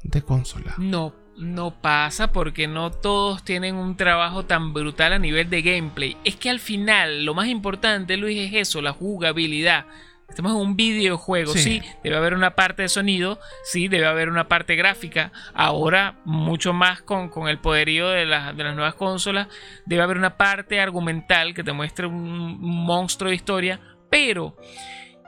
de 0.02 0.22
consola? 0.22 0.74
No, 0.78 1.14
no 1.38 1.80
pasa 1.80 2.32
porque 2.32 2.66
no 2.66 2.90
todos 2.90 3.44
tienen 3.44 3.76
un 3.76 3.96
trabajo 3.96 4.44
tan 4.44 4.74
brutal 4.74 5.12
a 5.14 5.18
nivel 5.18 5.48
de 5.48 5.62
gameplay. 5.62 6.16
Es 6.24 6.36
que 6.36 6.50
al 6.50 6.60
final 6.60 7.24
lo 7.24 7.34
más 7.34 7.48
importante, 7.48 8.16
Luis, 8.16 8.38
es 8.38 8.68
eso, 8.68 8.82
la 8.82 8.92
jugabilidad. 8.92 9.86
Estamos 10.30 10.52
en 10.52 10.58
un 10.58 10.76
videojuego, 10.76 11.52
sí. 11.52 11.82
debe 12.02 12.16
haber 12.16 12.34
una 12.34 12.54
parte 12.54 12.82
de 12.82 12.88
sonido, 12.88 13.38
sí, 13.64 13.88
debe 13.88 14.06
haber 14.06 14.28
una 14.28 14.48
parte 14.48 14.76
gráfica. 14.76 15.32
Ahora, 15.52 16.20
mucho 16.24 16.72
más 16.72 17.02
con, 17.02 17.30
el 17.48 17.58
poderío 17.58 18.08
de, 18.08 18.24
las 18.24 18.54
nuevas 18.54 18.94
consolas, 18.94 19.48
debe 19.86 20.02
haber 20.02 20.16
una 20.16 20.36
parte 20.36 20.80
argumental 20.80 21.52
que 21.52 21.64
te 21.64 21.72
muestre 21.72 22.06
un 22.06 22.58
monstruo 22.60 23.28
de 23.30 23.36
historia, 23.36 23.80
pero 24.08 24.56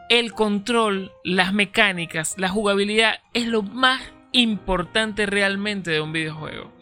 el 0.08 0.32
control, 0.32 1.12
las 1.24 1.52
mecánicas, 1.52 2.34
la 2.38 2.48
jugabilidad 2.48 3.20
es 3.34 3.46
lo 3.46 3.62
más 3.62 4.00
importante 4.32 5.26
realmente 5.26 5.90
de 5.90 6.00
un 6.00 6.12
videojuego. 6.12 6.72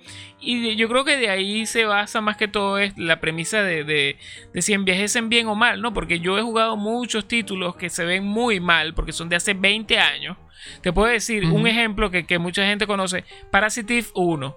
Y 0.42 0.74
yo 0.76 0.88
creo 0.88 1.04
que 1.04 1.18
de 1.18 1.28
ahí 1.28 1.66
se 1.66 1.84
basa 1.84 2.22
más 2.22 2.38
que 2.38 2.48
todo 2.48 2.78
es 2.78 2.96
la 2.96 3.20
premisa 3.20 3.62
de, 3.62 3.84
de, 3.84 4.16
si 4.62 4.72
envejecen 4.72 5.28
bien 5.28 5.48
o 5.48 5.54
mal, 5.54 5.82
¿no? 5.82 5.92
Porque 5.92 6.20
yo 6.20 6.38
he 6.38 6.42
jugado 6.42 6.78
muchos 6.78 7.28
títulos 7.28 7.76
que 7.76 7.90
se 7.90 8.06
ven 8.06 8.24
muy 8.24 8.58
mal 8.58 8.94
porque 8.94 9.12
son 9.12 9.28
de 9.28 9.36
hace 9.36 9.52
20 9.52 9.98
años. 9.98 10.38
Te 10.82 10.92
puedo 10.92 11.08
decir 11.08 11.44
un 11.44 11.66
ejemplo 11.66 12.10
que, 12.10 12.38
mucha 12.38 12.64
gente 12.64 12.86
conoce, 12.86 13.24
Parasitive 13.50 14.06
1. 14.14 14.56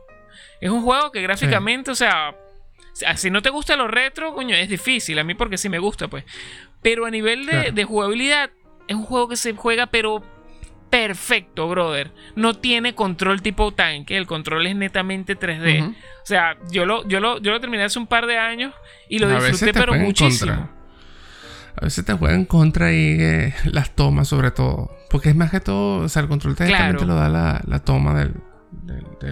Es 0.62 0.70
un 0.70 0.84
juego 0.84 1.12
que 1.12 1.22
gráficamente, 1.22 1.92
o 1.92 1.96
sea, 1.96 2.36
si 3.16 3.30
no 3.30 3.42
te 3.42 3.50
gusta 3.50 3.76
lo 3.76 3.88
retro, 3.90 4.34
coño, 4.34 4.56
es 4.56 4.70
difícil. 4.70 5.20
A 5.20 5.26
mí 5.26 5.34
porque 5.34 5.58
sí 5.58 5.68
me 5.68 5.80
gusta, 5.80 6.08
pues. 6.08 6.24
Pero 6.82 7.06
a 7.06 7.12
nivel 7.12 7.46
de, 7.46 7.72
de 7.72 7.84
jugabilidad, 7.84 8.52
es 8.88 8.96
un 8.96 9.04
juego 9.04 9.28
que 9.30 9.36
se 9.36 9.54
juega, 9.54 9.88
pero 9.88 10.24
perfecto, 10.94 11.68
brother. 11.68 12.12
No 12.36 12.54
tiene 12.54 12.94
control 12.94 13.42
tipo 13.42 13.74
tanque, 13.74 14.16
el 14.16 14.28
control 14.28 14.68
es 14.68 14.76
netamente 14.76 15.36
3D. 15.36 15.90
O 15.90 15.96
sea, 16.24 16.56
yo 16.70 16.86
lo, 16.86 17.08
yo, 17.08 17.20
lo, 17.20 17.40
yo 17.40 17.52
lo 17.52 17.60
terminé 17.60 17.84
hace 17.84 17.98
un 17.98 18.06
par 18.06 18.28
de 18.28 18.38
años 18.38 18.76
y 19.10 19.18
lo 19.18 19.28
disfruté, 19.28 19.74
pero 19.74 19.96
muchísimo. 19.96 20.70
A 21.76 21.86
veces 21.86 22.06
te 22.06 22.14
juegan 22.14 22.46
contra 22.46 22.88
ahí 22.88 23.18
eh, 23.20 23.56
las 23.66 23.96
tomas, 23.96 24.28
sobre 24.28 24.52
todo. 24.52 24.92
Porque 25.10 25.30
es 25.30 25.36
más 25.36 25.50
que 25.50 25.60
todo, 25.60 26.06
o 26.06 26.10
sea, 26.10 26.22
el 26.22 26.28
control 26.28 26.56
técnicamente 26.56 27.00
te 27.00 27.06
lo 27.08 27.16
da 27.16 27.28
la 27.66 27.80
toma 27.80 28.14
del, 28.14 28.36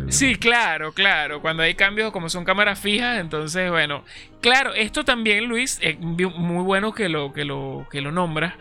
Sí, 0.09 0.35
claro, 0.35 0.93
claro. 0.93 1.41
Cuando 1.41 1.63
hay 1.63 1.75
cambios 1.75 2.11
como 2.11 2.29
son 2.29 2.45
cámaras 2.45 2.79
fijas, 2.79 3.19
entonces, 3.19 3.69
bueno. 3.69 4.03
Claro, 4.41 4.73
esto 4.73 5.03
también, 5.03 5.45
Luis, 5.45 5.79
es 5.81 5.99
muy 5.99 6.63
bueno 6.63 6.93
que 6.93 7.09
lo, 7.09 7.33
que 7.33 7.45
lo, 7.45 7.87
que 7.91 8.01
lo 8.01 8.11
nombras. 8.11 8.53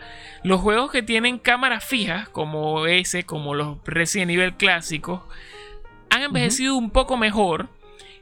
Los 0.43 0.61
juegos 0.61 0.91
que 0.91 1.03
tienen 1.03 1.39
cámaras 1.39 1.83
fijas, 1.83 2.29
como 2.29 2.85
ese, 2.85 3.23
como 3.23 3.55
los 3.55 3.77
Resident 3.85 4.31
Evil 4.31 4.53
clásicos, 4.53 5.21
han 6.09 6.23
envejecido 6.23 6.75
un 6.75 6.91
poco 6.91 7.17
mejor 7.17 7.69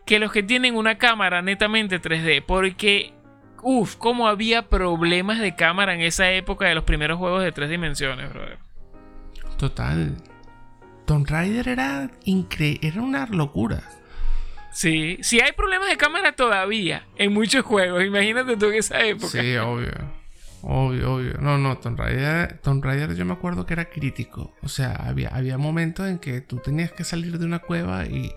que 0.05 0.19
los 0.19 0.31
que 0.31 0.43
tienen 0.43 0.75
una 0.75 0.97
cámara 0.97 1.41
netamente 1.41 2.01
3D. 2.01 2.43
Porque, 2.45 3.13
uff, 3.61 3.95
cómo 3.95 4.27
había 4.27 4.69
problemas 4.69 5.39
de 5.39 5.55
cámara 5.55 5.93
en 5.93 6.01
esa 6.01 6.31
época 6.31 6.67
de 6.67 6.75
los 6.75 6.83
primeros 6.83 7.17
juegos 7.17 7.43
de 7.43 7.51
tres 7.51 7.69
dimensiones, 7.69 8.29
brother. 8.29 8.59
Total. 9.57 10.15
Tomb 11.09 11.25
Raider 11.27 11.67
era 11.67 12.11
increíble, 12.25 12.87
era 12.87 13.01
una 13.01 13.25
locura. 13.25 13.81
Sí, 14.71 15.17
sí 15.23 15.39
hay 15.39 15.53
problemas 15.53 15.89
de 15.89 15.97
cámara 15.97 16.33
todavía 16.33 17.03
en 17.17 17.33
muchos 17.33 17.65
juegos. 17.65 18.03
Imagínate 18.03 18.55
tú 18.57 18.67
en 18.67 18.75
esa 18.75 19.03
época. 19.03 19.41
Sí, 19.41 19.57
obvio. 19.57 19.91
Obvio, 20.61 21.15
obvio. 21.15 21.33
No, 21.39 21.57
no, 21.57 21.79
Tomb 21.79 21.97
Raider, 21.97 22.59
Tomb 22.59 22.85
Raider 22.85 23.15
yo 23.15 23.25
me 23.25 23.33
acuerdo 23.33 23.65
que 23.65 23.73
era 23.73 23.85
crítico. 23.85 24.53
O 24.61 24.67
sea, 24.67 24.91
había, 24.91 25.29
había 25.29 25.57
momentos 25.57 26.07
en 26.07 26.19
que 26.19 26.41
tú 26.41 26.57
tenías 26.57 26.91
que 26.91 27.03
salir 27.03 27.39
de 27.39 27.45
una 27.47 27.57
cueva 27.57 28.05
y 28.05 28.31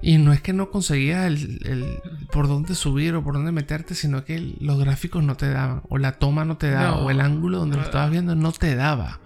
y 0.00 0.16
no 0.16 0.32
es 0.32 0.40
que 0.40 0.54
no 0.54 0.70
conseguías 0.70 1.26
el, 1.26 2.00
por 2.32 2.48
dónde 2.48 2.74
subir 2.74 3.14
o 3.16 3.22
por 3.22 3.34
dónde 3.34 3.52
meterte, 3.52 3.94
sino 3.94 4.24
que 4.24 4.54
los 4.60 4.78
gráficos 4.78 5.22
no 5.22 5.36
te 5.36 5.50
daban, 5.50 5.82
o 5.90 5.98
la 5.98 6.12
toma 6.12 6.46
no 6.46 6.56
te 6.56 6.70
daba, 6.70 6.96
o 6.96 7.10
el 7.10 7.20
ángulo 7.20 7.58
donde 7.58 7.76
lo 7.76 7.82
estabas 7.82 8.10
viendo 8.10 8.34
no 8.34 8.52
te 8.52 8.74
daba. 8.76 9.20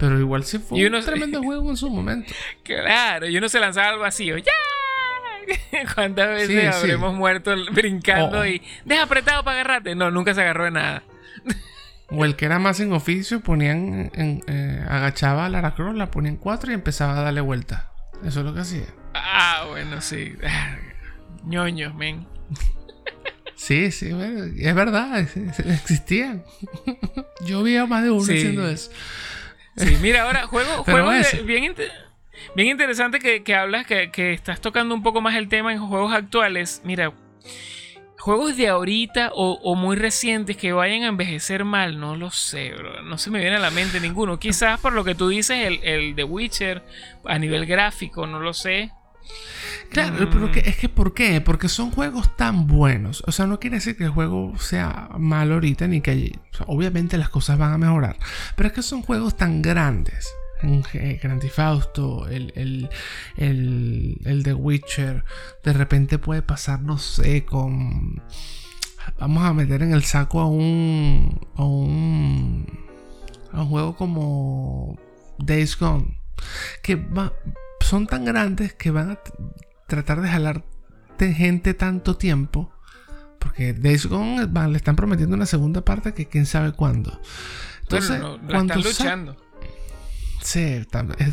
Pero 0.00 0.18
igual 0.18 0.44
sí 0.44 0.58
fue 0.58 0.84
un 0.84 1.04
tremendo 1.04 1.42
juego 1.44 1.70
en 1.70 1.76
su 1.76 1.90
momento. 1.90 2.32
Claro, 2.64 3.28
y 3.28 3.36
uno 3.36 3.48
se 3.48 3.60
lanzaba 3.60 3.90
al 3.90 3.98
vacío. 3.98 4.38
¡Ya! 4.38 4.52
¿Cuántas 5.94 6.28
veces 6.28 6.74
habremos 6.74 7.14
muerto 7.14 7.54
brincando 7.72 8.46
y 8.46 8.62
deja 8.84 9.02
apretado 9.02 9.44
para 9.44 9.60
agarrarte? 9.60 9.94
No, 9.94 10.10
nunca 10.10 10.32
se 10.34 10.40
agarró 10.40 10.64
de 10.64 10.70
nada. 10.70 11.02
O 12.08 12.24
el 12.24 12.34
que 12.34 12.46
era 12.46 12.58
más 12.58 12.80
en 12.80 12.92
oficio, 12.92 13.40
ponían, 13.40 14.10
en, 14.14 14.42
eh, 14.48 14.84
agachaba 14.88 15.46
a 15.46 15.48
Lara 15.48 15.74
Croft, 15.74 15.96
la 15.96 16.10
ponían 16.10 16.36
cuatro 16.36 16.72
y 16.72 16.74
empezaba 16.74 17.16
a 17.16 17.22
darle 17.22 17.40
vuelta. 17.40 17.92
Eso 18.24 18.40
es 18.40 18.46
lo 18.46 18.54
que 18.54 18.60
hacía. 18.60 18.86
Ah, 19.14 19.66
bueno, 19.68 20.00
sí. 20.00 20.34
Ñoños, 21.44 21.94
men. 21.94 22.26
Sí, 23.54 23.92
sí, 23.92 24.10
es 24.58 24.74
verdad, 24.74 25.20
existían. 25.20 26.42
Yo 27.44 27.62
vi 27.62 27.76
a 27.76 27.86
más 27.86 28.02
de 28.02 28.10
uno 28.10 28.22
haciendo 28.22 28.66
eso. 28.66 28.90
Sí, 29.80 29.96
mira, 30.00 30.22
ahora 30.22 30.46
juego, 30.46 30.70
juego 30.84 31.10
bien, 31.44 31.74
bien 32.54 32.68
interesante 32.68 33.18
que, 33.18 33.54
hablas, 33.54 33.86
que, 33.86 34.10
que, 34.10 34.32
estás 34.32 34.60
tocando 34.60 34.94
un 34.94 35.02
poco 35.02 35.20
más 35.20 35.34
el 35.36 35.48
tema 35.48 35.72
en 35.72 35.78
juegos 35.78 36.12
actuales. 36.12 36.82
Mira, 36.84 37.12
juegos 38.18 38.56
de 38.56 38.68
ahorita 38.68 39.30
o, 39.34 39.74
muy 39.74 39.96
recientes 39.96 40.56
que 40.56 40.72
vayan 40.72 41.02
a 41.04 41.08
envejecer 41.08 41.64
mal, 41.64 41.98
no 41.98 42.16
lo 42.16 42.30
sé, 42.30 42.72
bro. 42.72 43.02
No 43.02 43.18
se 43.18 43.30
me 43.30 43.40
viene 43.40 43.56
a 43.56 43.60
la 43.60 43.70
mente 43.70 44.00
ninguno. 44.00 44.38
Quizás 44.38 44.78
por 44.80 44.92
lo 44.92 45.04
que 45.04 45.14
tú 45.14 45.28
dices, 45.28 45.66
el, 45.66 45.80
el 45.82 46.14
The 46.14 46.24
Witcher 46.24 46.82
a 47.24 47.38
nivel 47.38 47.66
gráfico, 47.66 48.26
no 48.26 48.40
lo 48.40 48.52
sé. 48.52 48.92
Claro, 49.90 50.30
pero 50.30 50.46
mm. 50.46 50.52
es 50.64 50.76
que 50.76 50.88
¿por 50.88 51.14
qué? 51.14 51.40
Porque 51.40 51.68
son 51.68 51.90
juegos 51.90 52.36
tan 52.36 52.66
buenos. 52.66 53.24
O 53.26 53.32
sea, 53.32 53.46
no 53.46 53.58
quiere 53.58 53.76
decir 53.76 53.96
que 53.96 54.04
el 54.04 54.10
juego 54.10 54.56
sea 54.58 55.08
malo 55.18 55.54
ahorita 55.54 55.88
ni 55.88 56.00
que 56.00 56.38
obviamente 56.66 57.18
las 57.18 57.28
cosas 57.28 57.58
van 57.58 57.72
a 57.72 57.78
mejorar. 57.78 58.16
Pero 58.54 58.68
es 58.68 58.72
que 58.72 58.82
son 58.82 59.02
juegos 59.02 59.36
tan 59.36 59.62
grandes. 59.62 60.28
Un 60.62 60.84
Grand 60.92 61.42
Fausto, 61.48 62.28
el, 62.28 62.52
el, 62.54 62.90
el, 63.36 64.20
el 64.24 64.42
The 64.42 64.54
Witcher. 64.54 65.24
De 65.64 65.72
repente 65.72 66.18
puede 66.18 66.42
pasar, 66.42 66.82
no 66.82 66.98
sé, 66.98 67.44
con. 67.44 68.22
Vamos 69.18 69.44
a 69.44 69.54
meter 69.54 69.82
en 69.82 69.92
el 69.92 70.04
saco 70.04 70.40
a 70.40 70.46
un. 70.46 71.48
a 71.56 71.64
un. 71.64 72.66
a 73.52 73.62
un 73.62 73.68
juego 73.68 73.96
como 73.96 74.98
Days 75.38 75.78
Gone. 75.78 76.20
Que 76.82 76.94
va, 76.96 77.32
son 77.90 78.06
tan 78.06 78.24
grandes 78.24 78.72
que 78.72 78.92
van 78.92 79.10
a 79.10 79.18
tratar 79.88 80.20
de 80.22 80.28
jalar 80.28 80.64
gente 81.28 81.74
tanto 81.74 82.16
tiempo. 82.16 82.72
Porque 83.38 83.72
Days 83.72 84.06
Gone 84.06 84.46
le 84.46 84.76
están 84.76 84.96
prometiendo 84.96 85.36
una 85.36 85.46
segunda 85.46 85.84
parte 85.84 86.14
que 86.14 86.26
quién 86.26 86.46
sabe 86.46 86.72
cuándo. 86.72 87.20
Entonces, 87.82 88.20
cuando 88.48 88.74
están 88.74 88.82
luchando. 88.82 89.36
Sí, 90.42 90.82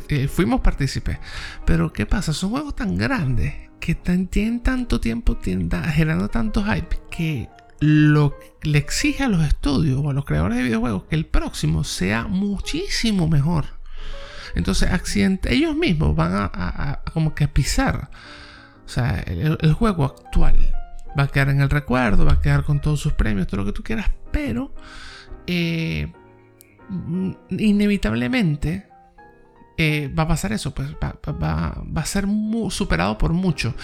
eh, 0.10 0.28
fuimos 0.28 0.62
partícipes. 0.62 1.18
Pero 1.66 1.94
¿qué 1.94 2.06
pasa? 2.06 2.34
Son 2.34 2.50
juegos 2.50 2.76
tan 2.76 2.98
grandes 2.98 3.54
que 3.80 3.96
tienen 3.96 4.62
tanto 4.62 5.00
tiempo 5.00 5.38
generando 5.44 6.30
tanto 6.30 6.64
hype 6.64 7.00
que 7.12 7.50
lo 7.80 8.38
le 8.64 8.80
exige 8.80 9.24
a 9.24 9.28
los 9.30 9.46
estudios 9.46 10.02
o 10.04 10.10
a 10.10 10.14
los 10.14 10.26
creadores 10.26 10.58
de 10.58 10.64
videojuegos 10.64 11.04
que 11.04 11.16
el 11.16 11.28
próximo 11.28 11.84
sea 11.84 12.28
muchísimo 12.28 13.28
mejor. 13.28 13.77
Entonces, 14.56 14.92
accidente, 14.92 15.54
ellos 15.54 15.76
mismos 15.76 16.16
van 16.16 16.50
a, 16.54 17.02
como 17.14 17.36
que 17.36 17.48
pisar. 17.48 18.10
O 18.86 18.90
sea, 18.90 19.20
el, 19.20 19.74
juego 19.74 20.06
actual 20.06 20.56
va 21.18 21.24
a 21.24 21.28
quedar 21.28 21.50
en 21.50 21.62
el 21.62 21.70
recuerdo, 21.70 22.26
va 22.26 22.34
a 22.34 22.42
quedar 22.42 22.64
con 22.64 22.80
todos 22.80 23.00
sus 23.00 23.14
premios, 23.14 23.48
todo 23.48 23.62
lo 23.62 23.66
que 23.66 23.74
tú 23.74 23.84
quieras, 23.84 24.10
pero 24.32 24.74
eh, 25.46 26.12
inevitablemente 27.50 28.87
eh, 29.78 30.12
va 30.18 30.24
a 30.24 30.28
pasar 30.28 30.54
eso, 30.54 30.74
pues 30.74 30.90
va, 30.96 31.84
a 31.96 32.06
ser 32.06 32.26
superado 32.70 33.18
por 33.18 33.34
mucho. 33.34 33.76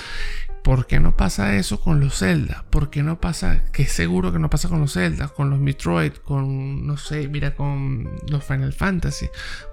¿Por 0.64 0.88
qué 0.88 1.00
no 1.00 1.16
pasa 1.16 1.56
eso 1.56 1.82
con 1.82 2.00
los 2.00 2.20
Zelda? 2.20 2.66
¿Por 2.70 2.90
qué 2.90 3.04
no 3.04 3.20
pasa, 3.20 3.66
que 3.72 3.86
seguro 3.86 4.32
que 4.32 4.40
no 4.40 4.50
pasa 4.50 4.70
con 4.70 4.80
los 4.80 4.94
Zelda, 4.94 5.28
con 5.28 5.50
los 5.50 5.60
Metroid, 5.60 6.14
con, 6.14 6.88
no 6.88 6.98
sé, 6.98 7.28
mira, 7.28 7.54
con 7.54 8.10
los 8.28 8.44
Final 8.44 8.74
Fantasy? 8.74 9.28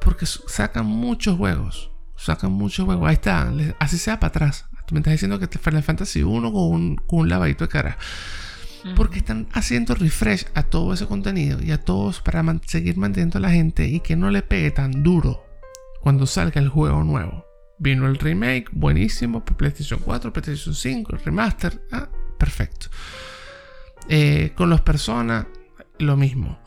Porque 0.05 0.27
sacan 0.27 0.87
muchos 0.87 1.39
juegos, 1.39 1.91
sacan 2.17 2.53
muchos 2.53 2.85
juegos. 2.85 3.09
Ahí 3.09 3.15
está, 3.15 3.51
así 3.79 3.99
sea 3.99 4.21
para 4.21 4.29
atrás. 4.29 4.67
Tú 4.87 4.95
me 4.95 5.01
estás 5.01 5.13
diciendo 5.13 5.39
que 5.39 5.47
Final 5.47 5.85
Fantasy 5.85 6.23
1 6.23 6.53
con 6.53 6.63
un, 6.63 6.97
con 6.97 7.21
un 7.21 7.29
lavadito 7.29 7.65
de 7.65 7.69
cara. 7.69 7.97
Porque 8.97 9.19
están 9.19 9.47
haciendo 9.53 9.95
refresh 9.95 10.47
a 10.55 10.65
todo 10.65 10.93
ese 10.93 11.07
contenido 11.07 11.63
y 11.63 11.71
a 11.71 11.79
todos 11.79 12.21
para 12.21 12.43
seguir 12.67 12.97
manteniendo 12.97 13.39
a 13.39 13.43
la 13.43 13.51
gente 13.51 13.87
y 13.87 14.01
que 14.01 14.17
no 14.17 14.31
le 14.31 14.43
pegue 14.43 14.71
tan 14.71 15.03
duro 15.03 15.50
cuando 16.01 16.27
salga 16.27 16.61
el 16.61 16.69
juego 16.69 17.05
nuevo. 17.05 17.47
Vino 17.79 18.07
el 18.07 18.19
remake, 18.19 18.69
buenísimo, 18.73 19.45
para 19.45 19.57
PlayStation 19.57 20.01
4, 20.01 20.33
PlayStation 20.33 20.75
5, 20.75 21.17
el 21.17 21.25
remaster, 21.25 21.87
ah, 21.93 22.09
perfecto. 22.39 22.89
Eh, 24.09 24.53
con 24.55 24.69
los 24.69 24.81
personas, 24.81 25.47
lo 25.99 26.17
mismo. 26.17 26.59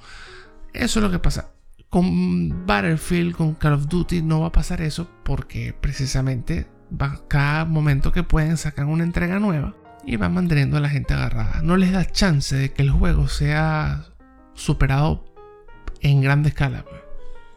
Eso 0.73 0.99
es 0.99 1.03
lo 1.03 1.11
que 1.11 1.19
pasa. 1.19 1.51
Con 1.89 2.65
Battlefield, 2.65 3.35
con 3.35 3.53
Call 3.53 3.73
of 3.73 3.87
Duty, 3.87 4.23
no 4.23 4.41
va 4.41 4.47
a 4.47 4.51
pasar 4.51 4.81
eso 4.81 5.07
porque 5.23 5.75
precisamente 5.79 6.67
va, 6.89 7.21
cada 7.27 7.65
momento 7.65 8.11
que 8.11 8.23
pueden 8.23 8.57
sacar 8.57 8.85
una 8.85 9.03
entrega 9.03 9.39
nueva 9.39 9.75
y 10.05 10.15
van 10.15 10.33
manteniendo 10.33 10.77
a 10.77 10.81
la 10.81 10.89
gente 10.89 11.13
agarrada. 11.13 11.61
No 11.61 11.77
les 11.77 11.91
da 11.91 12.05
chance 12.05 12.55
de 12.55 12.71
que 12.71 12.81
el 12.81 12.89
juego 12.89 13.27
sea 13.27 14.05
superado 14.53 15.25
en 16.01 16.21
grande 16.21 16.49
escala. 16.49 16.85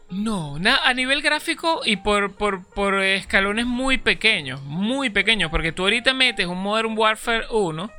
No, 0.09 0.57
a 0.85 0.95
nivel 0.95 1.21
gráfico 1.21 1.81
y 1.85 1.97
por, 1.97 2.35
por, 2.35 3.03
escalones 3.03 3.67
muy 3.67 3.99
pequeños, 3.99 4.63
muy 4.63 5.11
pequeños, 5.11 5.51
porque 5.51 5.73
tú 5.73 5.83
ahorita 5.83 6.15
metes 6.15 6.47
un 6.47 6.63
Modern 6.63 6.97
Warfare 6.97 7.47
1 7.51 7.91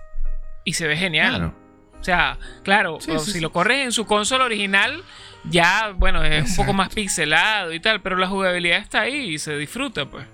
y 0.63 0.73
se 0.73 0.87
ve 0.87 0.95
genial. 0.95 1.53
O 1.99 2.03
sea, 2.03 2.37
claro, 2.63 2.99
si 3.01 3.39
lo 3.39 3.51
corres 3.51 3.83
en 3.83 3.91
su 3.91 4.05
consola 4.05 4.45
original, 4.45 5.03
ya, 5.49 5.93
bueno, 5.95 6.23
es 6.23 6.51
un 6.51 6.55
poco 6.57 6.73
más 6.73 6.93
pixelado 6.93 7.73
y 7.73 7.79
tal, 7.79 8.01
pero 8.01 8.15
la 8.15 8.27
jugabilidad 8.27 8.79
está 8.79 9.01
ahí 9.01 9.33
y 9.33 9.39
se 9.39 9.57
disfruta, 9.57 10.05
pues. 10.05 10.25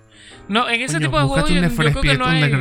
No, 0.47 0.69
en 0.69 0.81
ese 0.81 0.99
tipo 0.99 1.17
de 1.17 1.25
juegos 1.25 1.49
yo, 1.49 1.75
creo 1.75 2.01
que 2.01 2.17
no 2.17 2.25
hay... 2.25 2.53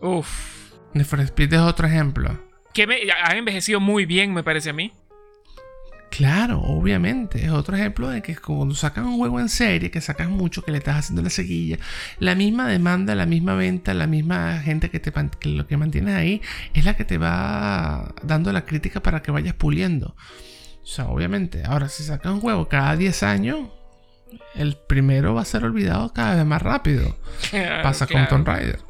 Uf. 0.00 0.72
Need 0.94 1.06
Speed 1.06 1.52
es 1.52 1.60
otro 1.60 1.86
ejemplo. 1.86 2.38
Que 2.72 2.86
me, 2.86 2.96
ha 3.10 3.36
envejecido 3.36 3.80
muy 3.80 4.06
bien, 4.06 4.32
me 4.32 4.42
parece 4.42 4.70
a 4.70 4.72
mí. 4.72 4.92
Claro, 6.10 6.60
obviamente. 6.60 7.44
Es 7.44 7.50
otro 7.50 7.76
ejemplo 7.76 8.08
de 8.08 8.22
que 8.22 8.36
cuando 8.36 8.74
sacas 8.74 9.04
un 9.04 9.16
juego 9.16 9.40
en 9.40 9.48
serie, 9.48 9.90
que 9.90 10.00
sacas 10.00 10.28
mucho, 10.28 10.62
que 10.62 10.72
le 10.72 10.78
estás 10.78 10.96
haciendo 10.96 11.22
la 11.22 11.30
seguilla, 11.30 11.78
la 12.18 12.34
misma 12.34 12.66
demanda, 12.66 13.14
la 13.14 13.26
misma 13.26 13.54
venta, 13.54 13.94
la 13.94 14.06
misma 14.06 14.58
gente 14.60 14.90
que, 14.90 15.00
te, 15.00 15.12
lo 15.48 15.66
que 15.66 15.76
mantienes 15.76 16.14
ahí, 16.14 16.42
es 16.74 16.84
la 16.84 16.96
que 16.96 17.04
te 17.04 17.18
va 17.18 18.14
dando 18.22 18.52
la 18.52 18.64
crítica 18.64 19.00
para 19.00 19.22
que 19.22 19.30
vayas 19.30 19.54
puliendo. 19.54 20.16
O 20.82 20.86
sea, 20.86 21.06
obviamente. 21.08 21.62
Ahora, 21.64 21.88
si 21.88 22.02
sacas 22.02 22.32
un 22.32 22.40
juego 22.40 22.68
cada 22.68 22.96
10 22.96 23.22
años, 23.22 23.68
el 24.54 24.76
primero 24.76 25.34
va 25.34 25.42
a 25.42 25.44
ser 25.44 25.64
olvidado 25.64 26.12
cada 26.12 26.36
vez 26.36 26.46
más 26.46 26.62
rápido. 26.62 27.16
Pasa 27.82 28.06
con 28.06 28.26
Tomb 28.28 28.46
Raider. 28.46 28.87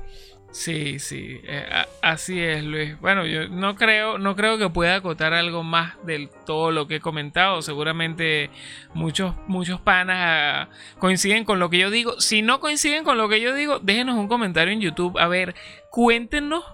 Sí, 0.51 0.99
sí, 0.99 1.41
eh, 1.45 1.67
así 2.01 2.41
es, 2.41 2.65
Luis. 2.65 2.99
Bueno, 3.01 3.27
yo 3.27 3.49
no 3.49 3.77
creo, 3.77 4.19
no 4.19 4.35
creo 4.35 4.57
que 4.57 4.71
pueda 4.71 4.97
acotar 4.97 5.35
algo 5.35 5.63
más 5.63 5.95
del 6.05 6.31
todo 6.47 6.71
lo 6.71 6.89
que 6.89 6.97
he 6.97 7.01
comentado. 7.01 7.61
Seguramente 7.61 8.51
muchos, 8.95 9.35
muchos 9.47 9.81
panas 9.81 10.17
ah, 10.19 10.69
coinciden 10.99 11.45
con 11.45 11.59
lo 11.59 11.69
que 11.69 11.79
yo 11.79 11.91
digo. 11.91 12.19
Si 12.21 12.41
no 12.41 12.61
coinciden 12.61 13.05
con 13.05 13.19
lo 13.19 13.29
que 13.29 13.43
yo 13.43 13.55
digo, 13.55 13.79
déjenos 13.79 14.17
un 14.17 14.27
comentario 14.27 14.73
en 14.73 14.81
YouTube. 14.81 15.19
A 15.19 15.29
ver, 15.29 15.55
cuéntenos 15.91 16.65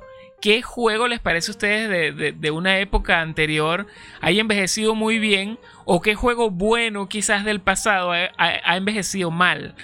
qué 0.41 0.63
juego 0.63 1.09
les 1.09 1.21
parece 1.21 1.51
a 1.51 1.55
ustedes 1.55 2.17
de, 2.41 2.51
una 2.51 2.79
época 2.79 3.23
anterior 3.23 3.87
haya 4.21 4.41
envejecido 4.41 4.95
muy 4.95 5.19
bien 5.19 5.59
o 5.87 6.03
qué 6.03 6.15
juego 6.15 6.51
bueno 6.51 7.09
quizás 7.09 7.45
del 7.47 7.63
pasado 7.63 8.13
ha, 8.13 8.77
envejecido 8.77 9.31
mal. 9.31 9.75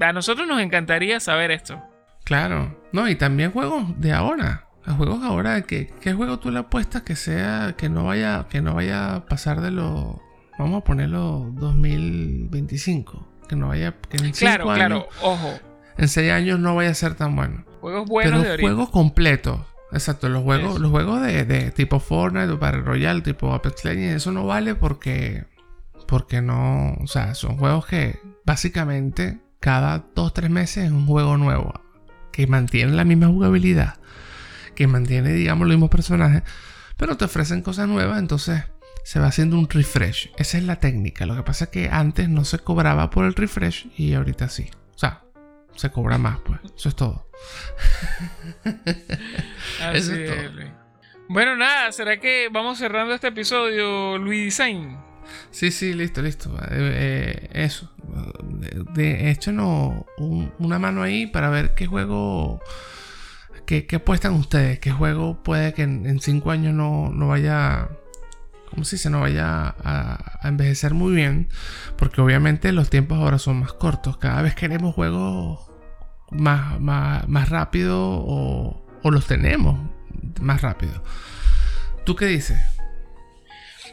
a 0.00 0.12
nosotros 0.12 0.46
nos 0.46 0.60
encantaría 0.60 1.18
saber 1.18 1.50
esto. 1.50 1.82
Claro. 2.26 2.76
No, 2.92 3.08
y 3.08 3.14
también 3.14 3.52
juegos 3.52 3.84
de 4.00 4.12
ahora. 4.12 4.66
Juegos 4.84 5.22
ahora 5.22 5.62
que 5.62 5.92
qué 6.00 6.12
juego 6.12 6.38
tú 6.38 6.50
le 6.50 6.58
apuestas 6.58 7.02
que 7.02 7.16
sea 7.16 7.74
que 7.76 7.88
no 7.88 8.04
vaya 8.04 8.46
que 8.48 8.60
no 8.60 8.74
vaya 8.74 9.14
a 9.14 9.26
pasar 9.26 9.60
de 9.60 9.70
lo 9.70 10.22
vamos 10.58 10.82
a 10.82 10.84
ponerlo 10.84 11.50
2025, 11.54 13.28
que 13.48 13.56
no 13.56 13.68
vaya 13.68 13.94
que 14.08 14.16
en 14.18 14.32
Claro, 14.32 14.64
claro, 14.66 15.08
ojo. 15.22 15.54
En 15.98 16.08
seis 16.08 16.32
años 16.32 16.58
no 16.58 16.74
vaya 16.74 16.90
a 16.90 16.94
ser 16.94 17.14
tan 17.14 17.34
bueno. 17.36 17.64
Juegos 17.80 18.08
buenos 18.08 18.42
Pero 18.42 18.60
juegos 18.60 18.90
completos. 18.90 19.60
exacto. 19.92 20.28
Los 20.28 20.42
juegos, 20.42 20.80
los 20.80 20.90
juegos 20.90 21.22
de, 21.22 21.70
tipo 21.70 22.00
Fortnite 22.00 22.50
o 22.50 22.58
Battle 22.58 22.82
Royale, 22.82 23.22
tipo 23.22 23.54
Apex 23.54 23.84
Legends, 23.84 24.16
eso 24.16 24.32
no 24.32 24.46
vale 24.46 24.74
porque. 24.74 25.44
Porque 26.06 26.42
no. 26.42 26.94
O 27.02 27.06
sea, 27.06 27.34
son 27.34 27.56
juegos 27.56 27.86
que 27.86 28.20
básicamente 28.44 29.40
cada 29.60 30.12
2-3 30.14 30.48
meses 30.48 30.84
es 30.86 30.90
un 30.90 31.06
juego 31.06 31.36
nuevo. 31.36 31.85
Que 32.36 32.46
mantiene 32.46 32.92
la 32.92 33.04
misma 33.04 33.28
jugabilidad. 33.28 33.94
Que 34.74 34.86
mantiene, 34.86 35.32
digamos, 35.32 35.66
los 35.66 35.76
mismos 35.76 35.88
personajes. 35.90 36.42
Pero 36.98 37.16
te 37.16 37.24
ofrecen 37.24 37.62
cosas 37.62 37.88
nuevas. 37.88 38.18
Entonces 38.18 38.62
se 39.04 39.20
va 39.20 39.28
haciendo 39.28 39.58
un 39.58 39.70
refresh. 39.70 40.32
Esa 40.36 40.58
es 40.58 40.64
la 40.64 40.76
técnica. 40.80 41.24
Lo 41.24 41.34
que 41.34 41.42
pasa 41.42 41.64
es 41.64 41.70
que 41.70 41.88
antes 41.90 42.28
no 42.28 42.44
se 42.44 42.58
cobraba 42.58 43.08
por 43.08 43.24
el 43.24 43.34
refresh 43.34 43.88
y 43.96 44.12
ahorita 44.12 44.50
sí. 44.50 44.68
O 44.94 44.98
sea, 44.98 45.22
se 45.76 45.90
cobra 45.90 46.18
más, 46.18 46.40
pues. 46.40 46.60
Eso 46.76 46.90
es 46.90 46.96
todo. 46.96 47.26
Eso 49.94 50.12
es 50.14 50.30
todo. 50.30 50.76
Bueno, 51.28 51.56
nada, 51.56 51.90
¿será 51.90 52.20
que 52.20 52.48
vamos 52.52 52.78
cerrando 52.78 53.14
este 53.14 53.28
episodio, 53.28 54.18
Luis 54.18 54.44
Design? 54.56 54.98
Sí, 55.50 55.70
sí, 55.70 55.92
listo, 55.94 56.22
listo. 56.22 56.50
Eh, 56.70 57.48
eh, 57.52 57.64
eso. 57.64 57.90
De 58.94 59.30
hecho, 59.30 59.52
no, 59.52 60.06
una 60.58 60.78
mano 60.78 61.02
ahí 61.02 61.26
para 61.26 61.50
ver 61.50 61.74
qué 61.74 61.86
juego. 61.86 62.60
¿Qué, 63.66 63.86
apuestan 63.96 64.34
ustedes? 64.34 64.78
¿Qué 64.78 64.92
juego 64.92 65.42
puede 65.42 65.74
que 65.74 65.82
en, 65.82 66.20
cinco 66.20 66.52
años 66.52 66.72
no, 66.72 67.10
no 67.10 67.28
vaya 67.28 67.88
como 68.70 68.84
si 68.84 68.98
se 68.98 69.10
no 69.10 69.20
vaya 69.20 69.74
a, 69.82 70.40
envejecer 70.44 70.92
muy 70.94 71.14
bien, 71.14 71.48
porque 71.96 72.20
obviamente 72.20 72.72
los 72.72 72.90
tiempos 72.90 73.18
ahora 73.18 73.38
son 73.38 73.60
más 73.60 73.72
cortos. 73.72 74.18
Cada 74.18 74.42
vez 74.42 74.54
queremos 74.54 74.94
juegos 74.94 75.70
más, 76.30 76.78
más, 76.80 77.28
más 77.28 77.48
rápido 77.48 77.98
o, 78.00 78.86
o 79.02 79.10
los 79.10 79.26
tenemos 79.26 79.78
más 80.40 80.62
rápido. 80.62 81.02
¿Tú 82.04 82.14
qué 82.16 82.26
dices? 82.26 82.75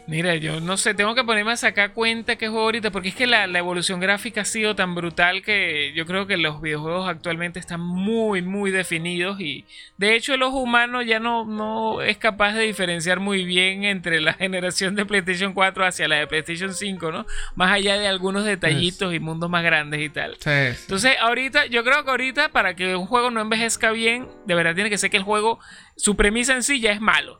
Mira, 0.05 0.35
yo 0.35 0.59
no 0.59 0.75
sé, 0.75 0.93
tengo 0.93 1.15
que 1.15 1.23
ponerme 1.23 1.53
a 1.53 1.57
sacar 1.57 1.93
cuenta 1.93 2.35
qué 2.35 2.49
juego 2.49 2.65
ahorita, 2.65 2.91
porque 2.91 3.09
es 3.09 3.15
que 3.15 3.25
la, 3.25 3.45
evolución 3.45 4.01
gráfica 4.01 4.41
ha 4.41 4.45
sido 4.45 4.75
tan 4.75 4.95
brutal 4.95 5.41
que 5.43 5.93
yo 5.95 6.05
creo 6.05 6.27
que 6.27 6.35
los 6.35 6.61
videojuegos 6.61 7.07
actualmente 7.07 7.59
están 7.59 7.79
muy, 7.79 8.41
muy 8.41 8.71
definidos 8.71 9.39
y 9.39 9.65
de 9.97 10.15
hecho 10.15 10.33
el 10.33 10.43
ojo 10.43 10.57
humano 10.57 11.01
ya 11.01 11.19
no, 11.19 11.45
no 11.45 12.01
es 12.01 12.17
capaz 12.17 12.53
de 12.53 12.63
diferenciar 12.63 13.21
muy 13.21 13.45
bien 13.45 13.85
entre 13.85 14.19
la 14.19 14.33
generación 14.33 14.95
de 14.95 15.05
PlayStation 15.05 15.53
4 15.53 15.85
hacia 15.85 16.07
la 16.09 16.17
de 16.17 16.27
PlayStation 16.27 16.73
5, 16.73 17.11
¿no? 17.11 17.25
Más 17.55 17.71
allá 17.71 17.97
de 17.97 18.07
algunos 18.07 18.43
detallitos 18.43 19.13
y 19.13 19.19
mundos 19.19 19.49
más 19.49 19.63
grandes 19.63 20.01
y 20.01 20.09
tal. 20.09 20.37
Entonces, 20.45 21.15
ahorita, 21.21 21.67
yo 21.67 21.85
creo 21.85 22.03
que 22.03 22.11
ahorita 22.11 22.49
para 22.49 22.75
que 22.75 22.95
un 22.95 23.05
juego 23.05 23.31
no 23.31 23.39
envejezca 23.39 23.91
bien, 23.91 24.27
de 24.45 24.55
verdad 24.55 24.75
tiene 24.75 24.89
que 24.89 24.97
ser 24.97 25.09
que 25.09 25.17
el 25.17 25.23
juego, 25.23 25.59
su 25.95 26.17
premisa 26.17 26.53
en 26.53 26.63
sí 26.63 26.81
ya 26.81 26.91
es 26.91 26.99
malo. 26.99 27.39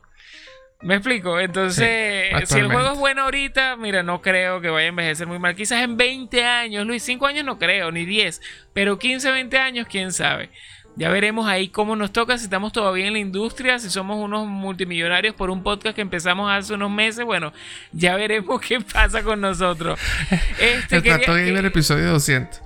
Me 0.84 0.96
explico. 0.96 1.40
Entonces, 1.40 2.30
si 2.46 2.58
el 2.58 2.70
juego 2.70 2.92
es 2.92 2.98
bueno 2.98 3.22
ahorita, 3.22 3.76
mira, 3.76 4.02
no 4.02 4.20
creo 4.20 4.60
que 4.60 4.68
vaya 4.68 4.86
a 4.86 4.88
envejecer 4.88 5.26
muy 5.26 5.38
mal. 5.38 5.56
Quizás 5.56 5.82
en 5.82 5.96
20 5.96 6.44
años, 6.44 6.86
Luis, 6.86 7.02
5 7.02 7.26
años 7.26 7.44
no 7.44 7.58
creo, 7.58 7.90
ni 7.90 8.04
10. 8.04 8.42
Pero 8.74 8.98
15, 8.98 9.32
20 9.32 9.58
años, 9.58 9.86
quién 9.90 10.12
sabe. 10.12 10.50
Ya 10.96 11.08
veremos 11.08 11.48
ahí 11.48 11.68
cómo 11.68 11.96
nos 11.96 12.12
toca, 12.12 12.38
si 12.38 12.44
estamos 12.44 12.72
todavía 12.72 13.06
en 13.06 13.14
la 13.14 13.18
industria, 13.18 13.78
si 13.80 13.90
somos 13.90 14.16
unos 14.18 14.46
multimillonarios 14.46 15.34
por 15.34 15.50
un 15.50 15.62
podcast 15.62 15.96
que 15.96 16.02
empezamos 16.02 16.52
hace 16.52 16.74
unos 16.74 16.90
meses. 16.90 17.24
Bueno, 17.24 17.52
ya 17.92 18.14
veremos 18.14 18.60
qué 18.68 18.80
pasa 18.80 19.22
con 19.22 19.40
nosotros. 19.40 19.98
Este, 20.60 20.98
el 20.98 21.56
el 21.56 21.64
episodio 21.64 22.10
200. 22.10 22.60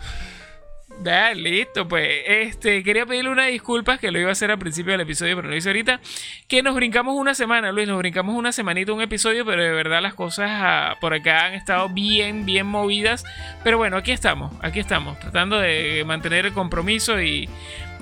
Ya, 1.00 1.32
listo, 1.32 1.86
pues. 1.86 2.08
Este, 2.26 2.82
quería 2.82 3.06
pedirle 3.06 3.30
una 3.30 3.46
disculpa, 3.46 3.98
que 3.98 4.10
lo 4.10 4.18
iba 4.18 4.30
a 4.30 4.32
hacer 4.32 4.50
al 4.50 4.58
principio 4.58 4.92
del 4.92 5.02
episodio, 5.02 5.36
pero 5.36 5.48
lo 5.48 5.56
hice 5.56 5.68
ahorita. 5.68 6.00
Que 6.48 6.62
nos 6.62 6.74
brincamos 6.74 7.14
una 7.14 7.34
semana, 7.34 7.70
Luis, 7.70 7.86
nos 7.86 7.98
brincamos 7.98 8.34
una 8.34 8.50
semanita 8.50 8.92
un 8.92 9.00
episodio, 9.00 9.44
pero 9.44 9.62
de 9.62 9.70
verdad 9.70 10.02
las 10.02 10.14
cosas 10.14 10.50
ah, 10.50 10.96
por 11.00 11.14
acá 11.14 11.46
han 11.46 11.54
estado 11.54 11.88
bien, 11.88 12.44
bien 12.46 12.66
movidas. 12.66 13.24
Pero 13.62 13.78
bueno, 13.78 13.96
aquí 13.96 14.10
estamos, 14.10 14.52
aquí 14.60 14.80
estamos, 14.80 15.18
tratando 15.20 15.58
de 15.60 16.02
mantener 16.04 16.46
el 16.46 16.52
compromiso 16.52 17.20
y 17.20 17.48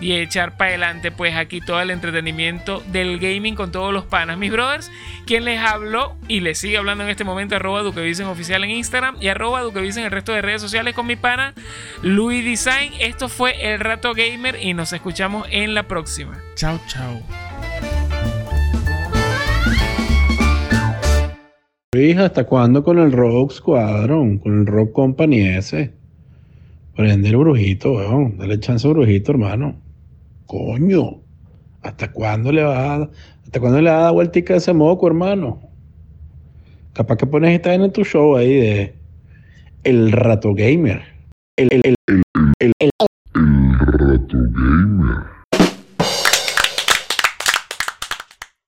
y 0.00 0.12
echar 0.12 0.56
para 0.56 0.70
adelante 0.70 1.10
pues 1.10 1.34
aquí 1.34 1.60
todo 1.60 1.80
el 1.80 1.90
entretenimiento 1.90 2.82
del 2.92 3.18
gaming 3.18 3.54
con 3.54 3.72
todos 3.72 3.92
los 3.92 4.04
panas. 4.04 4.38
Mis 4.38 4.52
brothers, 4.52 4.90
quien 5.26 5.44
les 5.44 5.60
habló 5.60 6.16
y 6.28 6.40
les 6.40 6.58
sigue 6.58 6.76
hablando 6.76 7.04
en 7.04 7.10
este 7.10 7.24
momento, 7.24 7.56
arroba 7.56 7.82
Duquevisen 7.82 8.26
oficial 8.26 8.64
en 8.64 8.70
Instagram 8.70 9.16
y 9.20 9.28
arroba 9.28 9.62
Duquevisen 9.62 10.02
en 10.02 10.06
el 10.06 10.12
resto 10.12 10.32
de 10.32 10.42
redes 10.42 10.60
sociales 10.60 10.94
con 10.94 11.06
mi 11.06 11.16
pana 11.16 11.54
Louis 12.02 12.44
Design. 12.44 12.92
Esto 13.00 13.28
fue 13.28 13.72
El 13.72 13.80
Rato 13.80 14.12
Gamer 14.14 14.58
y 14.62 14.74
nos 14.74 14.92
escuchamos 14.92 15.46
en 15.50 15.74
la 15.74 15.84
próxima. 15.84 16.38
Chao, 16.54 16.78
chao. 16.86 17.20
Luis, 21.92 22.18
¿hasta 22.18 22.44
cuándo 22.44 22.84
con 22.84 22.98
el 22.98 23.10
Rogue 23.10 23.54
Squadron? 23.54 24.38
Con 24.38 24.60
el 24.60 24.66
Rock 24.66 24.92
Company 24.92 25.48
ese. 25.48 25.94
Prende 26.94 27.28
el 27.28 27.36
brujito, 27.36 27.92
weón. 27.92 28.36
Dale 28.36 28.60
chance 28.60 28.86
al 28.86 28.94
brujito, 28.94 29.32
hermano. 29.32 29.85
Coño, 30.46 31.22
¿hasta 31.82 32.12
cuándo 32.12 32.52
le 32.52 32.62
va 32.62 32.94
a, 32.94 33.10
hasta 33.44 33.60
cuándo 33.60 33.80
le 33.80 33.90
va 33.90 33.98
a 33.98 34.02
dar 34.02 34.12
vueltica 34.12 34.54
a 34.54 34.56
ese 34.58 34.72
moco, 34.72 35.06
hermano? 35.06 35.60
Capaz 36.92 37.16
que 37.16 37.26
pones 37.26 37.52
esta 37.52 37.74
en 37.74 37.92
tu 37.92 38.04
show 38.04 38.36
ahí 38.36 38.54
de 38.54 38.94
El 39.84 40.12
Rato 40.12 40.54
Gamer. 40.54 41.02
El, 41.56 41.68
el, 41.72 41.94
el 42.70 42.72
Rato 43.34 44.38
Gamer. 44.38 45.35